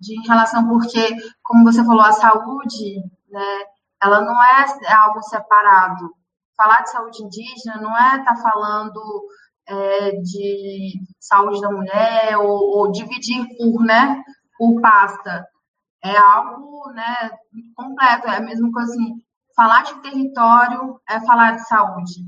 de 0.00 0.18
em 0.18 0.26
relação, 0.26 0.66
porque, 0.66 1.14
como 1.42 1.64
você 1.64 1.84
falou, 1.84 2.02
a 2.02 2.12
saúde, 2.12 3.02
né, 3.28 3.64
ela 4.02 4.22
não 4.22 4.42
é 4.42 4.94
algo 4.94 5.22
separado. 5.22 6.10
Falar 6.56 6.82
de 6.82 6.90
saúde 6.90 7.22
indígena 7.22 7.80
não 7.80 7.96
é 7.96 8.16
estar 8.16 8.34
tá 8.34 8.36
falando 8.36 9.00
é, 9.68 10.12
de 10.12 10.94
saúde 11.20 11.60
da 11.60 11.70
mulher 11.70 12.38
ou, 12.38 12.78
ou, 12.78 12.90
dividir 12.90 13.46
por, 13.56 13.84
né, 13.84 14.22
por 14.58 14.80
pasta. 14.80 15.46
É 16.04 16.16
algo 16.16 16.90
né, 16.92 17.30
completo, 17.74 18.26
é 18.26 18.36
a 18.36 18.40
mesma 18.40 18.70
coisa 18.72 18.90
assim. 18.92 19.14
Falar 19.56 19.84
de 19.84 19.94
território 20.02 21.00
é 21.08 21.20
falar 21.20 21.52
de 21.52 21.66
saúde. 21.66 22.24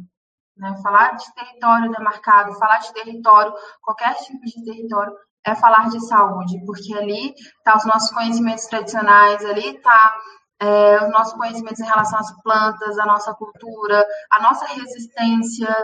Né? 0.57 0.75
Falar 0.83 1.17
de 1.17 1.35
território 1.35 1.91
demarcado, 1.91 2.59
falar 2.59 2.79
de 2.79 2.93
território, 2.93 3.53
qualquer 3.83 4.15
tipo 4.17 4.45
de 4.45 4.65
território, 4.65 5.15
é 5.45 5.55
falar 5.55 5.89
de 5.89 5.99
saúde, 6.07 6.63
porque 6.67 6.93
ali 6.95 7.35
tá 7.65 7.77
os 7.77 7.87
nossos 7.87 8.11
conhecimentos 8.11 8.67
tradicionais, 8.67 9.43
ali 9.45 9.77
está 9.77 10.15
é, 10.61 11.03
os 11.03 11.11
nossos 11.11 11.33
conhecimentos 11.33 11.81
em 11.81 11.87
relação 11.87 12.19
às 12.19 12.43
plantas, 12.43 12.99
a 12.99 13.07
nossa 13.07 13.33
cultura, 13.35 14.07
a 14.31 14.43
nossa 14.43 14.67
resistência, 14.67 15.75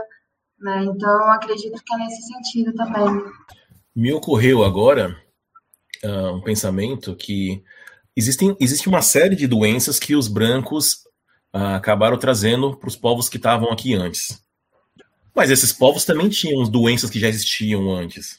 né? 0.58 0.84
Então, 0.84 1.30
acredito 1.30 1.82
que 1.82 1.94
é 1.94 1.96
nesse 1.96 2.22
sentido 2.22 2.74
também. 2.74 3.24
Me 3.94 4.12
ocorreu 4.12 4.62
agora 4.62 5.16
uh, 6.06 6.34
um 6.34 6.40
pensamento 6.40 7.14
que 7.14 7.62
existem, 8.14 8.56
existe 8.60 8.88
uma 8.88 9.02
série 9.02 9.36
de 9.36 9.46
doenças 9.46 9.98
que 9.98 10.14
os 10.14 10.28
brancos 10.28 11.04
uh, 11.54 11.74
acabaram 11.74 12.16
trazendo 12.16 12.76
para 12.76 12.88
os 12.88 12.96
povos 12.96 13.28
que 13.28 13.36
estavam 13.36 13.70
aqui 13.70 13.94
antes. 13.94 14.42
Mas 15.34 15.50
esses 15.50 15.72
povos 15.72 16.04
também 16.04 16.28
tinham 16.28 16.62
doenças 16.64 17.10
que 17.10 17.20
já 17.20 17.28
existiam 17.28 17.90
antes. 17.92 18.38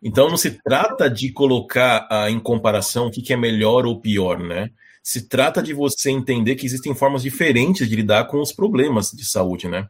Então 0.00 0.28
não 0.28 0.36
se 0.36 0.52
trata 0.62 1.10
de 1.10 1.32
colocar 1.32 2.06
uh, 2.10 2.28
em 2.28 2.38
comparação 2.38 3.06
o 3.06 3.10
que, 3.10 3.22
que 3.22 3.32
é 3.32 3.36
melhor 3.36 3.84
ou 3.84 4.00
pior, 4.00 4.38
né? 4.38 4.70
Se 5.02 5.26
trata 5.26 5.62
de 5.62 5.72
você 5.72 6.10
entender 6.10 6.54
que 6.54 6.66
existem 6.66 6.94
formas 6.94 7.22
diferentes 7.22 7.88
de 7.88 7.96
lidar 7.96 8.26
com 8.26 8.40
os 8.40 8.52
problemas 8.52 9.10
de 9.10 9.24
saúde, 9.24 9.66
né? 9.66 9.88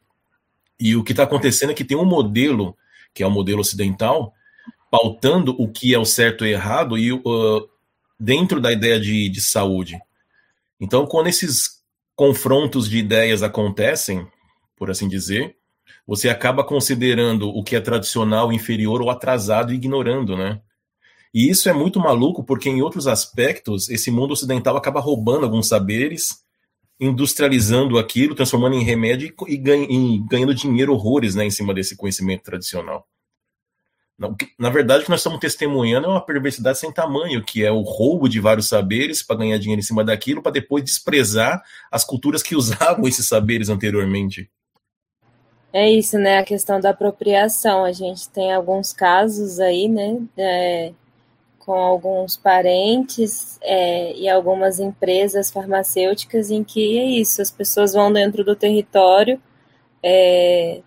E 0.81 0.95
o 0.95 1.03
que 1.03 1.12
está 1.12 1.24
acontecendo 1.24 1.70
é 1.70 1.74
que 1.74 1.85
tem 1.85 1.97
um 1.97 2.05
modelo, 2.05 2.76
que 3.12 3.22
é 3.22 3.26
o 3.26 3.31
modelo 3.31 3.61
ocidental, 3.61 4.33
pautando 4.91 5.55
o 5.59 5.68
que 5.68 5.95
é 5.95 5.99
o 5.99 6.05
certo 6.05 6.45
e 6.45 6.53
errado 6.53 6.97
e 6.97 7.12
uh, 7.12 7.68
dentro 8.18 8.61
da 8.61 8.72
ideia 8.72 8.99
de, 8.99 9.28
de 9.28 9.41
saúde. 9.41 9.99
Então, 10.80 11.07
quando 11.07 11.28
esses 11.28 11.82
confrontos 12.14 12.89
de 12.89 12.99
ideias 12.99 13.43
acontecem, 13.43 14.26
por 14.76 14.91
assim 14.91 15.09
dizer, 15.09 15.57
você 16.07 16.28
acaba 16.28 16.64
considerando 16.64 17.49
o 17.49 17.62
que 17.62 17.76
é 17.76 17.80
tradicional 17.80 18.53
inferior 18.53 19.03
ou 19.03 19.11
atrasado 19.11 19.72
e 19.72 19.76
ignorando, 19.76 20.36
né? 20.36 20.61
E 21.32 21.51
isso 21.51 21.68
é 21.68 21.72
muito 21.72 22.01
maluco 22.01 22.43
porque 22.43 22.70
em 22.70 22.80
outros 22.80 23.07
aspectos 23.07 23.91
esse 23.91 24.11
mundo 24.11 24.32
ocidental 24.32 24.76
acaba 24.76 25.01
roubando 25.01 25.45
alguns 25.45 25.68
saberes, 25.68 26.43
industrializando 26.99 27.99
aquilo, 27.99 28.34
transformando 28.34 28.76
em 28.76 28.82
remédio 28.82 29.32
e, 29.47 29.57
ganhando 29.57 30.55
dinheiro 30.55 30.95
horrores, 30.95 31.34
né, 31.34 31.45
em 31.45 31.51
cima 31.51 31.74
desse 31.74 31.97
conhecimento 31.97 32.43
tradicional. 32.43 33.07
Na 34.59 34.69
verdade, 34.69 35.03
o 35.03 35.05
que 35.05 35.11
nós 35.11 35.21
estamos 35.21 35.39
testemunhando 35.39 36.07
é 36.09 36.11
uma 36.11 36.25
perversidade 36.25 36.79
sem 36.79 36.93
tamanho, 36.93 37.45
que 37.45 37.64
é 37.64 37.71
o 37.71 37.83
roubo 37.83 38.29
de 38.29 38.41
vários 38.41 38.69
saberes 38.69 39.23
para 39.23 39.37
ganhar 39.37 39.59
dinheiro 39.59 39.79
em 39.79 39.85
cima 39.85 40.03
daquilo, 40.03 40.43
para 40.43 40.51
depois 40.51 40.83
desprezar 40.83 41.62
as 41.91 42.05
culturas 42.05 42.43
que 42.43 42.55
usavam 42.57 43.07
esses 43.07 43.29
saberes 43.29 43.69
anteriormente. 43.69 44.51
É 45.73 45.89
isso, 45.89 46.19
né? 46.19 46.39
A 46.39 46.45
questão 46.45 46.81
da 46.81 46.91
apropriação. 46.91 47.85
A 47.85 47.93
gente 47.93 48.29
tem 48.31 48.53
alguns 48.53 48.93
casos 48.93 49.61
aí, 49.61 49.87
né? 49.87 50.19
É, 50.37 50.93
com 51.69 51.75
alguns 51.75 52.35
parentes 52.35 53.59
é, 53.61 54.16
e 54.16 54.27
algumas 54.27 54.81
empresas 54.81 55.51
farmacêuticas 55.51 56.51
em 56.51 56.64
que 56.64 56.99
é 56.99 57.05
isso, 57.05 57.43
as 57.43 57.51
pessoas 57.51 57.93
vão 57.93 58.11
dentro 58.11 58.43
do 58.43 58.57
território, 58.57 59.39
é, 60.03 60.81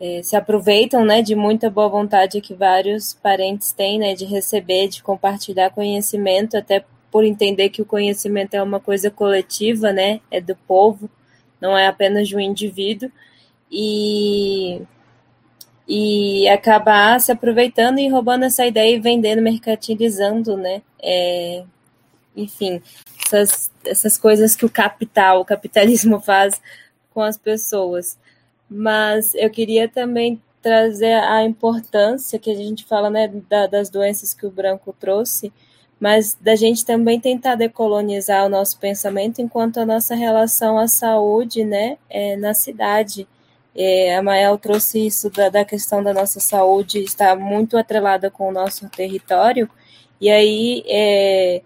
é, 0.00 0.22
se 0.22 0.36
aproveitam 0.36 1.04
né, 1.04 1.22
de 1.22 1.34
muita 1.34 1.68
boa 1.68 1.88
vontade 1.88 2.40
que 2.40 2.54
vários 2.54 3.14
parentes 3.14 3.72
têm 3.72 3.98
né, 3.98 4.14
de 4.14 4.24
receber, 4.24 4.88
de 4.88 5.02
compartilhar 5.02 5.70
conhecimento, 5.70 6.56
até 6.56 6.84
por 7.10 7.24
entender 7.24 7.70
que 7.70 7.82
o 7.82 7.86
conhecimento 7.86 8.54
é 8.54 8.62
uma 8.62 8.78
coisa 8.78 9.10
coletiva, 9.10 9.92
né, 9.92 10.20
é 10.30 10.40
do 10.40 10.54
povo, 10.54 11.10
não 11.60 11.76
é 11.76 11.86
apenas 11.86 12.28
de 12.28 12.36
um 12.36 12.40
indivíduo, 12.40 13.10
e 13.70 14.80
e 15.88 16.46
acabar 16.48 17.18
se 17.18 17.32
aproveitando 17.32 17.98
e 17.98 18.08
roubando 18.08 18.44
essa 18.44 18.66
ideia 18.66 18.94
e 18.94 19.00
vendendo, 19.00 19.40
mercantilizando, 19.40 20.54
né? 20.54 20.82
É, 21.02 21.64
enfim, 22.36 22.82
essas, 23.24 23.70
essas 23.84 24.18
coisas 24.18 24.54
que 24.54 24.66
o 24.66 24.70
capital, 24.70 25.40
o 25.40 25.44
capitalismo 25.46 26.20
faz 26.22 26.60
com 27.10 27.22
as 27.22 27.38
pessoas. 27.38 28.18
Mas 28.70 29.34
eu 29.34 29.48
queria 29.50 29.88
também 29.88 30.40
trazer 30.60 31.14
a 31.14 31.42
importância 31.44 32.38
que 32.38 32.50
a 32.50 32.54
gente 32.54 32.84
fala 32.84 33.08
né, 33.08 33.28
da, 33.48 33.66
das 33.66 33.88
doenças 33.88 34.34
que 34.34 34.46
o 34.46 34.50
branco 34.50 34.94
trouxe, 34.98 35.52
mas 36.00 36.36
da 36.40 36.54
gente 36.54 36.84
também 36.84 37.18
tentar 37.18 37.54
decolonizar 37.54 38.44
o 38.46 38.48
nosso 38.48 38.78
pensamento 38.78 39.40
enquanto 39.40 39.78
a 39.78 39.86
nossa 39.86 40.14
relação 40.14 40.78
à 40.78 40.86
saúde 40.86 41.64
né, 41.64 41.98
é, 42.08 42.36
na 42.36 42.54
cidade. 42.54 43.26
É, 43.74 44.16
a 44.16 44.22
Mael 44.22 44.58
trouxe 44.58 45.06
isso 45.06 45.30
da, 45.30 45.48
da, 45.48 45.64
questão 45.64 46.02
da 46.02 46.12
nossa 46.12 46.40
saúde, 46.40 47.00
está 47.00 47.34
muito 47.36 47.76
atrelada 47.76 48.30
com 48.30 48.48
o 48.48 48.52
nosso 48.52 48.88
território, 48.88 49.70
e 50.20 50.28
aí 50.30 50.82
é, 50.86 51.62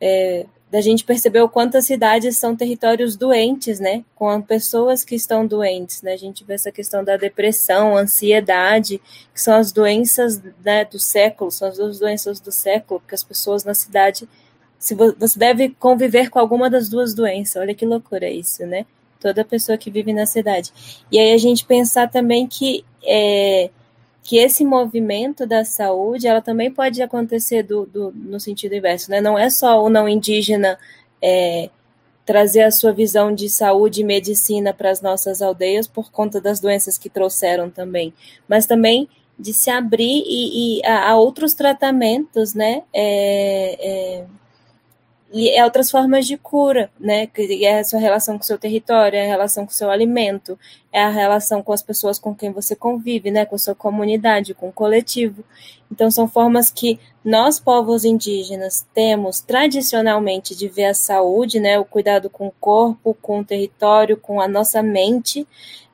é, 0.00 0.46
da 0.74 0.80
gente 0.80 1.04
perceber 1.04 1.40
o 1.40 1.48
quanto 1.48 1.76
as 1.76 1.86
cidades 1.86 2.36
são 2.36 2.56
territórios 2.56 3.16
doentes, 3.16 3.78
né, 3.78 4.02
com 4.12 4.42
pessoas 4.42 5.04
que 5.04 5.14
estão 5.14 5.46
doentes, 5.46 6.02
né, 6.02 6.14
a 6.14 6.16
gente 6.16 6.42
vê 6.42 6.54
essa 6.54 6.72
questão 6.72 7.04
da 7.04 7.16
depressão, 7.16 7.96
ansiedade, 7.96 9.00
que 9.32 9.40
são 9.40 9.54
as 9.54 9.70
doenças 9.70 10.42
né, 10.64 10.84
do 10.84 10.98
século, 10.98 11.52
são 11.52 11.68
as 11.68 11.76
duas 11.76 12.00
doenças 12.00 12.40
do 12.40 12.50
século, 12.50 12.98
porque 12.98 13.14
as 13.14 13.22
pessoas 13.22 13.62
na 13.62 13.72
cidade, 13.72 14.28
se 14.76 14.96
você 14.96 15.38
deve 15.38 15.68
conviver 15.78 16.28
com 16.28 16.40
alguma 16.40 16.68
das 16.68 16.88
duas 16.88 17.14
doenças, 17.14 17.54
olha 17.54 17.72
que 17.72 17.86
loucura 17.86 18.28
isso, 18.28 18.66
né, 18.66 18.84
toda 19.20 19.44
pessoa 19.44 19.78
que 19.78 19.92
vive 19.92 20.12
na 20.12 20.26
cidade. 20.26 20.72
E 21.08 21.20
aí 21.20 21.32
a 21.34 21.38
gente 21.38 21.64
pensar 21.64 22.10
também 22.10 22.48
que 22.48 22.84
é, 23.04 23.70
que 24.24 24.38
esse 24.38 24.64
movimento 24.64 25.46
da 25.46 25.66
saúde, 25.66 26.26
ela 26.26 26.40
também 26.40 26.72
pode 26.72 27.02
acontecer 27.02 27.62
do, 27.62 27.84
do 27.84 28.10
no 28.10 28.40
sentido 28.40 28.74
inverso, 28.74 29.10
né? 29.10 29.20
Não 29.20 29.38
é 29.38 29.50
só 29.50 29.84
o 29.84 29.90
não 29.90 30.08
indígena 30.08 30.78
é, 31.20 31.68
trazer 32.24 32.62
a 32.62 32.70
sua 32.70 32.90
visão 32.90 33.34
de 33.34 33.50
saúde 33.50 34.00
e 34.00 34.04
medicina 34.04 34.72
para 34.72 34.90
as 34.90 35.02
nossas 35.02 35.42
aldeias 35.42 35.86
por 35.86 36.10
conta 36.10 36.40
das 36.40 36.58
doenças 36.58 36.96
que 36.96 37.10
trouxeram 37.10 37.68
também, 37.68 38.14
mas 38.48 38.64
também 38.64 39.10
de 39.38 39.52
se 39.52 39.68
abrir 39.68 40.24
e, 40.26 40.78
e 40.78 40.86
a, 40.86 41.10
a, 41.10 41.16
outros 41.16 41.52
tratamentos, 41.52 42.54
né? 42.54 42.82
É, 42.94 44.20
é 44.20 44.24
e 45.34 45.50
é 45.50 45.64
outras 45.64 45.90
formas 45.90 46.28
de 46.28 46.36
cura, 46.36 46.88
né? 46.98 47.26
Que 47.26 47.66
é 47.66 47.80
a 47.80 47.84
sua 47.84 47.98
relação 47.98 48.38
com 48.38 48.44
o 48.44 48.46
seu 48.46 48.56
território, 48.56 49.16
é 49.16 49.24
a 49.24 49.26
relação 49.26 49.66
com 49.66 49.72
o 49.72 49.74
seu 49.74 49.90
alimento, 49.90 50.56
é 50.92 51.02
a 51.02 51.08
relação 51.08 51.60
com 51.60 51.72
as 51.72 51.82
pessoas 51.82 52.20
com 52.20 52.32
quem 52.32 52.52
você 52.52 52.76
convive, 52.76 53.32
né? 53.32 53.44
Com 53.44 53.56
a 53.56 53.58
sua 53.58 53.74
comunidade, 53.74 54.54
com 54.54 54.68
o 54.68 54.72
coletivo. 54.72 55.42
Então, 55.90 56.08
são 56.08 56.28
formas 56.28 56.70
que 56.70 57.00
nós, 57.24 57.58
povos 57.58 58.04
indígenas, 58.04 58.86
temos 58.94 59.40
tradicionalmente 59.40 60.54
de 60.54 60.68
ver 60.68 60.86
a 60.86 60.94
saúde, 60.94 61.58
né? 61.58 61.80
O 61.80 61.84
cuidado 61.84 62.30
com 62.30 62.46
o 62.46 62.54
corpo, 62.60 63.16
com 63.20 63.40
o 63.40 63.44
território, 63.44 64.16
com 64.16 64.40
a 64.40 64.46
nossa 64.46 64.84
mente 64.84 65.44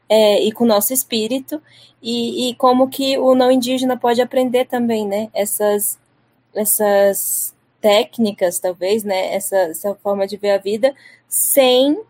é, 0.07 0.43
e 0.43 0.53
com 0.53 0.65
o 0.65 0.69
nosso 0.69 0.93
espírito, 0.93 1.63
e, 2.03 2.51
e 2.51 2.55
como 2.57 2.89
que 2.91 3.17
o 3.17 3.35
não 3.35 3.51
indígena 3.51 3.97
pode 3.97 4.21
aprender 4.21 4.67
também, 4.67 5.07
né? 5.07 5.31
Essas, 5.33 5.99
essas 6.55 7.55
técnicas, 7.81 8.59
talvez, 8.59 9.05
né, 9.05 9.35
essa, 9.35 9.57
essa 9.57 9.95
forma 9.97 10.27
de 10.27 10.37
ver 10.37 10.51
a 10.51 10.59
vida, 10.59 10.95
sem 11.29 12.01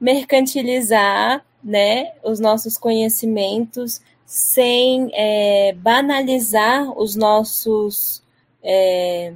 mercantilizar, 0.00 1.44
né, 1.62 2.12
os 2.22 2.38
nossos 2.38 2.76
conhecimentos, 2.78 4.00
sem 4.24 5.10
é, 5.14 5.72
banalizar 5.72 6.90
os 6.98 7.14
nossos 7.14 8.22
é, 8.62 9.32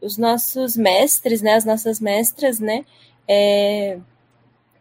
os 0.00 0.16
nossos 0.16 0.76
mestres, 0.76 1.42
né, 1.42 1.54
as 1.54 1.64
nossas 1.64 2.00
mestras, 2.00 2.60
né, 2.60 2.84
é, 3.28 3.98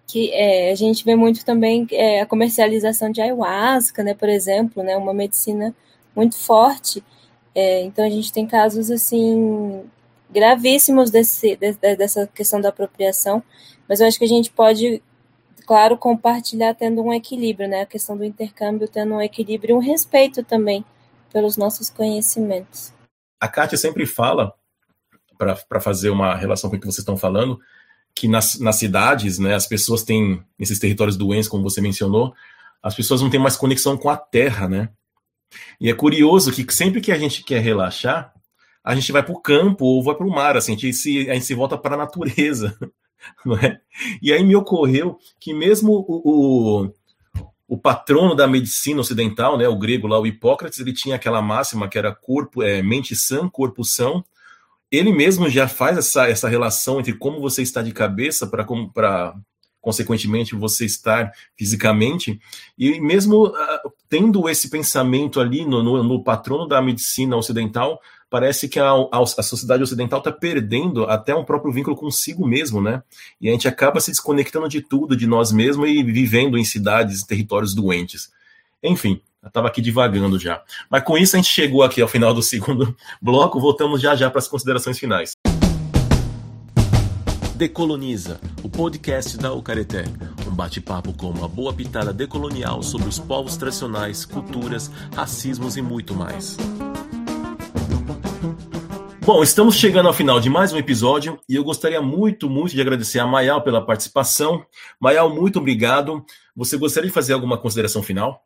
que 0.07 0.32
é, 0.34 0.71
a 0.71 0.76
gente 0.76 1.03
vê 1.03 1.15
muito 1.15 1.43
também 1.43 1.88
é, 1.91 2.21
a 2.21 2.26
comercialização 2.26 3.11
de 3.11 3.21
ayahuasca, 3.21 4.03
né, 4.03 4.13
por 4.13 4.30
exemplo, 4.30 4.84
né, 4.84 4.95
uma 4.95 5.13
medicina 5.13 5.76
muito 6.15 6.38
forte 6.38 7.03
é, 7.56 7.84
então 7.84 8.06
a 8.06 8.10
gente 8.10 8.34
tem 8.34 8.45
casos 8.45 8.91
assim 8.91 9.84
gravíssimos 10.30 11.10
desse, 11.10 11.56
de, 11.56 11.95
dessa 11.95 12.28
questão 12.28 12.60
da 12.60 12.70
apropriação, 12.70 13.41
mas 13.88 14.01
eu 14.01 14.08
acho 14.08 14.20
que 14.20 14.26
a 14.26 14.28
gente 14.30 14.51
pode, 14.51 15.01
claro, 15.66 15.97
compartilhar 15.97 16.74
tendo 16.74 17.01
um 17.01 17.14
equilíbrio, 17.14 17.70
né? 17.70 17.82
A 17.82 17.86
questão 17.86 18.18
do 18.18 18.26
intercâmbio 18.26 18.89
tendo 18.89 19.14
um 19.14 19.22
equilíbrio 19.22 19.72
e 19.72 19.78
um 19.78 19.80
respeito 19.80 20.43
também 20.43 20.84
pelos 21.32 21.56
nossos 21.56 21.89
conhecimentos. 21.89 22.93
A 23.39 23.47
Kátia 23.47 23.78
sempre 23.78 24.06
fala, 24.06 24.53
para 25.38 25.80
fazer 25.80 26.10
uma 26.10 26.36
relação 26.36 26.70
com 26.70 26.76
o 26.76 26.80
que 26.80 26.86
vocês 26.86 26.99
estão 26.99 27.18
falando, 27.18 27.60
que 28.14 28.28
nas, 28.28 28.60
nas 28.60 28.78
cidades, 28.78 29.38
né, 29.38 29.53
as 29.53 29.68
pessoas 29.68 30.03
têm, 30.03 30.43
nesses 30.58 30.80
territórios 30.80 31.18
doentes, 31.18 31.49
como 31.49 31.64
você 31.64 31.82
mencionou, 31.82 32.34
as 32.82 32.95
pessoas 32.95 33.22
não 33.22 33.30
têm 33.30 33.39
mais 33.39 33.58
conexão 33.58 33.97
com 33.97 34.10
a 34.10 34.18
terra, 34.18 34.68
né? 34.68 34.89
E 35.80 35.89
é 35.89 35.93
curioso 35.93 36.51
que 36.51 36.66
sempre 36.74 37.01
que 37.01 37.12
a 37.12 37.18
gente 37.18 37.43
quer 37.43 37.62
relaxar, 37.62 38.34
a 38.84 38.93
gente 38.93 39.12
vai 39.12 39.24
para 39.24 39.34
o 39.34 39.41
campo 39.41 39.84
ou 39.84 40.03
vai 40.03 40.16
para 40.16 40.28
o 40.28 40.30
mar, 40.30 40.56
assim, 40.56 40.74
a 40.74 40.76
gente 40.76 40.93
se, 40.93 41.30
a 41.30 41.34
gente 41.34 41.45
se 41.45 41.56
volta 41.56 41.78
para 41.78 41.95
a 41.95 41.97
natureza. 41.97 42.78
Não 43.43 43.58
é? 43.58 43.80
E 44.22 44.32
aí 44.32 44.43
me 44.43 44.56
ocorreu 44.56 45.18
que 45.39 45.53
mesmo 45.53 46.06
o, 46.08 46.84
o, 46.86 46.93
o, 47.68 47.78
patrono 47.78 48.36
da 48.36 48.47
medicina 48.47 49.01
ocidental, 49.01 49.58
né, 49.58 49.68
o 49.68 49.78
grego 49.78 50.08
lá, 50.08 50.20
o 50.20 50.28
Hipócrates, 50.28 50.80
ele 50.80 50.93
tinha 50.93 51.16
aquela 51.16 51.41
máxima 51.41 51.89
que 51.89 51.97
era 51.97 52.14
corpo, 52.14 52.62
é, 52.62 52.84
mente 52.84 53.16
sã, 53.16 53.49
corpo 53.49 53.84
são. 53.84 54.24
Ele 54.91 55.12
mesmo 55.12 55.49
já 55.49 55.68
faz 55.68 55.97
essa, 55.97 56.28
essa 56.28 56.47
relação 56.47 56.99
entre 56.99 57.14
como 57.14 57.41
você 57.41 57.64
está 57.64 57.82
de 57.82 57.91
cabeça 57.91 58.45
para 58.45 58.64
consequentemente 59.86 60.56
você 60.56 60.84
estar 60.84 61.32
fisicamente, 61.56 62.39
e 62.76 62.99
mesmo 62.99 63.49
uh, 63.49 63.93
tendo 64.10 64.47
esse 64.49 64.70
pensamento 64.70 65.39
ali 65.39 65.66
no, 65.66 65.82
no, 65.82 66.03
no, 66.03 66.24
patrono 66.24 66.68
da 66.68 66.82
medicina 66.82 67.36
ocidental, 67.36 67.99
parece 68.30 68.68
que 68.68 68.80
a, 68.80 68.91
a, 68.91 69.22
a 69.22 69.43
sociedade 69.43 69.84
ocidental 69.84 70.20
está 70.20 70.32
perdendo 70.32 71.06
até 71.06 71.36
um 71.36 71.43
próprio 71.43 71.72
vínculo 71.72 71.95
consigo 71.95 72.47
mesmo, 72.47 72.82
né? 72.82 73.01
E 73.39 73.49
a 73.49 73.51
gente 73.51 73.68
acaba 73.68 73.99
se 73.99 74.12
desconectando 74.12 74.68
de 74.68 74.82
tudo, 74.82 75.16
de 75.16 75.28
nós 75.28 75.51
mesmos 75.51 75.89
e 75.89 76.03
vivendo 76.03 76.58
em 76.58 76.66
cidades 76.66 77.22
e 77.22 77.28
territórios 77.28 77.74
doentes. 77.74 78.30
Enfim, 78.84 79.22
eu 79.41 79.47
estava 79.47 79.68
aqui 79.68 79.82
divagando 79.82 80.39
já. 80.39 80.62
Mas 80.89 81.03
com 81.03 81.18
isso 81.18 81.36
a 81.36 81.39
gente 81.39 81.51
chegou 81.51 81.84
aqui 81.84 82.01
ao 82.01 82.08
final 82.08 82.34
do 82.34 82.41
segundo 82.41 82.95
bloco, 83.22 83.60
voltamos 83.60 84.01
já 84.01 84.16
já 84.16 84.30
para 84.30 84.39
as 84.39 84.47
considerações 84.47 84.99
finais. 84.99 85.34
Decoloniza, 87.56 88.38
o 88.62 88.70
podcast 88.70 89.38
da 89.38 89.53
Ucareté. 89.53 90.03
Um 90.45 90.53
bate-papo 90.53 91.14
com 91.14 91.30
uma 91.30 91.47
boa 91.47 91.74
pitada 91.74 92.12
decolonial 92.12 92.84
sobre 92.84 93.08
os 93.08 93.18
povos 93.18 93.56
tradicionais, 93.56 94.26
culturas, 94.26 94.91
racismos 95.16 95.78
e 95.78 95.82
muito 95.82 96.14
mais. 96.14 96.58
Bom, 99.26 99.41
estamos 99.41 99.76
chegando 99.76 100.08
ao 100.08 100.14
final 100.14 100.41
de 100.41 100.49
mais 100.49 100.74
um 100.74 100.78
episódio 100.78 101.39
e 101.47 101.56
eu 101.56 101.64
gostaria 101.64 102.01
muito, 102.01 102.49
muito 102.49 102.76
de 102.76 102.82
agradecer 102.82 103.20
a 103.20 103.26
Mayal 103.26 103.62
pela 103.62 103.86
participação. 103.86 104.66
Mayal, 104.99 105.34
muito 105.34 105.58
obrigado. 105.58 106.26
Você 106.58 106.78
gostaria 106.78 107.08
de 107.08 107.14
fazer 107.14 107.32
alguma 107.32 107.58
consideração 107.58 108.03
final? 108.03 108.43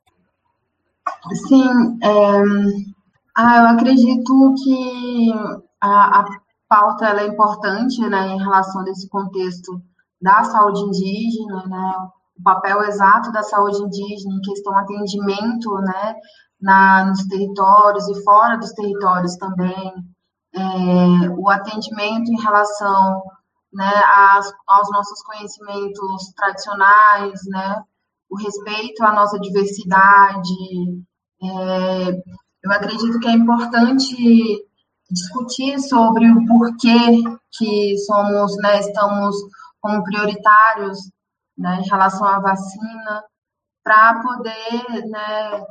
Sim, 1.48 1.98
é... 2.04 2.44
ah, 3.36 3.58
eu 3.58 3.68
acredito 3.70 4.54
que 4.64 5.34
a, 5.82 6.20
a 6.20 6.40
pauta 6.70 7.08
ela 7.08 7.22
é 7.22 7.28
importante 7.28 8.00
né, 8.08 8.28
em 8.28 8.38
relação 8.38 8.82
a 8.82 8.90
esse 8.90 9.10
contexto 9.10 9.82
da 10.22 10.44
saúde 10.44 10.82
indígena, 10.82 11.66
né, 11.66 11.96
o 12.38 12.44
papel 12.44 12.84
exato 12.84 13.32
da 13.32 13.42
saúde 13.42 13.82
indígena 13.82 14.36
em 14.36 14.42
questão 14.42 14.78
atendimento, 14.78 15.74
né, 15.80 16.16
na, 16.62 17.06
nos 17.06 17.26
territórios 17.26 18.08
e 18.08 18.24
fora 18.24 18.58
dos 18.58 18.72
territórios 18.74 19.36
também, 19.38 19.94
é, 20.54 21.30
o 21.38 21.50
atendimento 21.50 22.32
em 22.32 22.42
relação 22.42 23.24
né, 23.74 23.92
às, 24.06 24.54
aos 24.68 24.92
nossos 24.92 25.22
conhecimentos 25.24 26.34
tradicionais, 26.36 27.40
né, 27.48 27.84
o 28.30 28.38
respeito 28.38 29.04
à 29.04 29.12
nossa 29.12 29.40
diversidade. 29.40 30.54
É, 31.42 32.10
eu 32.64 32.72
acredito 32.72 33.20
que 33.20 33.28
é 33.28 33.32
importante 33.32 34.69
discutir 35.12 35.80
sobre 35.80 36.32
o 36.32 36.46
porquê 36.46 37.24
que 37.52 37.98
somos, 38.00 38.56
né, 38.58 38.80
estamos 38.80 39.36
como 39.82 40.04
prioritários 40.04 41.00
né, 41.58 41.82
em 41.84 41.90
relação 41.90 42.26
à 42.26 42.40
vacina, 42.40 43.24
para 43.84 44.22
poder 44.22 45.06
né, 45.08 45.66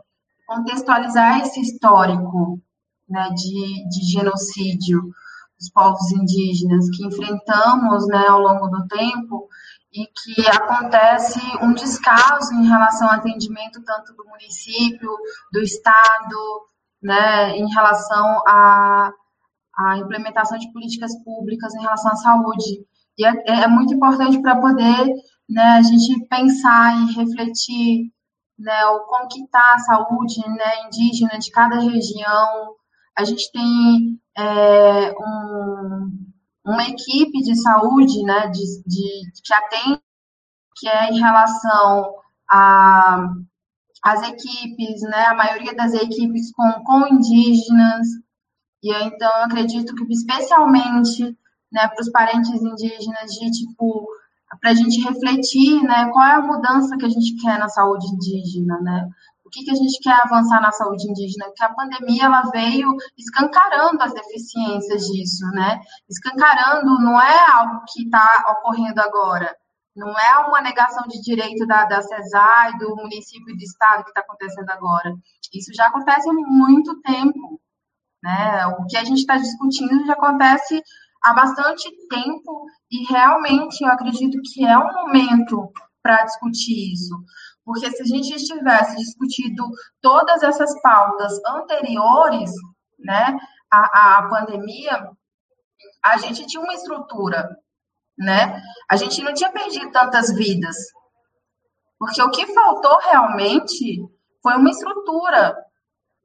contextualizar 0.46 1.40
esse 1.40 1.60
histórico 1.60 2.60
né, 3.08 3.30
de, 3.30 3.88
de 3.88 4.10
genocídio 4.10 5.02
dos 5.58 5.70
povos 5.70 6.10
indígenas 6.12 6.88
que 6.90 7.06
enfrentamos 7.06 8.06
né, 8.08 8.26
ao 8.28 8.40
longo 8.40 8.68
do 8.68 8.86
tempo 8.88 9.48
e 9.92 10.06
que 10.06 10.46
acontece 10.48 11.40
um 11.62 11.72
descaso 11.72 12.52
em 12.54 12.66
relação 12.66 13.08
ao 13.08 13.14
atendimento 13.14 13.82
tanto 13.82 14.14
do 14.14 14.24
município, 14.26 15.10
do 15.52 15.60
estado, 15.60 16.68
né, 17.02 17.56
em 17.56 17.68
relação 17.72 18.42
à, 18.46 19.12
à 19.78 19.98
implementação 19.98 20.58
de 20.58 20.72
políticas 20.72 21.12
públicas 21.24 21.74
em 21.74 21.80
relação 21.80 22.12
à 22.12 22.16
saúde. 22.16 22.84
E 23.16 23.24
é, 23.24 23.62
é 23.62 23.68
muito 23.68 23.94
importante 23.94 24.40
para 24.40 24.60
poder 24.60 25.06
né, 25.48 25.62
a 25.78 25.82
gente 25.82 26.26
pensar 26.26 26.96
e 26.96 27.14
refletir 27.14 28.12
né, 28.58 28.86
o 28.86 29.00
como 29.00 29.28
que 29.28 29.42
está 29.42 29.74
a 29.74 29.78
saúde 29.78 30.40
né, 30.48 30.86
indígena 30.86 31.38
de 31.38 31.50
cada 31.50 31.78
região. 31.80 32.74
A 33.16 33.24
gente 33.24 33.50
tem 33.52 34.20
é, 34.36 35.12
um, 35.12 36.10
uma 36.64 36.84
equipe 36.84 37.40
de 37.42 37.54
saúde 37.56 38.22
né, 38.22 38.48
de, 38.48 38.82
de, 38.86 39.32
que 39.44 39.54
atende, 39.54 40.00
que 40.76 40.88
é 40.88 41.10
em 41.10 41.18
relação 41.18 42.14
a 42.50 43.28
as 44.02 44.22
equipes, 44.28 45.02
né, 45.02 45.24
a 45.26 45.34
maioria 45.34 45.74
das 45.74 45.92
equipes 45.92 46.52
com, 46.52 46.70
com 46.84 47.06
indígenas, 47.08 48.06
e 48.82 48.92
então 48.92 49.30
eu 49.38 49.44
acredito 49.44 49.94
que 49.94 50.12
especialmente 50.12 51.36
né, 51.72 51.86
para 51.88 52.00
os 52.00 52.10
parentes 52.10 52.62
indígenas, 52.62 53.32
de 53.32 53.50
tipo, 53.50 54.08
para 54.60 54.70
a 54.70 54.74
gente 54.74 55.00
refletir, 55.02 55.82
né, 55.82 56.08
qual 56.12 56.26
é 56.26 56.32
a 56.34 56.42
mudança 56.42 56.96
que 56.96 57.04
a 57.04 57.08
gente 57.08 57.36
quer 57.40 57.58
na 57.58 57.68
saúde 57.68 58.06
indígena, 58.06 58.80
né? 58.80 59.08
O 59.44 59.50
que, 59.50 59.64
que 59.64 59.70
a 59.70 59.74
gente 59.74 59.98
quer 60.02 60.18
avançar 60.24 60.60
na 60.60 60.70
saúde 60.72 61.08
indígena? 61.08 61.46
Porque 61.46 61.64
a 61.64 61.72
pandemia 61.72 62.24
ela 62.24 62.42
veio 62.50 62.94
escancarando 63.16 64.02
as 64.02 64.12
deficiências 64.12 65.06
disso, 65.06 65.46
né? 65.52 65.80
Escancarando 66.08 66.98
não 67.00 67.20
é 67.20 67.50
algo 67.52 67.82
que 67.88 68.02
está 68.02 68.26
ocorrendo 68.58 69.00
agora, 69.00 69.56
não 69.96 70.10
é 70.10 70.46
uma 70.46 70.60
negação 70.60 71.02
de 71.08 71.20
direito 71.22 71.66
da, 71.66 71.86
da 71.86 72.02
CESAI, 72.02 72.76
do 72.76 72.94
município 72.96 73.54
e 73.54 73.56
do 73.56 73.62
estado 73.62 74.04
que 74.04 74.10
está 74.10 74.20
acontecendo 74.20 74.68
agora. 74.68 75.14
Isso 75.52 75.72
já 75.74 75.86
acontece 75.86 76.28
há 76.28 76.32
muito 76.32 77.00
tempo, 77.00 77.58
né? 78.22 78.66
O 78.78 78.86
que 78.86 78.96
a 78.96 79.04
gente 79.04 79.20
está 79.20 79.36
discutindo 79.36 80.06
já 80.06 80.12
acontece 80.14 80.82
há 81.22 81.34
bastante 81.34 81.90
tempo 82.08 82.66
e 82.90 83.04
realmente 83.04 83.82
eu 83.82 83.88
acredito 83.88 84.38
que 84.52 84.64
é 84.64 84.78
um 84.78 84.92
momento 84.92 85.70
para 86.02 86.24
discutir 86.24 86.92
isso. 86.92 87.14
Porque 87.64 87.90
se 87.90 88.02
a 88.02 88.06
gente 88.06 88.44
tivesse 88.44 88.96
discutido 88.96 89.62
todas 90.00 90.42
essas 90.42 90.80
pautas 90.80 91.32
anteriores, 91.44 92.50
né, 92.98 93.38
à, 93.70 94.18
à 94.18 94.28
pandemia, 94.28 95.10
a 96.02 96.16
gente 96.16 96.46
tinha 96.46 96.62
uma 96.62 96.74
estrutura, 96.74 97.48
né? 98.16 98.60
A 98.90 98.96
gente 98.96 99.22
não 99.22 99.34
tinha 99.34 99.52
perdido 99.52 99.90
tantas 99.92 100.32
vidas. 100.34 100.76
Porque 101.98 102.22
o 102.22 102.30
que 102.30 102.46
faltou 102.54 102.98
realmente 103.00 104.02
foi 104.42 104.54
uma 104.54 104.70
estrutura, 104.70 105.56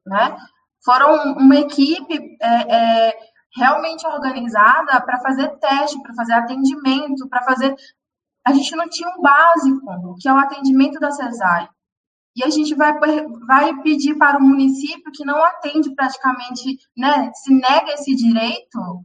né? 0.06 0.36
Foram 0.84 1.34
uma 1.34 1.56
equipe 1.56 2.36
é, 2.40 3.08
é, 3.08 3.18
realmente 3.56 4.06
organizada 4.06 5.00
para 5.00 5.20
fazer 5.20 5.48
teste, 5.58 6.00
para 6.02 6.14
fazer 6.14 6.34
atendimento, 6.34 7.28
para 7.28 7.42
fazer. 7.42 7.74
A 8.44 8.52
gente 8.52 8.76
não 8.76 8.88
tinha 8.88 9.08
um 9.08 9.22
básico, 9.22 10.16
que 10.20 10.28
é 10.28 10.32
o 10.32 10.38
atendimento 10.38 11.00
da 11.00 11.10
CESAI. 11.10 11.68
E 12.36 12.44
a 12.44 12.50
gente 12.50 12.74
vai, 12.74 12.92
vai 13.46 13.74
pedir 13.82 14.16
para 14.16 14.38
o 14.38 14.42
município 14.42 15.12
que 15.12 15.24
não 15.24 15.42
atende 15.42 15.94
praticamente, 15.94 16.78
né, 16.96 17.30
se 17.32 17.54
nega 17.54 17.92
esse 17.92 18.14
direito. 18.14 19.04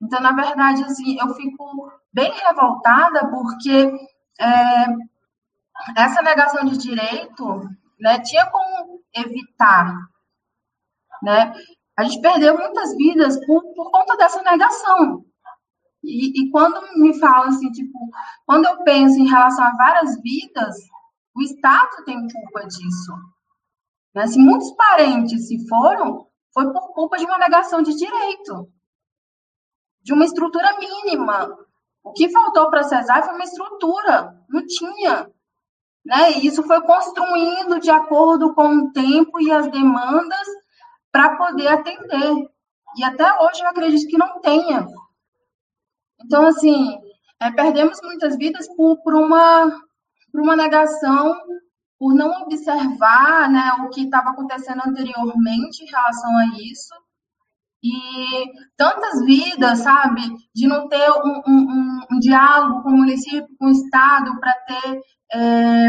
Então, 0.00 0.20
na 0.20 0.32
verdade, 0.32 0.84
assim, 0.84 1.18
eu 1.18 1.34
fico 1.34 1.90
bem 2.12 2.30
revoltada 2.32 3.28
porque 3.30 3.90
é, 4.38 4.86
essa 5.96 6.22
negação 6.22 6.66
de 6.66 6.76
direito 6.76 7.62
né, 7.98 8.20
tinha 8.20 8.46
como 8.46 9.00
evitar. 9.14 9.96
Né? 11.24 11.54
A 11.96 12.04
gente 12.04 12.20
perdeu 12.20 12.56
muitas 12.56 12.94
vidas 12.96 13.44
por, 13.46 13.62
por 13.74 13.90
conta 13.90 14.16
dessa 14.16 14.42
negação. 14.42 15.24
E, 16.02 16.42
e, 16.42 16.50
quando 16.50 16.80
me 16.98 17.18
falam 17.18 17.48
assim, 17.48 17.72
tipo, 17.72 17.98
quando 18.44 18.66
eu 18.66 18.84
penso 18.84 19.18
em 19.18 19.26
relação 19.26 19.64
a 19.64 19.74
várias 19.74 20.20
vidas, 20.20 20.76
o 21.34 21.40
Estado 21.40 22.04
tem 22.04 22.28
culpa 22.28 22.66
disso. 22.66 23.12
Né? 24.14 24.26
Se 24.26 24.38
muitos 24.38 24.70
parentes 24.72 25.48
se 25.48 25.66
foram, 25.66 26.26
foi 26.52 26.70
por 26.72 26.92
culpa 26.92 27.16
de 27.16 27.24
uma 27.24 27.38
negação 27.38 27.82
de 27.82 27.96
direito, 27.96 28.68
de 30.02 30.12
uma 30.12 30.26
estrutura 30.26 30.76
mínima. 30.78 31.56
O 32.02 32.12
que 32.12 32.28
faltou 32.28 32.68
para 32.68 32.84
Cesar 32.84 33.24
foi 33.24 33.34
uma 33.34 33.44
estrutura, 33.44 34.38
não 34.50 34.64
tinha. 34.66 35.30
Né? 36.04 36.32
E 36.32 36.46
isso 36.46 36.62
foi 36.64 36.82
construindo 36.82 37.80
de 37.80 37.90
acordo 37.90 38.54
com 38.54 38.68
o 38.76 38.92
tempo 38.92 39.40
e 39.40 39.50
as 39.50 39.70
demandas 39.70 40.46
para 41.14 41.36
poder 41.36 41.68
atender. 41.68 42.50
E 42.96 43.04
até 43.04 43.24
hoje 43.40 43.62
eu 43.62 43.68
acredito 43.68 44.10
que 44.10 44.18
não 44.18 44.40
tenha. 44.40 44.84
Então, 46.24 46.44
assim, 46.44 46.98
é, 47.40 47.52
perdemos 47.52 48.00
muitas 48.02 48.36
vidas 48.36 48.66
por, 48.74 49.00
por, 49.00 49.14
uma, 49.14 49.80
por 50.32 50.40
uma 50.40 50.56
negação, 50.56 51.40
por 52.00 52.12
não 52.16 52.42
observar 52.42 53.48
né, 53.48 53.76
o 53.84 53.90
que 53.90 54.02
estava 54.02 54.30
acontecendo 54.30 54.82
anteriormente 54.84 55.84
em 55.84 55.86
relação 55.86 56.36
a 56.36 56.46
isso. 56.56 56.94
E 57.80 58.52
tantas 58.76 59.24
vidas, 59.24 59.80
sabe, 59.80 60.20
de 60.52 60.66
não 60.66 60.88
ter 60.88 61.08
um, 61.12 61.42
um, 61.46 62.00
um 62.10 62.18
diálogo 62.18 62.82
com 62.82 62.88
o 62.88 62.96
município, 62.96 63.46
com 63.56 63.66
o 63.66 63.70
Estado, 63.70 64.40
para 64.40 64.52
ter, 64.52 65.00
é, 65.32 65.88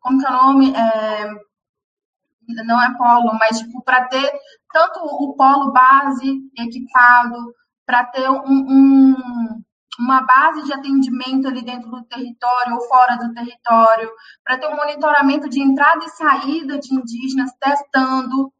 como 0.00 0.18
que 0.18 0.26
é 0.26 0.30
o 0.30 0.32
nome? 0.32 0.74
É, 0.74 1.53
não 2.48 2.82
é 2.82 2.96
polo, 2.96 3.36
mas 3.38 3.58
tipo, 3.58 3.82
para 3.82 4.04
ter 4.08 4.32
tanto 4.72 5.00
o 5.00 5.34
polo 5.34 5.72
base 5.72 6.40
equipado, 6.58 7.54
para 7.86 8.04
ter 8.04 8.28
um, 8.28 8.44
um, 8.46 9.62
uma 9.98 10.22
base 10.22 10.64
de 10.64 10.72
atendimento 10.72 11.46
ali 11.46 11.64
dentro 11.64 11.90
do 11.90 12.02
território 12.04 12.74
ou 12.74 12.88
fora 12.88 13.16
do 13.16 13.32
território, 13.32 14.10
para 14.42 14.58
ter 14.58 14.66
um 14.66 14.76
monitoramento 14.76 15.48
de 15.48 15.60
entrada 15.60 16.04
e 16.04 16.10
saída 16.10 16.78
de 16.78 16.94
indígenas 16.94 17.52
testando. 17.60 18.52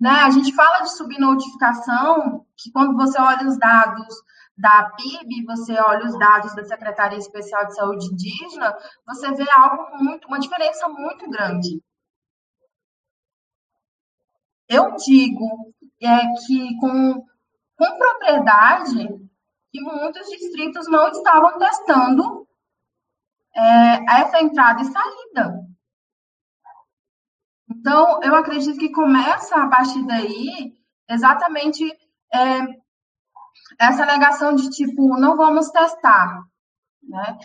Né? 0.00 0.10
A 0.10 0.30
gente 0.30 0.54
fala 0.54 0.80
de 0.80 0.96
subnotificação, 0.96 2.44
que 2.56 2.72
quando 2.72 2.96
você 2.96 3.20
olha 3.20 3.46
os 3.46 3.58
dados 3.58 4.14
da 4.56 4.90
PIB, 4.96 5.44
você 5.44 5.72
olha 5.80 6.06
os 6.06 6.18
dados 6.18 6.54
da 6.54 6.64
Secretaria 6.64 7.18
Especial 7.18 7.66
de 7.66 7.74
Saúde 7.74 8.06
Indígena, 8.06 8.76
você 9.06 9.32
vê 9.32 9.48
algo 9.50 10.02
muito, 10.02 10.26
uma 10.28 10.38
diferença 10.38 10.88
muito 10.88 11.28
grande. 11.28 11.82
Eu 14.72 14.96
digo 14.96 15.74
é, 16.00 16.32
que 16.46 16.78
com, 16.80 17.26
com 17.76 17.98
propriedade 17.98 19.06
que 19.70 19.80
muitos 19.82 20.26
distritos 20.28 20.88
não 20.88 21.10
estavam 21.10 21.58
testando 21.58 22.48
é, 23.54 24.20
essa 24.20 24.40
entrada 24.40 24.80
e 24.80 24.86
saída. 24.86 25.66
Então, 27.70 28.22
eu 28.22 28.34
acredito 28.34 28.78
que 28.78 28.92
começa 28.92 29.56
a 29.56 29.68
partir 29.68 30.06
daí 30.06 30.74
exatamente 31.06 31.84
é, 32.32 32.60
essa 33.78 34.06
negação 34.06 34.54
de 34.54 34.70
tipo, 34.70 35.18
não 35.18 35.36
vamos 35.36 35.68
testar, 35.68 36.44
né? 37.02 37.38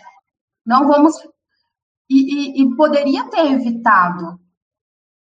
Não 0.64 0.86
vamos. 0.86 1.14
E, 2.08 2.60
e, 2.60 2.62
e 2.62 2.76
poderia 2.76 3.28
ter 3.28 3.52
evitado, 3.52 4.40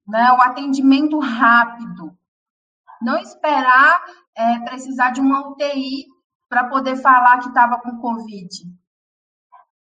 né? 0.07 0.31
O 0.31 0.41
atendimento 0.41 1.19
rápido. 1.19 2.17
Não 3.01 3.17
esperar 3.17 4.03
é, 4.35 4.59
precisar 4.59 5.11
de 5.11 5.21
uma 5.21 5.47
UTI 5.49 6.05
para 6.47 6.69
poder 6.69 6.95
falar 6.97 7.39
que 7.39 7.47
estava 7.47 7.79
com 7.79 7.99
Covid. 7.99 8.49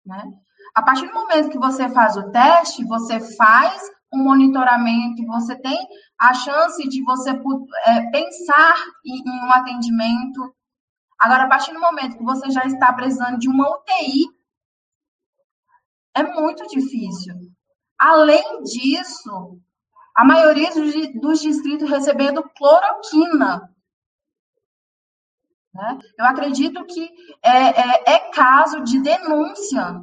Né? 0.05 0.33
A 0.75 0.83
partir 0.83 1.07
do 1.07 1.15
momento 1.15 1.51
que 1.51 1.59
você 1.59 1.89
faz 1.89 2.17
o 2.17 2.31
teste, 2.31 2.85
você 2.85 3.21
faz 3.37 3.83
um 4.13 4.23
monitoramento, 4.23 5.27
você 5.27 5.57
tem 5.57 5.79
a 6.19 6.33
chance 6.33 6.89
de 6.89 7.03
você 7.03 7.31
é, 7.31 8.11
pensar 8.11 8.75
em, 9.05 9.19
em 9.19 9.45
um 9.45 9.53
atendimento. 9.53 10.55
Agora, 11.19 11.45
a 11.45 11.49
partir 11.49 11.73
do 11.73 11.81
momento 11.81 12.17
que 12.17 12.25
você 12.25 12.51
já 12.51 12.65
está 12.65 12.93
precisando 12.93 13.39
de 13.39 13.49
uma 13.49 13.69
UTI, 13.69 14.27
é 16.15 16.23
muito 16.23 16.67
difícil. 16.69 17.35
Além 17.99 18.63
disso, 18.63 19.61
a 20.17 20.25
maioria 20.25 20.71
dos 21.21 21.41
distritos 21.41 21.91
recebendo 21.91 22.43
cloroquina. 22.43 23.71
Né? 25.75 25.99
Eu 26.19 26.25
acredito 26.25 26.83
que 26.87 27.07
é, 27.43 27.51
é, 27.51 28.15
é 28.15 28.19
caso 28.31 28.83
de 28.83 28.99
denúncia 28.99 30.03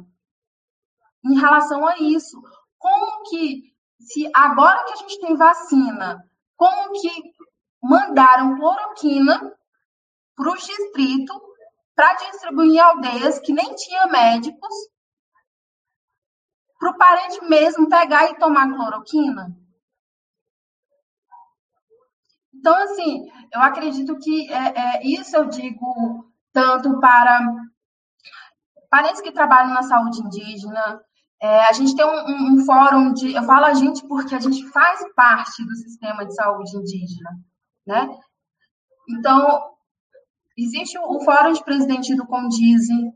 em 1.24 1.34
relação 1.34 1.84
a 1.84 1.98
isso. 1.98 2.40
Como 2.78 3.24
que, 3.28 3.74
se 3.98 4.30
agora 4.32 4.84
que 4.84 4.92
a 4.92 4.96
gente 4.98 5.20
tem 5.20 5.34
vacina, 5.34 6.24
como 6.56 6.92
que 6.92 7.10
mandaram 7.82 8.56
cloroquina 8.56 9.52
para 10.36 10.52
os 10.52 10.64
distritos 10.64 11.36
para 11.96 12.14
distribuir 12.14 12.74
em 12.74 12.78
aldeias 12.78 13.40
que 13.40 13.52
nem 13.52 13.74
tinha 13.74 14.06
médicos, 14.06 14.74
para 16.78 16.90
o 16.90 16.98
parente 16.98 17.44
mesmo 17.46 17.88
pegar 17.88 18.30
e 18.30 18.38
tomar 18.38 18.72
cloroquina? 18.72 19.63
Então, 22.64 22.82
assim, 22.82 23.30
eu 23.52 23.60
acredito 23.60 24.18
que 24.18 24.50
é, 24.50 24.72
é, 24.74 25.06
isso 25.06 25.36
eu 25.36 25.44
digo 25.50 26.32
tanto 26.50 26.98
para 26.98 27.38
parentes 28.88 29.20
que 29.20 29.30
trabalham 29.30 29.74
na 29.74 29.82
saúde 29.82 30.22
indígena. 30.22 30.98
É, 31.42 31.66
a 31.66 31.72
gente 31.72 31.94
tem 31.94 32.06
um, 32.06 32.08
um, 32.08 32.54
um, 32.54 32.64
fórum 32.64 33.12
de. 33.12 33.34
Eu 33.34 33.42
falo 33.42 33.66
a 33.66 33.74
gente 33.74 34.08
porque 34.08 34.34
a 34.34 34.40
gente 34.40 34.66
faz 34.68 34.98
parte 35.14 35.62
do 35.62 35.76
sistema 35.76 36.24
de 36.24 36.34
saúde 36.34 36.74
indígena, 36.74 37.32
né? 37.86 38.08
Então, 39.10 39.74
existe 40.56 40.96
o, 40.96 41.02
o 41.02 41.20
Fórum 41.22 41.52
de 41.52 41.62
Presidente 41.62 42.16
do 42.16 42.26
Condize, 42.26 43.12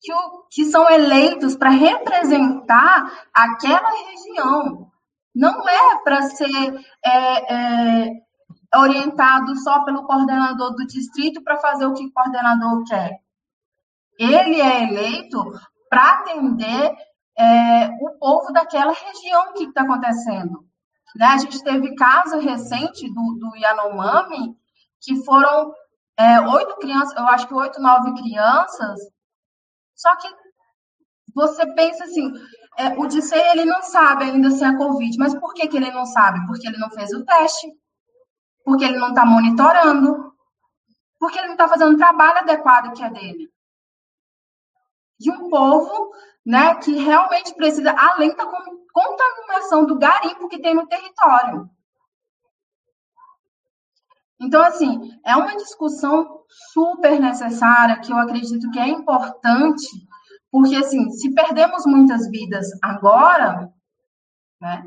que, 0.00 0.12
o, 0.12 0.46
que 0.52 0.66
são 0.66 0.88
eleitos 0.88 1.56
para 1.56 1.70
representar 1.70 3.26
aquela 3.34 3.90
região. 4.08 4.88
Não 5.34 5.68
é 5.68 5.98
para 6.04 6.22
ser 6.22 6.86
é, 7.04 7.54
é, 7.54 8.10
orientado 8.76 9.56
só 9.56 9.84
pelo 9.84 10.04
coordenador 10.04 10.74
do 10.74 10.86
distrito 10.86 11.42
para 11.42 11.58
fazer 11.58 11.86
o 11.86 11.94
que 11.94 12.06
o 12.06 12.12
coordenador 12.12 12.84
quer. 12.84 13.18
Ele 14.18 14.60
é 14.60 14.84
eleito 14.84 15.42
para 15.88 16.12
atender 16.12 16.96
é, 17.36 17.88
o 18.00 18.18
povo 18.18 18.52
daquela 18.52 18.92
região 18.92 19.52
que 19.54 19.64
está 19.64 19.82
acontecendo. 19.82 20.64
Né? 21.16 21.26
A 21.26 21.38
gente 21.38 21.62
teve 21.62 21.94
caso 21.94 22.38
recente 22.38 23.12
do, 23.12 23.38
do 23.38 23.56
Yanomami, 23.56 24.56
que 25.00 25.24
foram 25.24 25.72
é, 26.16 26.40
oito 26.40 26.76
crianças, 26.76 27.16
eu 27.16 27.26
acho 27.26 27.48
que 27.48 27.54
oito, 27.54 27.80
nove 27.80 28.14
crianças, 28.14 29.00
só 29.94 30.14
que 30.16 30.28
você 31.34 31.66
pensa 31.74 32.04
assim, 32.04 32.32
é, 32.76 32.88
o 32.98 33.06
DICEI, 33.06 33.50
ele 33.50 33.64
não 33.64 33.82
sabe 33.82 34.24
ainda 34.24 34.50
se 34.50 34.64
é 34.64 34.76
Covid, 34.76 35.16
mas 35.18 35.34
por 35.38 35.54
que, 35.54 35.66
que 35.68 35.76
ele 35.76 35.90
não 35.90 36.04
sabe? 36.06 36.44
Porque 36.46 36.66
ele 36.66 36.78
não 36.78 36.90
fez 36.90 37.12
o 37.12 37.24
teste, 37.24 37.72
porque 38.64 38.84
ele 38.84 38.98
não 38.98 39.08
está 39.10 39.24
monitorando, 39.24 40.32
porque 41.18 41.38
ele 41.38 41.48
não 41.48 41.54
está 41.54 41.68
fazendo 41.68 41.94
o 41.94 41.98
trabalho 41.98 42.38
adequado 42.38 42.92
que 42.94 43.02
é 43.02 43.10
dele. 43.10 43.52
De 45.18 45.30
um 45.30 45.48
povo 45.48 46.12
né, 46.44 46.74
que 46.76 46.92
realmente 46.96 47.54
precisa, 47.54 47.94
além 47.96 48.34
da 48.34 48.46
contaminação 48.92 49.86
do 49.86 49.98
garimpo 49.98 50.48
que 50.48 50.60
tem 50.60 50.74
no 50.74 50.86
território. 50.86 51.70
Então, 54.40 54.62
assim, 54.62 55.18
é 55.24 55.34
uma 55.36 55.56
discussão 55.56 56.42
super 56.72 57.18
necessária 57.20 58.00
que 58.00 58.12
eu 58.12 58.16
acredito 58.16 58.70
que 58.70 58.78
é 58.78 58.88
importante 58.88 60.06
porque, 60.54 60.76
assim, 60.76 61.10
se 61.10 61.34
perdemos 61.34 61.84
muitas 61.84 62.30
vidas 62.30 62.68
agora, 62.80 63.72
né, 64.60 64.84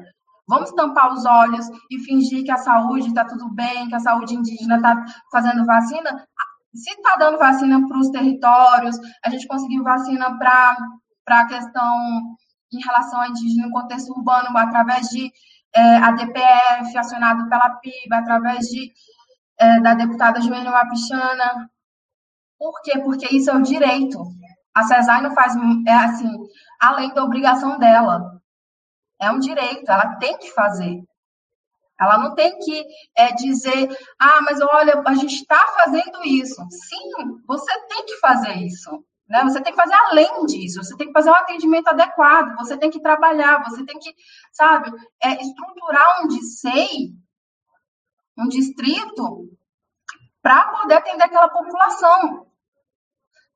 vamos 0.47 0.72
tampar 0.72 1.11
os 1.13 1.26
olhos 1.26 1.68
e 1.91 1.99
fingir 2.05 2.45
que 2.45 2.51
a 2.51 2.57
saúde 2.57 3.09
está 3.09 3.26
tudo 3.26 3.53
bem, 3.53 3.89
que 3.89 3.95
a 3.95 3.99
saúde 3.99 4.34
indígena 4.34 4.78
está 4.78 5.03
fazendo 5.30 5.65
vacina. 5.65 6.26
Se 6.74 6.89
está 6.91 7.18
dando 7.18 7.38
vacina 7.38 7.86
para 7.86 7.99
os 7.99 8.09
territórios, 8.11 8.97
a 9.26 9.30
gente 9.30 9.45
conseguiu 9.45 9.84
vacina 9.84 10.38
para 10.38 10.78
a 11.28 11.47
questão 11.47 11.97
em 12.72 12.80
relação 12.82 13.20
a 13.20 13.28
indígena 13.28 13.68
no 13.68 13.74
contexto 13.74 14.11
urbano, 14.11 14.57
através 14.57 15.09
de 15.09 15.30
é, 15.76 15.97
a 15.97 16.11
DPF, 16.11 16.97
acionado 16.97 17.49
pela 17.49 17.72
PIB, 17.82 18.13
através 18.13 18.68
de, 18.68 18.89
é, 19.59 19.82
da 19.82 19.95
deputada 19.95 20.39
Joênia 20.39 20.72
Wapichana. 20.72 21.70
Por 22.57 22.82
quê? 22.84 22.99
Porque 22.99 23.36
isso 23.36 23.49
é 23.49 23.53
o 23.53 23.61
direito. 23.61 24.18
A 24.78 24.84
CESAI 24.84 25.23
não 25.23 25.34
faz, 25.34 25.55
é 25.88 25.91
assim, 25.91 26.32
além 26.80 27.11
da 27.11 27.23
obrigação 27.23 27.80
dela. 27.80 28.39
É 29.19 29.32
um 29.32 29.39
direito, 29.39 29.89
ela 29.89 30.17
tem 30.17 30.38
que 30.38 30.51
fazer. 30.51 31.03
Ela 31.99 32.19
não 32.19 32.36
tem 32.36 32.59
que 32.59 32.86
é, 33.17 33.34
dizer, 33.34 33.89
ah, 34.19 34.39
mas 34.41 34.61
olha, 34.61 35.01
a 35.03 35.15
gente 35.15 35.34
está 35.34 35.57
fazendo 35.80 36.23
isso. 36.23 36.63
Sim, 36.69 37.41
você 37.47 37.88
tem 37.88 38.05
que 38.05 38.19
fazer 38.19 38.53
isso. 38.57 39.03
Né? 39.28 39.43
Você 39.45 39.59
tem 39.61 39.73
que 39.73 39.82
fazer 39.82 39.95
além 39.95 40.45
disso, 40.45 40.84
você 40.84 40.95
tem 40.95 41.07
que 41.07 41.13
fazer 41.13 41.32
um 41.32 41.36
atendimento 41.36 41.88
adequado, 41.88 42.55
você 42.57 42.78
tem 42.78 42.91
que 42.91 43.01
trabalhar, 43.01 43.63
você 43.63 43.84
tem 43.84 43.97
que, 43.97 44.13
sabe, 44.51 44.91
é, 45.23 45.41
estruturar 45.41 46.23
um 46.23 46.28
DICEI, 46.28 47.15
um 48.38 48.47
distrito, 48.47 49.49
para 50.39 50.67
poder 50.67 50.97
atender 50.97 51.23
aquela 51.23 51.49
população 51.49 52.47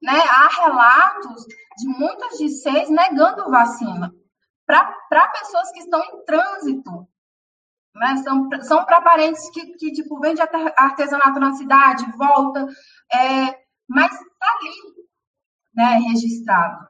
né, 0.01 0.19
há 0.19 0.47
relatos 0.61 1.45
de 1.77 1.87
muitas 1.87 2.37
de 2.37 2.49
seis 2.49 2.89
negando 2.89 3.49
vacina 3.49 4.11
para 4.65 5.27
pessoas 5.29 5.71
que 5.71 5.79
estão 5.79 6.01
em 6.03 6.25
trânsito. 6.25 7.07
Né, 7.93 8.17
são 8.23 8.49
são 8.61 8.85
para 8.85 9.01
parentes 9.01 9.49
que, 9.49 9.73
que, 9.73 9.91
tipo, 9.91 10.17
vende 10.19 10.41
artesanato 10.41 11.39
na 11.41 11.53
cidade, 11.53 12.09
volta, 12.17 12.65
é, 13.11 13.59
mas 13.87 14.13
está 14.13 14.57
ali 14.57 15.05
né, 15.75 15.99
registrado. 16.07 16.87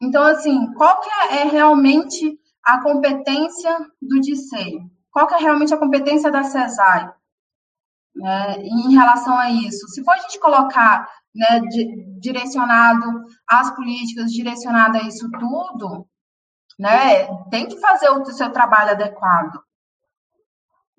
Então, 0.00 0.24
assim, 0.24 0.72
qual 0.74 1.00
que 1.00 1.08
é, 1.08 1.42
é 1.42 1.44
realmente 1.44 2.38
a 2.64 2.82
competência 2.82 3.78
do 4.02 4.20
DICEI? 4.20 4.80
Qual 5.10 5.26
que 5.26 5.34
é 5.34 5.38
realmente 5.38 5.72
a 5.72 5.78
competência 5.78 6.30
da 6.30 6.42
CESAI? 6.42 7.10
Né, 8.14 8.56
em 8.58 8.94
relação 8.94 9.36
a 9.38 9.50
isso. 9.50 9.86
Se 9.88 10.02
for 10.02 10.12
a 10.12 10.18
gente 10.18 10.40
colocar 10.40 11.08
né, 11.36 11.60
direcionado 12.18 13.24
às 13.48 13.70
políticas, 13.74 14.32
direcionado 14.32 14.98
a 14.98 15.02
isso 15.02 15.30
tudo, 15.32 16.06
né, 16.78 17.26
tem 17.50 17.66
que 17.68 17.78
fazer 17.78 18.10
o 18.10 18.24
seu 18.26 18.50
trabalho 18.50 18.90
adequado. 18.90 19.62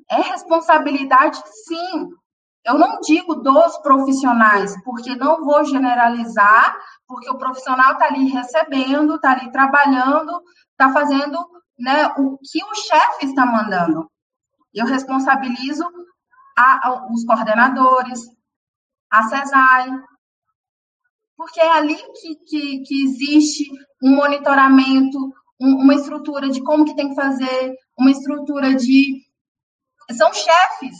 É 0.09 0.21
responsabilidade, 0.21 1.41
sim. 1.65 2.09
Eu 2.63 2.77
não 2.77 2.99
digo 2.99 3.35
dos 3.35 3.77
profissionais, 3.79 4.75
porque 4.83 5.15
não 5.15 5.43
vou 5.43 5.63
generalizar, 5.65 6.77
porque 7.07 7.29
o 7.29 7.37
profissional 7.37 7.93
está 7.93 8.05
ali 8.07 8.29
recebendo, 8.29 9.15
está 9.15 9.31
ali 9.31 9.51
trabalhando, 9.51 10.41
está 10.71 10.91
fazendo 10.91 11.37
né, 11.79 12.07
o 12.17 12.37
que 12.37 12.63
o 12.63 12.75
chefe 12.75 13.25
está 13.25 13.45
mandando. 13.45 14.09
Eu 14.73 14.85
responsabilizo 14.85 15.85
a, 16.57 16.87
a, 16.87 17.07
os 17.11 17.25
coordenadores, 17.25 18.21
a 19.09 19.23
CESAI, 19.23 19.89
porque 21.37 21.61
é 21.61 21.71
ali 21.71 21.95
que, 21.95 22.35
que, 22.47 22.79
que 22.79 23.03
existe 23.05 23.69
um 24.03 24.15
monitoramento, 24.15 25.17
um, 25.61 25.83
uma 25.83 25.93
estrutura 25.93 26.49
de 26.49 26.63
como 26.63 26.83
que 26.83 26.95
tem 26.95 27.09
que 27.09 27.15
fazer, 27.15 27.75
uma 27.97 28.09
estrutura 28.11 28.73
de... 28.75 29.23
São 30.13 30.33
chefes, 30.33 30.97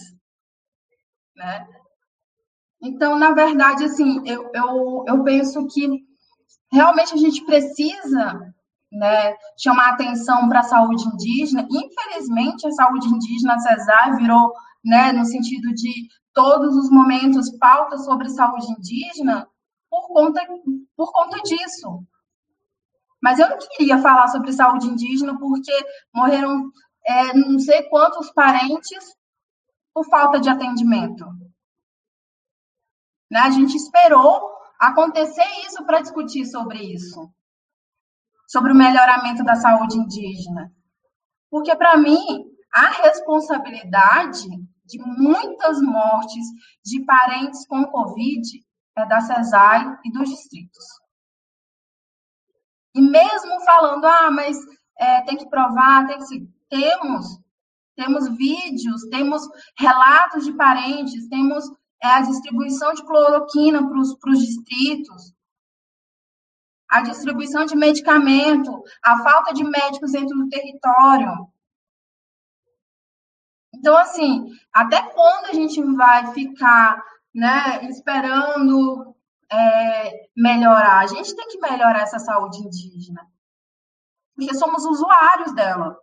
né? 1.35 1.67
Então, 2.81 3.17
na 3.17 3.31
verdade, 3.31 3.85
assim, 3.85 4.21
eu, 4.25 4.51
eu, 4.53 5.03
eu 5.07 5.23
penso 5.23 5.65
que 5.67 6.05
realmente 6.71 7.13
a 7.13 7.17
gente 7.17 7.43
precisa 7.45 8.53
né, 8.91 9.33
chamar 9.57 9.89
atenção 9.89 10.47
para 10.47 10.59
a 10.59 10.63
saúde 10.63 11.03
indígena. 11.03 11.67
Infelizmente, 11.71 12.67
a 12.67 12.71
saúde 12.71 13.07
indígena, 13.07 13.57
CESAR, 13.59 14.17
virou, 14.17 14.53
né, 14.83 15.11
no 15.11 15.25
sentido 15.25 15.73
de 15.73 16.07
todos 16.33 16.75
os 16.75 16.91
momentos, 16.91 17.49
pauta 17.57 17.97
sobre 17.97 18.29
saúde 18.29 18.67
indígena, 18.71 19.47
por 19.89 20.07
conta, 20.07 20.41
por 20.95 21.11
conta 21.11 21.41
disso. 21.43 22.03
Mas 23.21 23.39
eu 23.39 23.49
não 23.49 23.57
queria 23.57 23.97
falar 23.99 24.27
sobre 24.27 24.53
saúde 24.53 24.87
indígena 24.87 25.37
porque 25.37 25.71
morreram 26.13 26.71
é, 27.05 27.33
não 27.33 27.59
sei 27.59 27.83
quantos 27.83 28.31
parentes 28.31 29.15
por 29.93 30.05
falta 30.09 30.39
de 30.39 30.49
atendimento. 30.49 31.25
Né? 33.29 33.39
A 33.39 33.49
gente 33.49 33.75
esperou 33.75 34.57
acontecer 34.79 35.45
isso 35.65 35.83
para 35.85 36.01
discutir 36.01 36.45
sobre 36.45 36.79
isso. 36.93 37.31
sobre 38.49 38.71
o 38.71 38.75
melhoramento 38.75 39.43
da 39.43 39.55
saúde 39.55 39.97
indígena? 39.97 40.71
Porque, 41.49 41.75
para 41.75 41.97
mim, 41.97 42.45
a 42.73 42.87
responsabilidade 43.03 44.47
de 44.85 44.99
muitas 44.99 45.81
mortes 45.81 46.45
de 46.83 47.03
parentes 47.03 47.67
com 47.67 47.85
Covid 47.87 48.41
é 48.97 49.05
da 49.05 49.21
CESAI 49.21 49.99
e 50.03 50.11
dos 50.11 50.29
distritos. 50.29 50.85
E 52.95 53.01
mesmo 53.01 53.61
falando, 53.61 54.05
ah, 54.05 54.31
mas 54.31 54.57
é, 54.97 55.21
tem 55.21 55.37
que 55.37 55.49
provar, 55.49 56.07
tem 56.07 56.17
que. 56.19 56.57
Temos, 56.69 57.25
temos 57.95 58.27
vídeos, 58.35 59.03
temos 59.09 59.41
relatos 59.77 60.43
de 60.43 60.51
parentes, 60.53 61.29
temos 61.29 61.63
é, 62.01 62.07
a 62.07 62.21
distribuição 62.21 62.93
de 62.93 63.05
cloroquina 63.05 63.87
para 63.87 63.99
os 63.99 64.39
distritos, 64.39 65.33
a 66.89 67.01
distribuição 67.01 67.65
de 67.65 67.75
medicamento, 67.75 68.83
a 69.03 69.23
falta 69.23 69.53
de 69.53 69.63
médicos 69.63 70.11
dentro 70.11 70.35
do 70.35 70.49
território. 70.49 71.47
Então, 73.73 73.95
assim, 73.95 74.47
até 74.73 75.01
quando 75.01 75.45
a 75.45 75.53
gente 75.53 75.81
vai 75.95 76.33
ficar 76.33 77.01
né, 77.37 77.85
esperando 77.85 79.15
é, 79.51 80.27
melhorar? 80.35 81.01
A 81.01 81.05
gente 81.05 81.35
tem 81.35 81.47
que 81.49 81.59
melhorar 81.59 82.01
essa 82.01 82.17
saúde 82.17 82.57
indígena, 82.57 83.21
porque 84.35 84.55
somos 84.55 84.83
usuários 84.85 85.53
dela, 85.53 85.95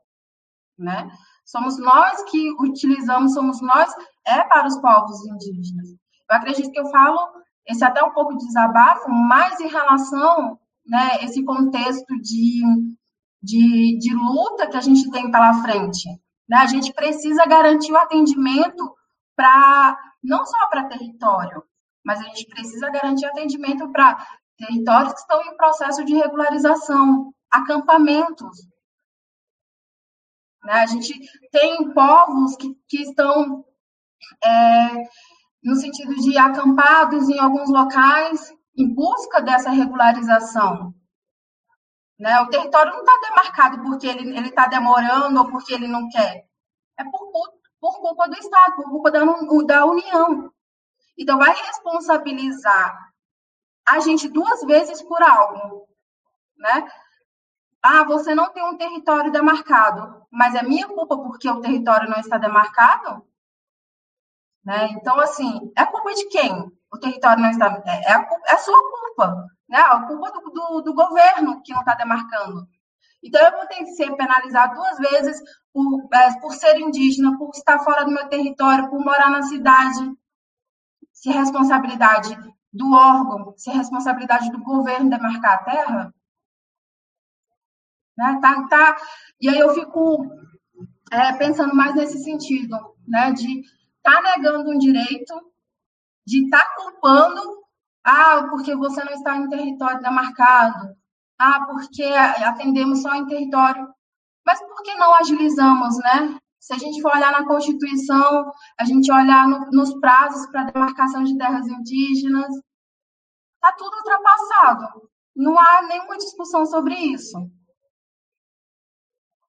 né? 0.78 1.10
Somos 1.44 1.76
nós 1.76 2.22
que 2.30 2.52
utilizamos, 2.60 3.34
somos 3.34 3.60
nós, 3.60 3.92
é 4.24 4.44
para 4.44 4.68
os 4.68 4.76
povos 4.80 5.26
indígenas. 5.26 5.88
Eu 6.30 6.36
acredito 6.36 6.70
que 6.70 6.78
eu 6.78 6.86
falo, 6.86 7.18
esse 7.66 7.84
até 7.84 8.02
um 8.02 8.12
pouco 8.12 8.36
de 8.36 8.46
desabafo, 8.46 9.10
mais 9.10 9.58
em 9.58 9.68
relação, 9.68 10.56
né, 10.86 11.24
esse 11.24 11.44
contexto 11.44 12.14
de, 12.20 12.62
de, 13.42 13.98
de 13.98 14.14
luta 14.14 14.68
que 14.68 14.76
a 14.76 14.80
gente 14.80 15.10
tem 15.10 15.32
pela 15.32 15.62
frente, 15.62 16.08
né? 16.48 16.58
A 16.58 16.66
gente 16.66 16.92
precisa 16.92 17.44
garantir 17.44 17.92
o 17.92 17.98
atendimento 17.98 18.94
para 19.34 19.98
não 20.24 20.44
só 20.44 20.68
para 20.68 20.88
território, 20.88 21.62
mas 22.04 22.18
a 22.20 22.24
gente 22.24 22.46
precisa 22.46 22.90
garantir 22.90 23.26
atendimento 23.26 23.90
para 23.92 24.26
territórios 24.56 25.12
que 25.12 25.20
estão 25.20 25.42
em 25.42 25.56
processo 25.56 26.04
de 26.04 26.14
regularização, 26.14 27.32
acampamentos. 27.50 28.66
Né? 30.64 30.72
A 30.72 30.86
gente 30.86 31.14
tem 31.50 31.92
povos 31.92 32.56
que, 32.56 32.74
que 32.88 33.02
estão 33.02 33.64
é, 34.42 34.88
no 35.62 35.76
sentido 35.76 36.14
de 36.14 36.38
acampados 36.38 37.28
em 37.28 37.38
alguns 37.38 37.68
locais 37.68 38.52
em 38.76 38.92
busca 38.92 39.40
dessa 39.40 39.70
regularização. 39.70 40.94
Né? 42.18 42.40
O 42.40 42.48
território 42.48 42.92
não 42.92 43.00
está 43.00 43.28
demarcado 43.28 43.82
porque 43.82 44.06
ele 44.06 44.48
está 44.48 44.66
demorando 44.66 45.40
ou 45.40 45.50
porque 45.50 45.74
ele 45.74 45.88
não 45.88 46.08
quer. 46.08 46.46
É 46.98 47.04
por, 47.04 47.30
por 47.84 48.00
culpa 48.00 48.26
do 48.26 48.34
Estado, 48.38 48.76
por 48.76 48.84
culpa 48.84 49.10
da, 49.10 49.20
da 49.66 49.84
União. 49.84 50.50
Então, 51.18 51.36
vai 51.36 51.54
responsabilizar 51.54 53.12
a 53.86 54.00
gente 54.00 54.26
duas 54.26 54.62
vezes 54.62 55.02
por 55.02 55.22
algo. 55.22 55.86
Né? 56.56 56.90
Ah, 57.82 58.02
você 58.04 58.34
não 58.34 58.50
tem 58.50 58.64
um 58.64 58.78
território 58.78 59.30
demarcado, 59.30 60.26
mas 60.30 60.54
é 60.54 60.62
minha 60.62 60.88
culpa 60.88 61.18
porque 61.18 61.46
o 61.50 61.60
território 61.60 62.08
não 62.08 62.16
está 62.16 62.38
demarcado? 62.38 63.22
Né? 64.64 64.86
Então, 64.92 65.20
assim, 65.20 65.70
é 65.76 65.84
culpa 65.84 66.14
de 66.14 66.24
quem? 66.28 66.72
O 66.90 66.96
território 66.96 67.42
não 67.42 67.50
está. 67.50 67.82
É, 67.84 68.12
é, 68.12 68.14
a, 68.14 68.26
é 68.46 68.54
a 68.54 68.58
sua 68.58 68.80
culpa. 68.80 69.46
Né? 69.68 69.78
A 69.78 70.06
culpa 70.06 70.32
do, 70.32 70.40
do, 70.50 70.80
do 70.80 70.94
governo 70.94 71.60
que 71.62 71.74
não 71.74 71.80
está 71.80 71.94
demarcando. 71.94 72.66
Então, 73.24 73.42
eu 73.42 73.52
vou 73.52 73.66
ter 73.66 73.76
que 73.76 73.94
ser 73.94 74.14
penalizado 74.16 74.74
duas 74.74 74.98
vezes 74.98 75.40
por, 75.72 76.08
é, 76.12 76.40
por 76.40 76.52
ser 76.52 76.78
indígena, 76.78 77.38
por 77.38 77.50
estar 77.54 77.78
fora 77.78 78.04
do 78.04 78.10
meu 78.10 78.28
território, 78.28 78.90
por 78.90 79.02
morar 79.02 79.30
na 79.30 79.42
cidade. 79.42 80.12
Se 81.10 81.30
é 81.30 81.32
responsabilidade 81.32 82.36
do 82.70 82.92
órgão, 82.92 83.54
se 83.56 83.70
é 83.70 83.72
responsabilidade 83.72 84.50
do 84.50 84.62
governo 84.62 85.08
demarcar 85.08 85.54
a 85.54 85.64
terra. 85.64 86.14
Né? 88.18 88.38
Tá, 88.42 88.68
tá. 88.68 88.96
E 89.40 89.48
aí 89.48 89.58
eu 89.58 89.72
fico 89.72 90.30
é, 91.10 91.32
pensando 91.32 91.74
mais 91.74 91.94
nesse 91.94 92.22
sentido, 92.22 92.76
né? 93.08 93.32
de 93.32 93.60
estar 93.60 94.22
tá 94.22 94.36
negando 94.36 94.70
um 94.70 94.78
direito, 94.78 95.34
de 96.26 96.44
estar 96.44 96.60
tá 96.60 96.74
culpando 96.76 97.64
ah, 98.04 98.48
porque 98.50 98.76
você 98.76 99.02
não 99.02 99.14
está 99.14 99.34
em 99.38 99.48
território 99.48 100.02
demarcado. 100.02 100.94
Ah, 101.38 101.66
porque 101.66 102.04
atendemos 102.04 103.02
só 103.02 103.14
em 103.14 103.26
território. 103.26 103.88
Mas 104.46 104.60
por 104.60 104.82
que 104.82 104.94
não 104.94 105.14
agilizamos, 105.16 105.96
né? 105.98 106.38
Se 106.60 106.72
a 106.72 106.78
gente 106.78 107.02
for 107.02 107.14
olhar 107.14 107.32
na 107.32 107.46
Constituição, 107.46 108.50
a 108.78 108.84
gente 108.84 109.12
olhar 109.12 109.46
no, 109.46 109.70
nos 109.70 109.92
prazos 110.00 110.46
para 110.50 110.64
demarcação 110.64 111.22
de 111.24 111.36
terras 111.36 111.66
indígenas, 111.66 112.48
está 113.54 113.72
tudo 113.76 113.96
ultrapassado. 113.96 115.10
Não 115.36 115.58
há 115.58 115.82
nenhuma 115.82 116.16
discussão 116.16 116.64
sobre 116.64 116.94
isso. 116.94 117.36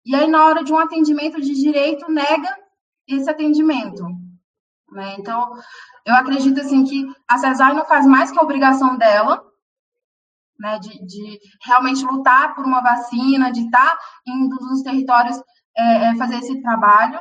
E 0.05 0.15
aí, 0.15 0.27
na 0.27 0.45
hora 0.45 0.63
de 0.63 0.73
um 0.73 0.77
atendimento 0.77 1.39
de 1.41 1.53
direito, 1.53 2.11
nega 2.11 2.57
esse 3.07 3.29
atendimento. 3.29 4.03
Né? 4.91 5.15
Então, 5.17 5.53
eu 6.05 6.15
acredito 6.15 6.59
assim 6.59 6.83
que 6.83 7.05
a 7.27 7.37
CESAI 7.37 7.73
não 7.73 7.85
faz 7.85 8.05
mais 8.05 8.31
que 8.31 8.39
a 8.39 8.43
obrigação 8.43 8.97
dela, 8.97 9.43
né, 10.59 10.79
de, 10.79 11.05
de 11.05 11.39
realmente 11.63 12.05
lutar 12.05 12.55
por 12.55 12.65
uma 12.65 12.81
vacina, 12.81 13.51
de 13.51 13.61
estar 13.61 13.97
indo 14.25 14.55
nos 14.55 14.81
territórios 14.81 15.37
é, 15.77 16.05
é, 16.05 16.15
fazer 16.15 16.37
esse 16.37 16.61
trabalho, 16.61 17.19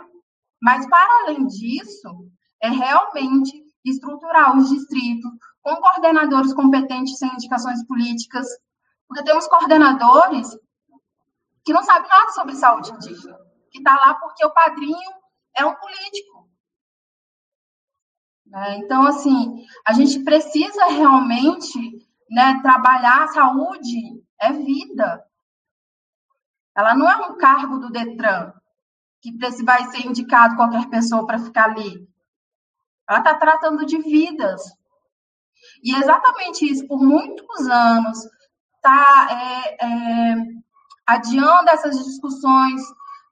mas 0.62 0.86
para 0.88 1.22
além 1.22 1.46
disso, 1.46 2.30
é 2.62 2.68
realmente 2.68 3.52
estruturar 3.84 4.56
os 4.56 4.70
distritos 4.70 5.30
com 5.60 5.76
coordenadores 5.76 6.54
competentes 6.54 7.18
sem 7.18 7.32
indicações 7.32 7.84
políticas, 7.86 8.46
porque 9.08 9.24
temos 9.24 9.46
coordenadores 9.46 10.48
que 11.64 11.72
não 11.72 11.82
sabem 11.82 12.08
nada 12.08 12.30
sobre 12.32 12.54
saúde 12.54 12.92
indígena, 12.92 13.38
que 13.70 13.78
está 13.78 13.94
lá 13.94 14.14
porque 14.14 14.44
o 14.44 14.52
padrinho 14.52 15.12
é 15.56 15.64
um 15.64 15.74
político. 15.74 16.48
Né? 18.46 18.78
Então, 18.78 19.06
assim, 19.06 19.64
a 19.86 19.92
gente 19.92 20.22
precisa 20.22 20.84
realmente 20.86 21.78
né, 22.30 22.60
trabalhar 22.62 23.24
a 23.24 23.28
saúde, 23.28 24.22
é 24.40 24.52
vida. 24.52 25.24
Ela 26.76 26.94
não 26.94 27.08
é 27.08 27.16
um 27.28 27.36
cargo 27.36 27.78
do 27.78 27.90
Detran, 27.90 28.52
que 29.20 29.32
vai 29.64 29.84
ser 29.90 30.06
indicado 30.06 30.56
qualquer 30.56 30.88
pessoa 30.88 31.26
para 31.26 31.38
ficar 31.38 31.70
ali. 31.70 32.08
Ela 33.08 33.18
está 33.18 33.34
tratando 33.34 33.86
de 33.86 33.98
vidas. 33.98 34.62
E 35.82 35.94
exatamente 35.94 36.70
isso, 36.70 36.86
por 36.86 37.00
muitos 37.00 37.68
anos, 37.68 38.18
está 38.76 39.28
é, 39.30 39.86
é, 39.86 40.34
adiando 41.06 41.70
essas 41.70 41.96
discussões 42.04 42.82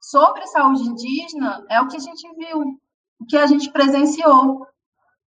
sobre 0.01 0.47
saúde 0.47 0.83
indígena, 0.83 1.65
é 1.69 1.81
o 1.81 1.89
que 1.89 1.97
a 1.97 2.01
gente 2.01 2.27
viu, 2.37 2.61
o 3.19 3.27
que 3.27 3.37
a 3.37 3.47
gente 3.47 3.71
presenciou. 3.71 4.67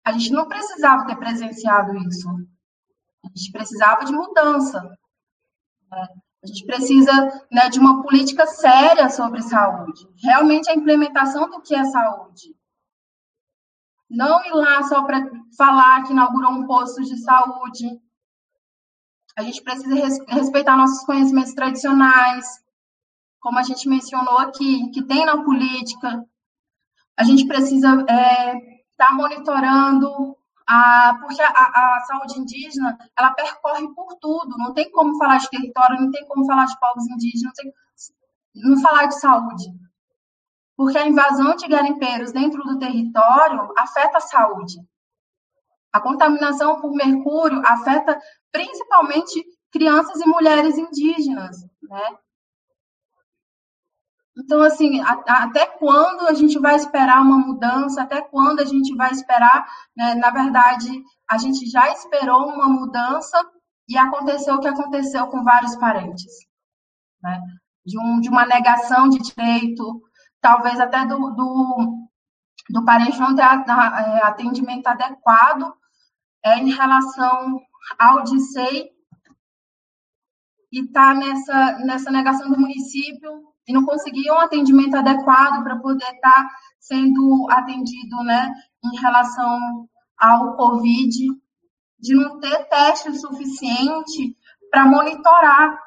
A 0.05 0.13
gente 0.13 0.33
não 0.33 0.49
precisava 0.49 1.07
ter 1.07 1.17
presenciado 1.17 1.97
isso. 1.99 2.29
A 3.25 3.29
gente 3.29 3.53
precisava 3.53 4.05
de 4.05 4.13
mudança. 4.13 4.81
Né? 5.91 6.09
A 6.43 6.47
gente 6.47 6.67
precisa 6.67 7.13
né, 7.51 7.69
de 7.69 7.79
uma 7.79 8.03
política 8.03 8.47
séria 8.47 9.09
sobre 9.09 9.43
saúde. 9.43 10.09
Realmente 10.23 10.69
a 10.69 10.75
implementação 10.75 11.49
do 11.49 11.61
que 11.61 11.75
é 11.75 11.85
saúde. 11.85 12.57
Não 14.11 14.45
ir 14.45 14.53
lá 14.53 14.83
só 14.83 15.05
para 15.05 15.25
falar 15.57 16.03
que 16.03 16.13
inaugurou 16.13 16.51
um 16.51 16.67
posto 16.67 17.03
de 17.03 17.17
saúde. 17.19 18.01
A 19.37 19.43
gente 19.43 19.63
precisa 19.63 19.95
respeitar 20.29 20.77
nossos 20.77 21.05
conhecimentos 21.07 21.55
tradicionais, 21.55 22.45
como 23.41 23.59
a 23.59 23.63
gente 23.63 23.89
mencionou 23.89 24.39
aqui, 24.39 24.91
que 24.91 25.03
tem 25.03 25.25
na 25.25 25.43
política. 25.43 26.25
A 27.17 27.25
gente 27.25 27.47
precisa 27.47 28.05
é, 28.09 28.83
está 28.91 29.13
monitorando, 29.15 30.37
a, 30.73 31.19
porque 31.21 31.43
a, 31.43 31.49
a, 31.49 32.01
saúde 32.07 32.39
indígena, 32.39 32.99
ela 33.19 33.33
percorre 33.33 33.87
por 33.95 34.15
tudo, 34.17 34.57
não 34.57 34.73
tem 34.73 34.91
como 34.91 35.19
falar 35.19 35.39
de 35.39 35.51
território, 35.51 36.01
não 36.01 36.11
tem 36.11 36.27
como 36.27 36.47
falar 36.47 36.65
de 36.65 36.79
povos 36.81 37.07
indígenas, 37.09 37.43
não, 37.43 37.53
tem, 37.53 37.73
não 38.55 38.81
falar 38.81 39.07
de 39.07 39.21
saúde. 39.21 39.65
Porque 40.75 40.97
a 40.97 41.07
invasão 41.07 41.55
de 41.57 41.69
garimpeiros 41.69 42.33
dentro 42.33 42.63
do 42.63 42.79
território 42.79 43.73
afeta 43.77 44.17
a 44.17 44.23
saúde. 44.23 44.79
A 45.93 46.01
contaminação 46.01 46.81
por 46.81 46.93
mercúrio 46.93 47.61
afeta 47.67 48.19
principalmente 48.51 49.45
crianças 49.71 50.21
e 50.21 50.27
mulheres 50.27 50.79
indígenas, 50.79 51.67
né? 51.83 52.19
Então, 54.37 54.63
assim, 54.63 55.01
a, 55.01 55.23
a, 55.29 55.45
até 55.45 55.67
quando 55.67 56.27
a 56.27 56.33
gente 56.33 56.59
vai 56.59 56.77
esperar 56.77 57.21
uma 57.21 57.39
mudança? 57.39 58.03
Até 58.03 58.23
quando 58.23 58.61
a 58.61 58.65
gente 58.65 58.95
vai 58.97 59.11
esperar? 59.11 59.67
Né? 59.97 60.15
Na 60.15 60.31
verdade, 60.31 60.91
a 61.31 61.39
gente 61.39 61.67
já 61.67 61.93
esperou 61.93 62.49
uma 62.49 62.69
mudança 62.69 63.39
e 63.89 63.97
aconteceu 63.97 64.55
o 64.55 64.61
que 64.61 64.69
aconteceu 64.69 65.27
com 65.27 65.45
vários 65.45 65.77
parentes. 65.77 66.33
né? 67.23 67.41
de, 67.85 67.99
um, 67.99 68.21
de 68.21 68.29
uma 68.29 68.47
negação 68.47 69.09
de 69.09 69.19
direito, 69.19 70.03
talvez 70.41 70.81
até 70.81 71.05
do, 71.05 71.31
do, 71.31 72.09
do 72.71 72.85
parente 72.85 73.19
não 73.19 73.35
ter 73.35 73.43
é, 73.43 74.25
atendimento 74.25 74.87
adequado 74.87 75.75
é, 76.45 76.59
em 76.59 76.71
relação 76.71 77.61
ao 77.99 78.23
DICEI 78.23 78.91
e 80.73 80.81
está 80.81 81.15
nessa, 81.15 81.79
nessa 81.81 82.11
negação 82.11 82.51
do 82.51 82.59
município 82.59 83.31
e 83.69 83.73
não 83.73 83.85
conseguir 83.85 84.31
um 84.31 84.39
atendimento 84.39 84.97
adequado 84.97 85.63
para 85.63 85.79
poder 85.79 86.05
estar 86.05 86.33
tá 86.33 86.51
sendo 86.81 87.47
atendido 87.51 88.17
né, 88.25 88.51
em 88.83 88.97
relação 88.99 89.89
ao 90.19 90.57
Covid, 90.57 91.29
de 91.99 92.15
não 92.15 92.41
ter 92.41 92.65
teste 92.69 93.15
suficiente 93.17 94.37
para 94.71 94.87
monitorar, 94.87 95.79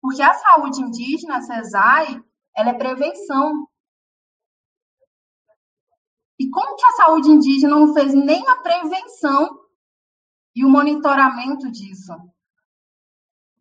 porque 0.00 0.22
a 0.22 0.34
saúde 0.34 0.80
indígena, 0.80 1.36
a 1.36 1.42
CESAI, 1.42 2.20
ela 2.56 2.70
é 2.70 2.74
prevenção. 2.74 3.68
E 6.38 6.48
como 6.50 6.74
que 6.74 6.84
a 6.84 6.92
saúde 6.92 7.30
indígena 7.30 7.76
não 7.76 7.94
fez 7.94 8.12
nem 8.12 8.48
a 8.48 8.56
prevenção 8.56 9.60
e 10.56 10.64
o 10.64 10.68
monitoramento 10.68 11.70
disso? 11.70 12.12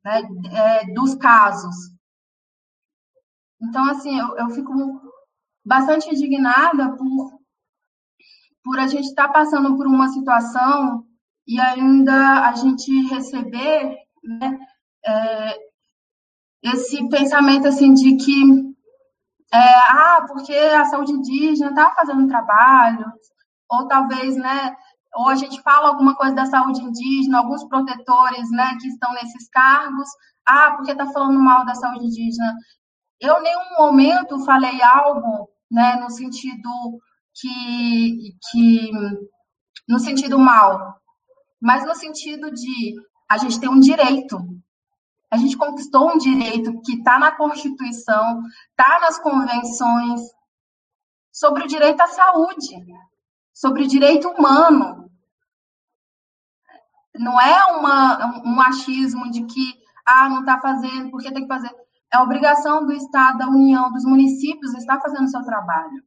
Né, 0.03 0.21
é, 0.53 0.93
dos 0.93 1.15
casos. 1.15 1.75
Então, 3.61 3.87
assim, 3.89 4.17
eu, 4.17 4.35
eu 4.37 4.49
fico 4.49 4.73
bastante 5.63 6.09
indignada 6.09 6.95
por, 6.97 7.39
por 8.63 8.79
a 8.79 8.87
gente 8.87 9.05
estar 9.05 9.27
tá 9.27 9.33
passando 9.33 9.77
por 9.77 9.85
uma 9.85 10.09
situação 10.09 11.05
e 11.47 11.59
ainda 11.59 12.47
a 12.47 12.53
gente 12.53 12.91
receber 13.07 13.95
né, 14.23 14.59
é, 15.05 15.59
esse 16.63 17.07
pensamento 17.09 17.67
assim 17.67 17.93
de 17.93 18.15
que 18.17 18.71
é, 19.53 19.75
ah, 19.89 20.25
porque 20.27 20.53
a 20.53 20.85
saúde 20.85 21.11
indígena 21.11 21.71
está 21.71 21.93
fazendo 21.93 22.27
trabalho, 22.27 23.05
ou 23.69 23.87
talvez, 23.87 24.37
né, 24.37 24.75
ou 25.13 25.27
a 25.27 25.35
gente 25.35 25.61
fala 25.61 25.89
alguma 25.89 26.15
coisa 26.15 26.33
da 26.33 26.45
saúde 26.45 26.81
indígena, 26.81 27.39
alguns 27.39 27.63
protetores, 27.65 28.49
né, 28.51 28.77
que 28.79 28.87
estão 28.87 29.13
nesses 29.13 29.49
cargos, 29.49 30.07
ah, 30.47 30.71
porque 30.71 30.91
está 30.91 31.05
falando 31.07 31.39
mal 31.39 31.65
da 31.65 31.75
saúde 31.75 32.05
indígena. 32.05 32.55
Eu, 33.19 33.39
em 33.39 33.43
nenhum 33.43 33.77
momento, 33.77 34.43
falei 34.45 34.81
algo, 34.81 35.49
né, 35.69 35.97
no 35.97 36.09
sentido 36.09 36.69
que, 37.33 38.35
que 38.49 38.91
no 39.87 39.99
sentido 39.99 40.39
mal, 40.39 40.95
mas 41.61 41.85
no 41.85 41.95
sentido 41.95 42.51
de 42.51 42.95
a 43.29 43.37
gente 43.37 43.59
tem 43.59 43.69
um 43.69 43.79
direito. 43.79 44.37
A 45.29 45.37
gente 45.37 45.55
conquistou 45.57 46.11
um 46.11 46.17
direito 46.17 46.81
que 46.81 46.95
está 46.95 47.17
na 47.17 47.31
Constituição, 47.31 48.41
está 48.71 48.99
nas 48.99 49.17
convenções, 49.19 50.21
sobre 51.31 51.63
o 51.63 51.67
direito 51.67 52.01
à 52.01 52.07
saúde, 52.07 52.75
sobre 53.61 53.85
direito 53.85 54.27
humano. 54.27 55.07
Não 57.13 57.39
é 57.39 57.63
uma, 57.77 58.41
um 58.43 58.59
achismo 58.59 59.29
de 59.29 59.45
que, 59.45 59.75
ah, 60.03 60.27
não 60.27 60.39
está 60.39 60.59
fazendo, 60.59 61.11
porque 61.11 61.31
tem 61.31 61.43
que 61.43 61.47
fazer. 61.47 61.69
É 62.11 62.17
obrigação 62.17 62.83
do 62.85 62.91
Estado, 62.91 63.37
da 63.37 63.47
União, 63.47 63.91
dos 63.91 64.03
municípios 64.03 64.73
estar 64.73 64.99
fazendo 64.99 65.25
o 65.25 65.29
seu 65.29 65.43
trabalho. 65.43 66.03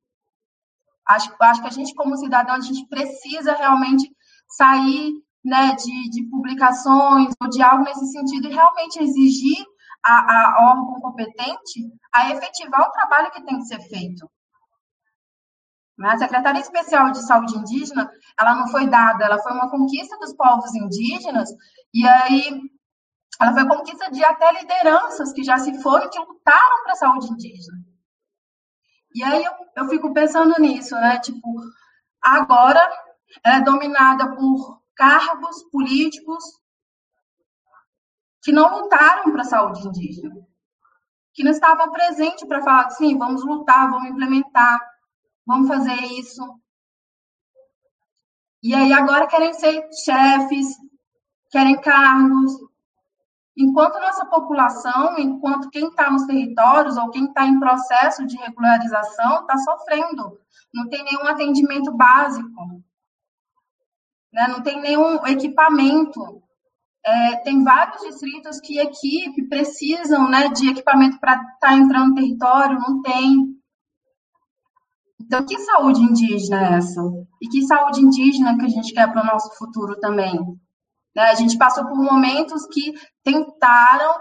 Acho, 1.06 1.32
acho 1.40 1.60
que 1.62 1.68
a 1.68 1.70
gente, 1.70 1.94
como 1.94 2.16
cidadão, 2.16 2.56
a 2.56 2.60
gente 2.60 2.88
precisa 2.88 3.54
realmente 3.54 4.10
sair 4.48 5.12
né, 5.44 5.76
de, 5.76 6.10
de 6.10 6.24
publicações 6.30 7.32
ou 7.40 7.48
de 7.48 7.62
algo 7.62 7.84
nesse 7.84 8.10
sentido 8.10 8.48
e 8.48 8.52
realmente 8.52 9.00
exigir 9.00 9.64
a, 10.04 10.56
a 10.58 10.70
órgão 10.70 11.00
competente 11.00 11.88
a 12.12 12.30
efetivar 12.30 12.88
o 12.88 12.92
trabalho 12.92 13.30
que 13.30 13.44
tem 13.44 13.58
que 13.58 13.66
ser 13.66 13.80
feito. 13.80 14.28
A 16.02 16.18
Secretaria 16.18 16.60
Especial 16.60 17.12
de 17.12 17.24
Saúde 17.24 17.56
Indígena, 17.56 18.10
ela 18.38 18.54
não 18.56 18.68
foi 18.68 18.88
dada, 18.88 19.24
ela 19.24 19.38
foi 19.38 19.52
uma 19.52 19.70
conquista 19.70 20.18
dos 20.18 20.34
povos 20.34 20.74
indígenas, 20.74 21.48
e 21.92 22.06
aí 22.06 22.60
ela 23.40 23.52
foi 23.52 23.66
conquista 23.66 24.10
de 24.10 24.24
até 24.24 24.52
lideranças 24.60 25.32
que 25.32 25.44
já 25.44 25.56
se 25.58 25.80
foram, 25.80 26.10
que 26.10 26.18
lutaram 26.18 26.82
para 26.82 26.92
a 26.92 26.96
saúde 26.96 27.32
indígena. 27.32 27.78
E 29.14 29.22
aí 29.22 29.44
eu, 29.44 29.52
eu 29.76 29.88
fico 29.88 30.12
pensando 30.12 30.60
nisso, 30.60 30.96
né? 30.96 31.20
Tipo, 31.20 31.48
agora 32.20 32.80
ela 33.44 33.56
é 33.58 33.62
dominada 33.62 34.34
por 34.34 34.82
cargos 34.96 35.62
políticos 35.70 36.44
que 38.42 38.52
não 38.52 38.80
lutaram 38.80 39.32
para 39.32 39.42
a 39.42 39.46
saúde 39.46 39.86
indígena, 39.86 40.34
que 41.32 41.42
não 41.42 41.50
estavam 41.50 41.90
presentes 41.90 42.46
para 42.46 42.62
falar 42.62 42.86
assim, 42.86 43.16
vamos 43.16 43.44
lutar, 43.44 43.90
vamos 43.90 44.10
implementar, 44.10 44.80
vamos 45.46 45.68
fazer 45.68 45.94
isso. 46.18 46.42
E 48.62 48.74
aí 48.74 48.92
agora 48.92 49.26
querem 49.26 49.52
ser 49.52 49.86
chefes, 50.04 50.68
querem 51.50 51.80
cargos, 51.80 52.52
enquanto 53.56 54.00
nossa 54.00 54.26
população, 54.26 55.18
enquanto 55.18 55.70
quem 55.70 55.88
está 55.88 56.10
nos 56.10 56.26
territórios 56.26 56.96
ou 56.96 57.10
quem 57.10 57.26
está 57.26 57.46
em 57.46 57.58
processo 57.58 58.26
de 58.26 58.36
regularização 58.36 59.40
está 59.40 59.56
sofrendo, 59.58 60.38
não 60.72 60.88
tem 60.88 61.04
nenhum 61.04 61.26
atendimento 61.26 61.92
básico, 61.92 62.82
né? 64.32 64.48
não 64.48 64.62
tem 64.62 64.80
nenhum 64.80 65.24
equipamento. 65.26 66.42
É, 67.06 67.36
tem 67.36 67.62
vários 67.62 68.00
distritos 68.00 68.60
que 68.60 68.78
equipe 68.78 69.46
precisam 69.46 70.28
né, 70.28 70.48
de 70.48 70.70
equipamento 70.70 71.20
para 71.20 71.34
estar 71.34 71.56
tá 71.60 71.74
entrando 71.74 72.08
no 72.08 72.14
território, 72.14 72.78
não 72.78 73.02
tem. 73.02 73.62
Então, 75.26 75.44
que 75.44 75.58
saúde 75.58 76.00
indígena 76.00 76.68
é 76.68 76.78
essa? 76.78 77.00
E 77.42 77.48
que 77.48 77.66
saúde 77.66 78.00
indígena 78.00 78.56
que 78.58 78.64
a 78.64 78.68
gente 78.68 78.92
quer 78.92 79.10
para 79.10 79.22
o 79.22 79.26
nosso 79.26 79.56
futuro 79.56 79.98
também? 79.98 80.34
Né? 81.14 81.22
A 81.22 81.34
gente 81.34 81.56
passou 81.56 81.86
por 81.86 81.96
momentos 81.96 82.66
que 82.66 82.92
tentaram 83.22 84.14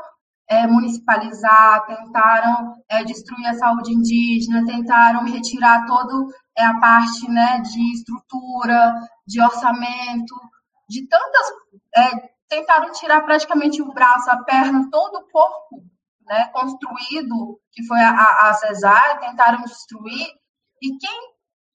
é, 0.47 0.67
municipalizar, 0.67 1.85
tentaram 1.85 2.73
é, 2.89 3.03
destruir 3.03 3.47
a 3.47 3.55
saúde 3.55 3.93
indígena, 3.93 4.65
tentaram 4.65 5.25
retirar 5.25 5.85
toda 5.85 6.13
é, 6.57 6.63
a 6.63 6.79
parte 6.79 7.29
né, 7.29 7.61
de 7.61 7.93
estrutura, 7.93 8.93
de 9.25 9.41
orçamento, 9.41 10.35
de 10.89 11.07
tantas. 11.07 11.47
É, 11.95 12.33
tentaram 12.49 12.91
tirar 12.91 13.21
praticamente 13.21 13.81
o 13.81 13.91
braço, 13.93 14.29
a 14.29 14.43
perna, 14.43 14.87
todo 14.91 15.17
o 15.17 15.31
corpo 15.31 15.83
né, 16.25 16.47
construído, 16.53 17.59
que 17.71 17.85
foi 17.85 17.99
a, 17.99 18.49
a, 18.49 18.53
cesárea, 18.53 19.19
tentaram 19.19 19.63
destruir. 19.63 20.27
E 20.83 20.97
quem 20.97 21.33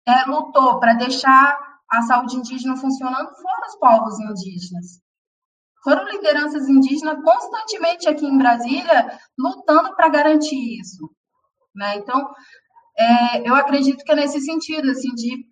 é, 0.07 0.25
lutou 0.25 0.79
para 0.79 0.93
deixar 0.93 1.57
a 1.89 2.01
saúde 2.03 2.35
indígena 2.35 2.75
funcionando 2.75 3.29
foram 3.41 3.67
os 3.67 3.75
povos 3.79 4.19
indígenas 4.19 5.01
foram 5.87 6.03
lideranças 6.09 6.67
indígenas 6.67 7.23
constantemente 7.23 8.09
aqui 8.09 8.25
em 8.25 8.37
Brasília 8.37 9.17
lutando 9.39 9.95
para 9.95 10.09
garantir 10.09 10.81
isso. 10.81 11.09
Né? 11.73 11.95
Então, 11.95 12.29
é, 12.97 13.49
eu 13.49 13.55
acredito 13.55 14.03
que 14.03 14.11
é 14.11 14.15
nesse 14.15 14.41
sentido, 14.41 14.91
assim, 14.91 15.13
de, 15.15 15.45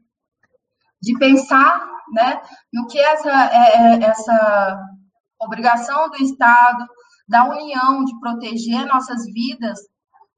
de 1.01 1.17
pensar 1.17 1.87
né, 2.11 2.41
no 2.73 2.85
que 2.87 2.99
essa, 2.99 3.31
é, 3.31 3.77
é, 3.77 4.03
essa 4.03 4.83
obrigação 5.39 6.09
do 6.09 6.17
Estado, 6.17 6.85
da 7.29 7.45
União, 7.45 8.03
de 8.03 8.19
proteger 8.19 8.85
nossas 8.87 9.23
vidas, 9.31 9.79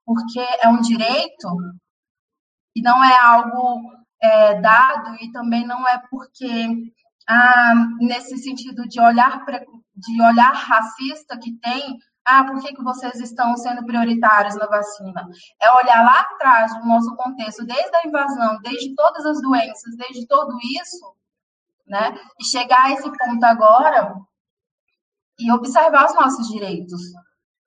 porque 0.05 0.39
é 0.61 0.67
um 0.69 0.79
direito 0.79 1.47
e 2.77 2.81
não 2.81 3.03
é 3.03 3.17
algo 3.19 3.81
é, 4.21 4.61
dado, 4.61 5.15
e 5.21 5.31
também 5.31 5.65
não 5.65 5.87
é 5.87 6.01
porque 6.09 6.67
ah, 7.27 7.73
nesse 7.99 8.37
sentido 8.37 8.87
de 8.87 9.01
olhar 9.01 9.43
de 9.95 10.21
olhar 10.21 10.53
racista 10.53 11.39
que 11.39 11.57
tem, 11.57 11.97
ah, 12.23 12.43
por 12.43 12.61
que, 12.61 12.75
que 12.75 12.83
vocês 12.83 13.19
estão 13.19 13.57
sendo 13.57 13.83
prioritários 13.83 14.55
na 14.55 14.67
vacina? 14.67 15.27
É 15.59 15.71
olhar 15.71 16.03
lá 16.03 16.21
atrás, 16.21 16.71
no 16.75 16.85
nosso 16.85 17.15
contexto, 17.15 17.65
desde 17.65 17.95
a 17.95 18.07
invasão, 18.07 18.59
desde 18.61 18.93
todas 18.93 19.25
as 19.25 19.41
doenças, 19.41 19.95
desde 19.97 20.27
tudo 20.27 20.55
isso, 20.79 21.15
né? 21.87 22.15
E 22.39 22.45
chegar 22.45 22.85
a 22.85 22.91
esse 22.91 23.09
ponto 23.11 23.43
agora 23.43 24.13
e 25.39 25.51
observar 25.51 26.05
os 26.05 26.15
nossos 26.15 26.47
direitos. 26.49 27.01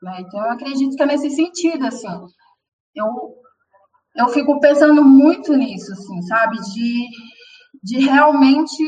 Né? 0.02 0.20
Então, 0.20 0.40
eu 0.40 0.50
acredito 0.52 0.94
que 0.96 1.02
é 1.02 1.06
nesse 1.06 1.30
sentido, 1.30 1.86
assim. 1.86 2.08
Eu, 2.94 3.39
eu 4.14 4.28
fico 4.28 4.58
pensando 4.60 5.04
muito 5.04 5.54
nisso, 5.56 5.92
assim, 5.92 6.22
sabe? 6.22 6.58
De, 6.72 7.08
de 7.82 8.08
realmente 8.08 8.82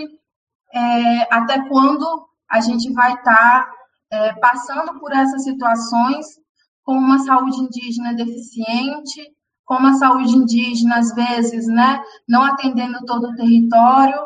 é, 0.72 1.34
até 1.34 1.66
quando 1.68 2.28
a 2.48 2.60
gente 2.60 2.92
vai 2.92 3.14
estar 3.14 3.66
tá, 3.66 3.74
é, 4.10 4.32
passando 4.34 4.98
por 4.98 5.12
essas 5.12 5.44
situações 5.44 6.26
com 6.82 6.94
uma 6.94 7.18
saúde 7.20 7.56
indígena 7.60 8.14
deficiente, 8.14 9.32
com 9.64 9.76
uma 9.76 9.94
saúde 9.94 10.32
indígena, 10.32 10.98
às 10.98 11.14
vezes, 11.14 11.66
né, 11.66 12.02
não 12.28 12.42
atendendo 12.42 13.04
todo 13.06 13.28
o 13.28 13.36
território. 13.36 14.18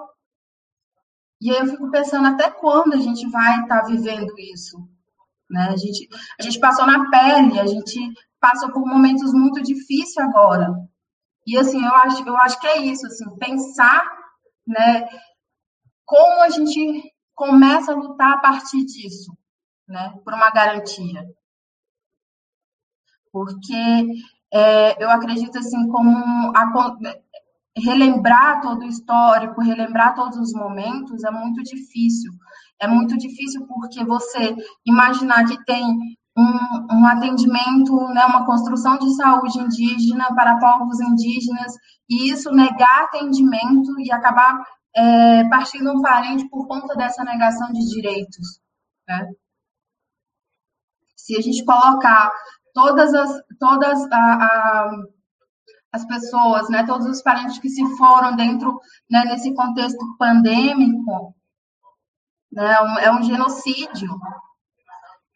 E 1.40 1.50
aí 1.50 1.58
eu 1.58 1.66
fico 1.66 1.90
pensando 1.90 2.26
até 2.28 2.50
quando 2.50 2.94
a 2.94 2.98
gente 2.98 3.28
vai 3.28 3.60
estar 3.60 3.82
tá 3.82 3.86
vivendo 3.86 4.32
isso. 4.38 4.78
Né? 5.50 5.68
A, 5.70 5.76
gente, 5.76 6.08
a 6.40 6.42
gente 6.42 6.58
passou 6.58 6.86
na 6.86 7.08
pele, 7.10 7.60
a 7.60 7.66
gente 7.66 8.12
passou 8.40 8.72
por 8.72 8.86
momentos 8.86 9.32
muito 9.32 9.62
difíceis 9.62 10.16
agora. 10.18 10.74
E 11.46 11.56
assim, 11.56 11.84
eu 11.84 11.94
acho, 11.94 12.26
eu 12.26 12.36
acho 12.38 12.60
que 12.60 12.66
é 12.66 12.78
isso, 12.78 13.06
assim, 13.06 13.36
pensar, 13.38 14.02
né, 14.66 15.08
como 16.04 16.42
a 16.42 16.50
gente 16.50 17.12
começa 17.34 17.92
a 17.92 17.96
lutar 17.96 18.34
a 18.34 18.38
partir 18.38 18.84
disso, 18.84 19.36
né, 19.88 20.14
por 20.24 20.34
uma 20.34 20.50
garantia. 20.50 21.24
Porque 23.32 24.06
é, 24.52 25.02
eu 25.02 25.10
acredito, 25.10 25.58
assim, 25.58 25.88
como 25.88 26.16
a, 26.56 26.96
relembrar 27.76 28.62
todo 28.62 28.82
o 28.82 28.88
histórico, 28.88 29.60
relembrar 29.60 30.14
todos 30.14 30.38
os 30.38 30.52
momentos 30.52 31.22
é 31.24 31.30
muito 31.30 31.62
difícil. 31.62 32.32
É 32.80 32.86
muito 32.86 33.16
difícil 33.16 33.66
porque 33.66 34.04
você 34.04 34.56
imaginar 34.84 35.44
que 35.46 35.62
tem 35.64 36.15
um, 36.36 36.96
um, 36.96 37.06
atendimento, 37.06 37.96
né, 38.08 38.24
uma 38.26 38.44
construção 38.44 38.98
de 38.98 39.14
saúde 39.16 39.58
indígena 39.58 40.34
para 40.34 40.58
povos 40.58 41.00
indígenas, 41.00 41.72
e 42.08 42.30
isso 42.30 42.50
negar 42.50 43.04
atendimento 43.04 43.98
e 44.00 44.12
acabar 44.12 44.62
é, 44.94 45.48
partindo 45.48 45.90
um 45.90 46.02
parente 46.02 46.48
por 46.48 46.66
conta 46.66 46.94
dessa 46.94 47.24
negação 47.24 47.72
de 47.72 47.80
direitos. 47.88 48.60
Né? 49.08 49.30
Se 51.16 51.36
a 51.36 51.40
gente 51.40 51.64
colocar 51.64 52.30
todas 52.72 53.14
as, 53.14 53.30
todas 53.58 54.12
a, 54.12 54.16
a, 54.16 54.90
as 55.92 56.06
pessoas, 56.06 56.68
né, 56.68 56.84
todos 56.84 57.06
os 57.06 57.22
parentes 57.22 57.58
que 57.58 57.70
se 57.70 57.84
foram 57.96 58.36
dentro, 58.36 58.78
né, 59.10 59.24
nesse 59.24 59.54
contexto 59.54 60.16
pandêmico, 60.18 61.34
né, 62.52 62.74
é 62.74 62.82
um, 62.82 62.98
é 62.98 63.18
um 63.18 63.22
genocídio, 63.22 64.18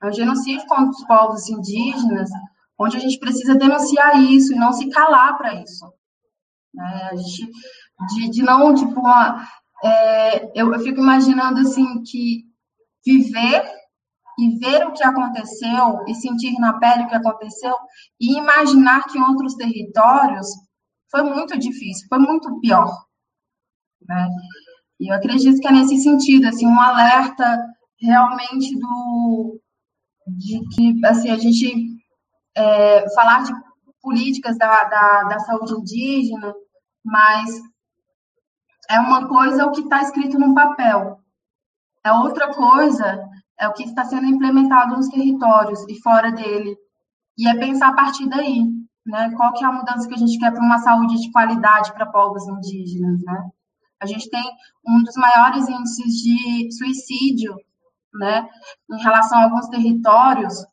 é 0.02 0.06
um 0.06 0.12
genocídio 0.12 0.66
contra 0.66 0.90
os 0.90 1.04
povos 1.04 1.48
indígenas, 1.48 2.30
onde 2.78 2.96
a 2.96 3.00
gente 3.00 3.18
precisa 3.18 3.54
denunciar 3.54 4.20
isso 4.22 4.52
e 4.52 4.58
não 4.58 4.72
se 4.72 4.88
calar 4.88 5.36
para 5.36 5.54
isso. 5.54 5.86
Né? 6.72 7.08
A 7.12 7.16
gente, 7.16 7.50
de, 8.14 8.30
de 8.30 8.42
não, 8.42 8.74
tipo, 8.74 8.98
uma, 8.98 9.46
é, 9.84 10.60
eu, 10.60 10.72
eu 10.72 10.80
fico 10.80 11.00
imaginando, 11.00 11.60
assim, 11.60 12.02
que 12.02 12.44
viver 13.04 13.80
e 14.38 14.58
ver 14.58 14.86
o 14.86 14.92
que 14.92 15.02
aconteceu 15.02 16.04
e 16.06 16.14
sentir 16.14 16.58
na 16.58 16.78
pele 16.78 17.04
o 17.04 17.08
que 17.08 17.14
aconteceu 17.14 17.74
e 18.18 18.38
imaginar 18.38 19.06
que 19.06 19.18
em 19.18 19.22
outros 19.22 19.54
territórios 19.54 20.46
foi 21.10 21.22
muito 21.22 21.58
difícil, 21.58 22.06
foi 22.08 22.18
muito 22.18 22.58
pior. 22.60 22.90
Né? 24.08 24.28
E 24.98 25.10
eu 25.10 25.16
acredito 25.16 25.60
que 25.60 25.68
é 25.68 25.72
nesse 25.72 25.98
sentido, 25.98 26.46
assim, 26.46 26.66
um 26.66 26.80
alerta 26.80 27.58
realmente 28.00 28.78
do, 28.78 29.60
de 30.36 30.60
que 30.74 31.06
assim, 31.06 31.30
a 31.30 31.36
gente 31.36 32.00
é, 32.56 33.08
falar 33.14 33.42
de 33.44 33.52
políticas 34.02 34.56
da, 34.58 34.84
da, 34.84 35.22
da 35.24 35.38
saúde 35.40 35.74
indígena, 35.74 36.54
mas 37.04 37.50
é 38.88 38.98
uma 38.98 39.28
coisa 39.28 39.66
o 39.66 39.72
que 39.72 39.82
está 39.82 40.02
escrito 40.02 40.38
no 40.38 40.54
papel. 40.54 41.20
É 42.04 42.12
outra 42.12 42.52
coisa 42.54 43.28
é 43.58 43.68
o 43.68 43.72
que 43.72 43.84
está 43.84 44.04
sendo 44.04 44.26
implementado 44.26 44.96
nos 44.96 45.08
territórios 45.08 45.80
e 45.88 46.00
fora 46.00 46.32
dele. 46.32 46.76
E 47.36 47.46
é 47.46 47.54
pensar 47.56 47.88
a 47.88 47.94
partir 47.94 48.28
daí, 48.28 48.64
né? 49.06 49.30
Qual 49.36 49.52
que 49.52 49.64
é 49.64 49.66
a 49.66 49.72
mudança 49.72 50.08
que 50.08 50.14
a 50.14 50.18
gente 50.18 50.38
quer 50.38 50.50
para 50.50 50.64
uma 50.64 50.78
saúde 50.78 51.20
de 51.20 51.30
qualidade 51.30 51.92
para 51.92 52.10
povos 52.10 52.46
indígenas, 52.48 53.22
né? 53.22 53.50
A 54.00 54.06
gente 54.06 54.30
tem 54.30 54.42
um 54.86 55.02
dos 55.02 55.14
maiores 55.14 55.68
índices 55.68 56.14
de 56.22 56.72
suicídio 56.72 57.54
né, 58.14 58.48
em 58.90 59.02
relação 59.02 59.38
a 59.38 59.44
alguns 59.44 59.68
territórios, 59.68 60.66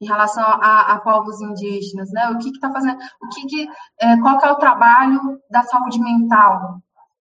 em 0.00 0.06
relação 0.06 0.44
a, 0.44 0.92
a 0.92 1.00
povos 1.00 1.40
indígenas, 1.40 2.10
né? 2.12 2.28
O 2.28 2.38
que 2.38 2.50
está 2.50 2.70
fazendo? 2.70 2.98
O 3.22 3.28
que, 3.28 3.46
que 3.46 3.68
é, 3.98 4.16
qual 4.18 4.38
que 4.38 4.44
é 4.44 4.50
o 4.50 4.58
trabalho 4.58 5.40
da 5.50 5.62
saúde 5.62 5.98
mental? 5.98 6.82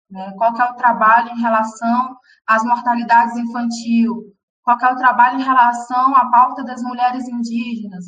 Né? 0.09 0.34
Qual 0.38 0.53
que 0.53 0.61
é 0.61 0.65
o 0.65 0.76
trabalho 0.76 1.30
em 1.30 1.41
relação 1.41 2.15
às 2.47 2.63
mortalidades 2.63 3.35
infantil? 3.38 4.35
Qual 4.63 4.77
que 4.77 4.85
é 4.85 4.91
o 4.91 4.97
trabalho 4.97 5.39
em 5.39 5.43
relação 5.43 6.15
à 6.15 6.30
pauta 6.30 6.63
das 6.63 6.81
mulheres 6.84 7.27
indígenas? 7.27 8.05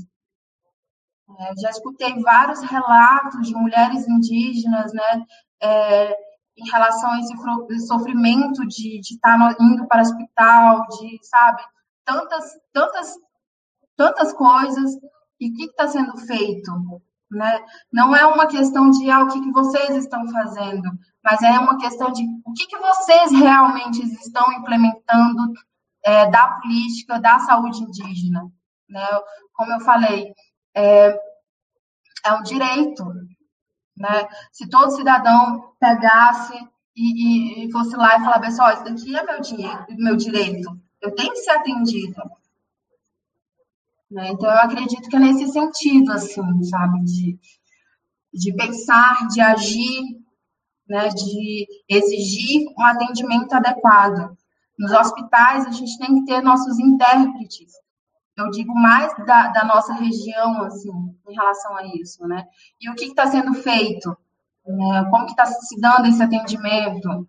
É, 1.39 1.53
já 1.59 1.69
escutei 1.69 2.22
vários 2.22 2.61
relatos 2.61 3.47
de 3.47 3.55
mulheres 3.55 4.07
indígenas, 4.07 4.91
né? 4.93 5.26
É, 5.61 6.31
em 6.57 6.69
relação 6.69 7.11
a 7.11 7.19
esse 7.19 7.88
sofrimento 7.88 8.65
de 8.68 8.99
estar 8.99 9.38
tá 9.38 9.56
indo 9.60 9.88
para 9.88 9.99
o 9.99 10.02
hospital, 10.02 10.88
de, 10.88 11.19
sabe, 11.23 11.64
tantas, 12.06 12.44
tantas, 12.73 13.14
tantas 13.95 14.34
coisas, 14.34 14.91
e 15.40 15.49
o 15.49 15.56
que 15.56 15.65
está 15.65 15.88
sendo 15.88 16.15
feito, 16.18 16.72
né? 17.32 17.64
Não 17.91 18.15
é 18.15 18.26
uma 18.26 18.48
questão 18.48 18.91
de 18.91 19.10
ah, 19.10 19.23
o 19.23 19.28
que, 19.30 19.41
que 19.41 19.52
vocês 19.52 19.95
estão 19.95 20.28
fazendo, 20.30 20.90
mas 21.23 21.41
é 21.41 21.57
uma 21.60 21.78
questão 21.78 22.11
de 22.11 22.23
o 22.45 22.53
que, 22.53 22.68
que 22.68 22.78
vocês 22.78 23.32
realmente 23.32 24.03
estão 24.23 24.52
implementando 24.53 25.53
é, 26.03 26.30
da 26.30 26.60
política 26.60 27.19
da 27.19 27.40
saúde 27.40 27.82
indígena, 27.82 28.44
né? 28.90 29.06
Como 29.53 29.72
eu 29.72 29.80
falei, 29.82 30.34
é, 30.76 31.18
é 32.26 32.34
um 32.34 32.44
direito, 32.44 33.03
né? 34.02 34.28
Se 34.52 34.68
todo 34.69 34.95
cidadão 34.95 35.73
pegasse 35.80 36.56
e, 36.95 37.64
e, 37.64 37.65
e 37.68 37.72
fosse 37.72 37.95
lá 37.95 38.18
e 38.18 38.23
falasse, 38.23 38.41
pessoal, 38.41 38.73
isso 38.73 38.84
daqui 38.84 39.15
é 39.15 39.23
meu, 39.23 39.41
dinheiro, 39.41 39.86
meu 39.91 40.15
direito, 40.15 40.78
eu 41.02 41.15
tenho 41.15 41.32
que 41.32 41.40
ser 41.40 41.52
atendido. 41.52 42.22
Né? 44.10 44.30
Então, 44.32 44.49
eu 44.49 44.57
acredito 44.57 45.07
que 45.07 45.15
é 45.15 45.19
nesse 45.19 45.48
sentido, 45.48 46.11
assim, 46.11 46.64
sabe, 46.64 47.03
de, 47.06 47.40
de 48.34 48.53
pensar, 48.56 49.28
de 49.30 49.40
agir, 49.40 50.02
né, 50.88 51.07
de 51.07 51.68
exigir 51.88 52.68
um 52.78 52.84
atendimento 52.84 53.53
adequado. 53.53 54.36
Nos 54.78 54.91
hospitais, 54.91 55.65
a 55.65 55.72
gente 55.72 55.98
tem 55.98 56.15
que 56.15 56.26
ter 56.26 56.41
nossos 56.41 56.78
intérpretes, 56.80 57.72
eu 58.41 58.51
digo 58.51 58.73
mais 58.73 59.13
da, 59.26 59.47
da, 59.47 59.63
nossa 59.63 59.93
região, 59.93 60.63
assim, 60.63 60.91
em 61.27 61.34
relação 61.34 61.76
a 61.76 61.85
isso, 61.95 62.27
né? 62.27 62.45
E 62.80 62.89
o 62.89 62.95
que 62.95 63.05
está 63.05 63.27
sendo 63.27 63.53
feito? 63.53 64.15
Né? 64.65 65.05
Como 65.09 65.26
que 65.26 65.31
está 65.31 65.45
se 65.45 65.80
dando 65.80 66.07
esse 66.07 66.22
atendimento? 66.22 67.27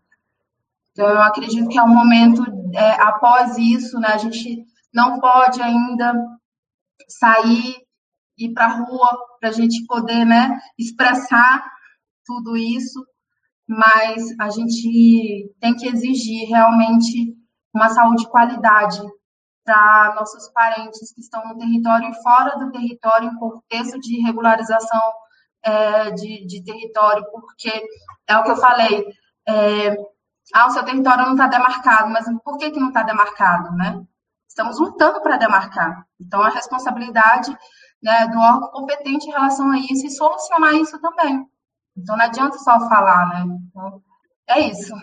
Então, 0.93 1.09
eu 1.09 1.23
acredito 1.23 1.69
que 1.69 1.79
é 1.79 1.83
um 1.83 1.89
momento, 1.89 2.45
é, 2.75 2.93
após 3.01 3.57
isso, 3.57 3.99
né, 3.99 4.09
a 4.09 4.19
gente 4.19 4.65
não 4.93 5.21
pode 5.21 5.63
ainda 5.63 6.15
sair, 7.09 7.77
ir 8.37 8.53
para 8.53 8.67
a 8.67 8.77
rua, 8.77 9.09
para 9.41 9.49
a 9.49 9.53
gente 9.53 9.87
poder, 9.87 10.27
né, 10.27 10.61
expressar 10.79 11.65
tudo 12.27 12.57
isso, 12.57 13.03
mas 13.67 14.23
a 14.39 14.51
gente 14.51 15.51
tem 15.61 15.75
que 15.75 15.87
exigir 15.87 16.47
realmente 16.49 17.35
uma 17.75 17.89
saúde 17.89 18.25
de 18.25 18.31
qualidade 18.31 19.01
para 19.65 20.15
nossos 20.15 20.49
parentes 20.49 21.13
que 21.15 21.21
estão 21.21 21.47
no 21.49 21.59
território 21.59 22.11
e 22.11 22.23
fora 22.23 22.59
do 22.59 22.71
território, 22.71 23.31
em 23.31 23.37
contexto 23.37 23.99
de 24.01 24.21
regularização 24.21 25.01
é, 25.63 26.11
de, 26.11 26.47
de, 26.47 26.65
território, 26.65 27.25
porque 27.31 27.71
é 28.27 28.37
o 28.37 28.43
que 28.43 28.51
eu 28.51 28.57
falei, 28.57 29.07
é, 29.47 29.97
ah, 30.55 30.67
o 30.67 30.71
seu 30.71 30.85
território 30.85 31.25
não 31.25 31.33
está 31.33 31.47
demarcado, 31.47 32.11
mas 32.11 32.27
por 32.45 32.59
que, 32.59 32.71
que 32.71 32.81
não 32.81 32.89
está 32.89 33.03
demarcado, 33.03 33.75
né? 33.77 34.03
Estamos 34.49 34.79
lutando 34.79 35.23
para 35.23 35.39
demarcar. 35.39 36.07
Então, 36.21 36.43
a 36.43 36.51
responsabilidade 36.51 37.57
né, 38.03 38.27
do 38.29 38.39
órgão 38.39 38.69
competente 38.69 39.27
em 39.27 39.33
relação 39.33 39.71
a 39.71 39.79
isso 39.79 40.07
e 40.07 40.11
solucionar 40.11 40.75
isso 40.75 41.01
também. 41.01 41.47
Então, 41.97 42.17
não 42.17 42.25
adianta 42.25 42.59
só 42.59 42.79
falar, 42.89 43.29
né? 43.29 43.57
Então, 43.71 44.03
é 44.49 44.61
isso. 44.61 44.95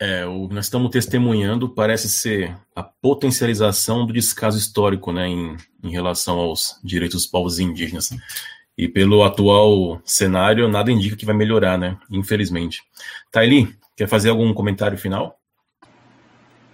É, 0.00 0.24
o, 0.24 0.48
nós 0.48 0.66
estamos 0.66 0.90
testemunhando, 0.90 1.68
parece 1.68 2.08
ser 2.08 2.56
a 2.74 2.82
potencialização 2.82 4.06
do 4.06 4.12
descaso 4.12 4.56
histórico 4.56 5.12
né, 5.12 5.26
em, 5.26 5.56
em 5.82 5.90
relação 5.90 6.38
aos 6.38 6.78
direitos 6.84 7.22
dos 7.22 7.26
povos 7.26 7.58
indígenas. 7.58 8.10
E 8.76 8.86
pelo 8.86 9.24
atual 9.24 10.00
cenário, 10.04 10.68
nada 10.68 10.92
indica 10.92 11.16
que 11.16 11.26
vai 11.26 11.34
melhorar, 11.34 11.76
né? 11.76 11.98
Infelizmente. 12.12 12.80
Taili, 13.32 13.74
quer 13.96 14.06
fazer 14.06 14.30
algum 14.30 14.54
comentário 14.54 14.96
final? 14.96 15.36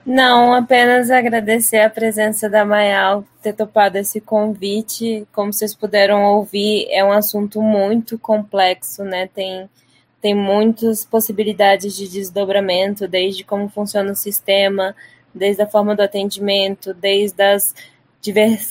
Não, 0.04 0.52
apenas 0.52 1.10
agradecer 1.10 1.78
a 1.78 1.88
presença 1.88 2.46
da 2.46 2.62
Mayal, 2.62 3.24
ter 3.40 3.54
topado 3.54 3.96
esse 3.96 4.20
convite. 4.20 5.26
Como 5.32 5.50
vocês 5.50 5.74
puderam 5.74 6.24
ouvir, 6.24 6.86
é 6.90 7.02
um 7.02 7.10
assunto 7.10 7.62
muito 7.62 8.18
complexo, 8.18 9.02
né? 9.02 9.26
Tem 9.34 9.66
tem 10.24 10.34
muitas 10.34 11.04
possibilidades 11.04 11.94
de 11.94 12.08
desdobramento, 12.08 13.06
desde 13.06 13.44
como 13.44 13.68
funciona 13.68 14.10
o 14.10 14.16
sistema, 14.16 14.96
desde 15.34 15.60
a 15.60 15.66
forma 15.66 15.94
do 15.94 16.00
atendimento, 16.00 16.94
desde 16.94 17.42
as 17.42 17.74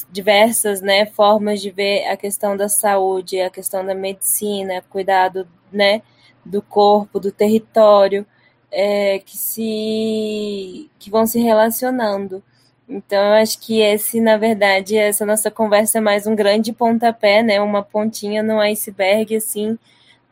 diversas 0.09 0.81
né, 0.81 1.05
formas 1.05 1.61
de 1.61 1.69
ver 1.69 2.07
a 2.07 2.17
questão 2.17 2.57
da 2.57 2.67
saúde, 2.67 3.39
a 3.39 3.51
questão 3.51 3.85
da 3.85 3.93
medicina, 3.93 4.83
cuidado 4.89 5.47
né, 5.71 6.01
do 6.43 6.59
corpo, 6.59 7.19
do 7.19 7.31
território, 7.31 8.25
é, 8.71 9.19
que, 9.19 9.37
se, 9.37 10.89
que 10.97 11.11
vão 11.11 11.27
se 11.27 11.39
relacionando. 11.39 12.41
Então, 12.89 13.23
eu 13.23 13.33
acho 13.33 13.59
que 13.59 13.79
esse, 13.79 14.19
na 14.19 14.37
verdade, 14.37 14.97
essa 14.97 15.23
nossa 15.23 15.51
conversa 15.51 15.99
é 15.99 16.01
mais 16.01 16.25
um 16.25 16.35
grande 16.35 16.73
pontapé, 16.73 17.43
né? 17.43 17.61
Uma 17.61 17.83
pontinha 17.83 18.41
no 18.41 18.59
iceberg, 18.59 19.35
assim, 19.35 19.77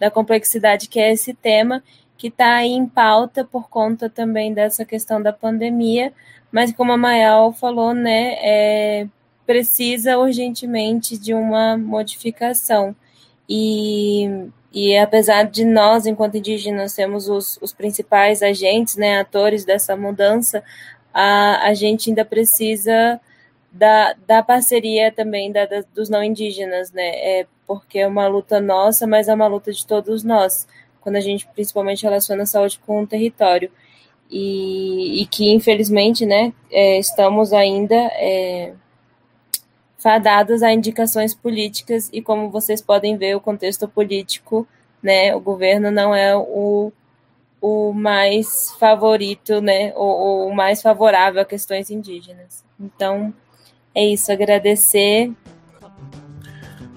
da 0.02 0.10
complexidade 0.10 0.90
que 0.90 1.00
é 1.00 1.14
esse 1.14 1.32
tema, 1.32 1.84
que 2.18 2.30
está 2.30 2.66
em 2.66 2.88
pauta 2.88 3.46
por 3.46 3.70
conta 3.70 4.10
também 4.10 4.52
dessa 4.52 4.84
questão 4.84 5.22
da 5.22 5.32
pandemia, 5.32 6.12
mas 6.52 6.74
como 6.74 6.92
a 6.92 6.98
Mayal 6.98 7.54
falou, 7.54 7.94
né, 7.94 8.34
é, 8.42 9.08
precisa 9.46 10.18
urgentemente 10.18 11.20
de 11.20 11.36
uma 11.36 11.78
modificação. 11.78 12.96
E, 13.48 14.48
e 14.74 14.98
apesar 14.98 15.44
de 15.44 15.64
nós, 15.64 16.08
enquanto 16.08 16.38
indígenas, 16.38 16.94
sermos 16.94 17.30
os, 17.30 17.60
os 17.62 17.72
principais 17.72 18.42
agentes, 18.42 18.96
né, 18.96 19.20
atores 19.20 19.64
dessa 19.64 19.96
mudança, 19.96 20.64
a, 21.14 21.68
a 21.68 21.76
gente 21.76 22.10
ainda 22.10 22.26
precisa 22.26 23.22
da, 23.72 24.14
da 24.28 24.44
parceria 24.44 25.12
também 25.12 25.52
da, 25.52 25.66
da, 25.66 25.84
dos 25.94 26.10
não 26.10 26.24
indígenas, 26.24 26.92
né? 26.92 27.08
É 27.40 27.48
porque 27.66 28.00
é 28.00 28.08
uma 28.08 28.28
luta 28.28 28.60
nossa, 28.60 29.08
mas 29.08 29.28
é 29.28 29.34
uma 29.34 29.48
luta 29.48 29.72
de 29.72 29.86
todos 29.86 30.24
nós, 30.24 30.68
quando 31.00 31.16
a 31.16 31.22
gente 31.22 31.48
principalmente 31.48 32.04
relaciona 32.04 32.44
a 32.44 32.46
saúde 32.46 32.80
com 32.80 33.02
o 33.02 33.08
território. 33.08 33.72
E, 34.30 35.22
e 35.22 35.26
que, 35.26 35.52
infelizmente, 35.52 36.26
né, 36.26 36.54
é, 36.70 36.98
estamos 36.98 37.52
ainda 37.54 37.96
é, 37.96 38.74
fadados 39.98 40.64
a 40.64 40.72
indicações 40.72 41.36
políticas, 41.36 42.10
e 42.14 42.22
como 42.22 42.50
vocês 42.50 42.82
podem 42.82 43.18
ver, 43.18 43.36
o 43.36 43.42
contexto 43.42 43.88
político, 43.88 44.68
né, 45.04 45.36
o 45.36 45.40
governo 45.40 45.92
não 45.92 46.16
é 46.16 46.36
o 46.36 46.92
o 47.62 47.94
mais 47.94 48.72
favorito, 48.80 49.62
né, 49.62 49.94
o, 49.96 50.48
o 50.48 50.56
mais 50.56 50.82
favorável 50.82 51.42
a 51.42 51.46
questões 51.46 51.92
indígenas. 51.92 52.66
Então, 52.80 53.32
é 53.94 54.06
isso, 54.06 54.32
agradecer. 54.32 55.32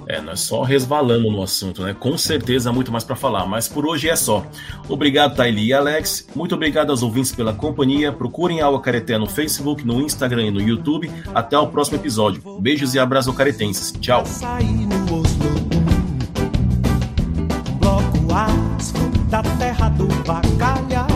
É, 0.07 0.21
nós 0.21 0.41
só 0.41 0.63
resvalamos 0.63 1.33
no 1.33 1.43
assunto, 1.43 1.83
né? 1.83 1.95
Com 1.99 2.19
certeza 2.19 2.69
há 2.69 2.73
muito 2.73 2.93
mais 2.93 3.05
para 3.05 3.17
falar, 3.17 3.47
mas 3.47 3.69
por 3.69 3.87
hoje 3.87 4.09
é 4.09 4.17
só. 4.17 4.47
Obrigado, 4.87 5.35
Taili 5.35 5.69
e 5.69 5.73
Alex. 5.73 6.29
Muito 6.35 6.55
obrigado 6.55 6.91
aos 6.91 7.03
ouvintes 7.03 7.33
pela 7.33 7.55
companhia. 7.55 8.13
Procurem 8.13 8.61
a 8.61 8.79
Careté 8.81 9.17
no 9.17 9.27
Facebook, 9.27 9.87
no 9.87 10.03
Instagram 10.03 10.47
e 10.47 10.51
no 10.51 10.61
YouTube. 10.61 11.11
Até 11.35 11.57
o 11.57 11.69
próximo 11.69 11.97
episódio. 11.97 12.43
Beijos 12.61 12.95
e 12.95 12.99
abraços 12.99 13.35
caretenses. 13.35 13.93
Tchau. 13.93 14.25
da 19.35 19.43
terra 19.59 19.89
do 19.89 20.07
bacalhau. 20.25 21.14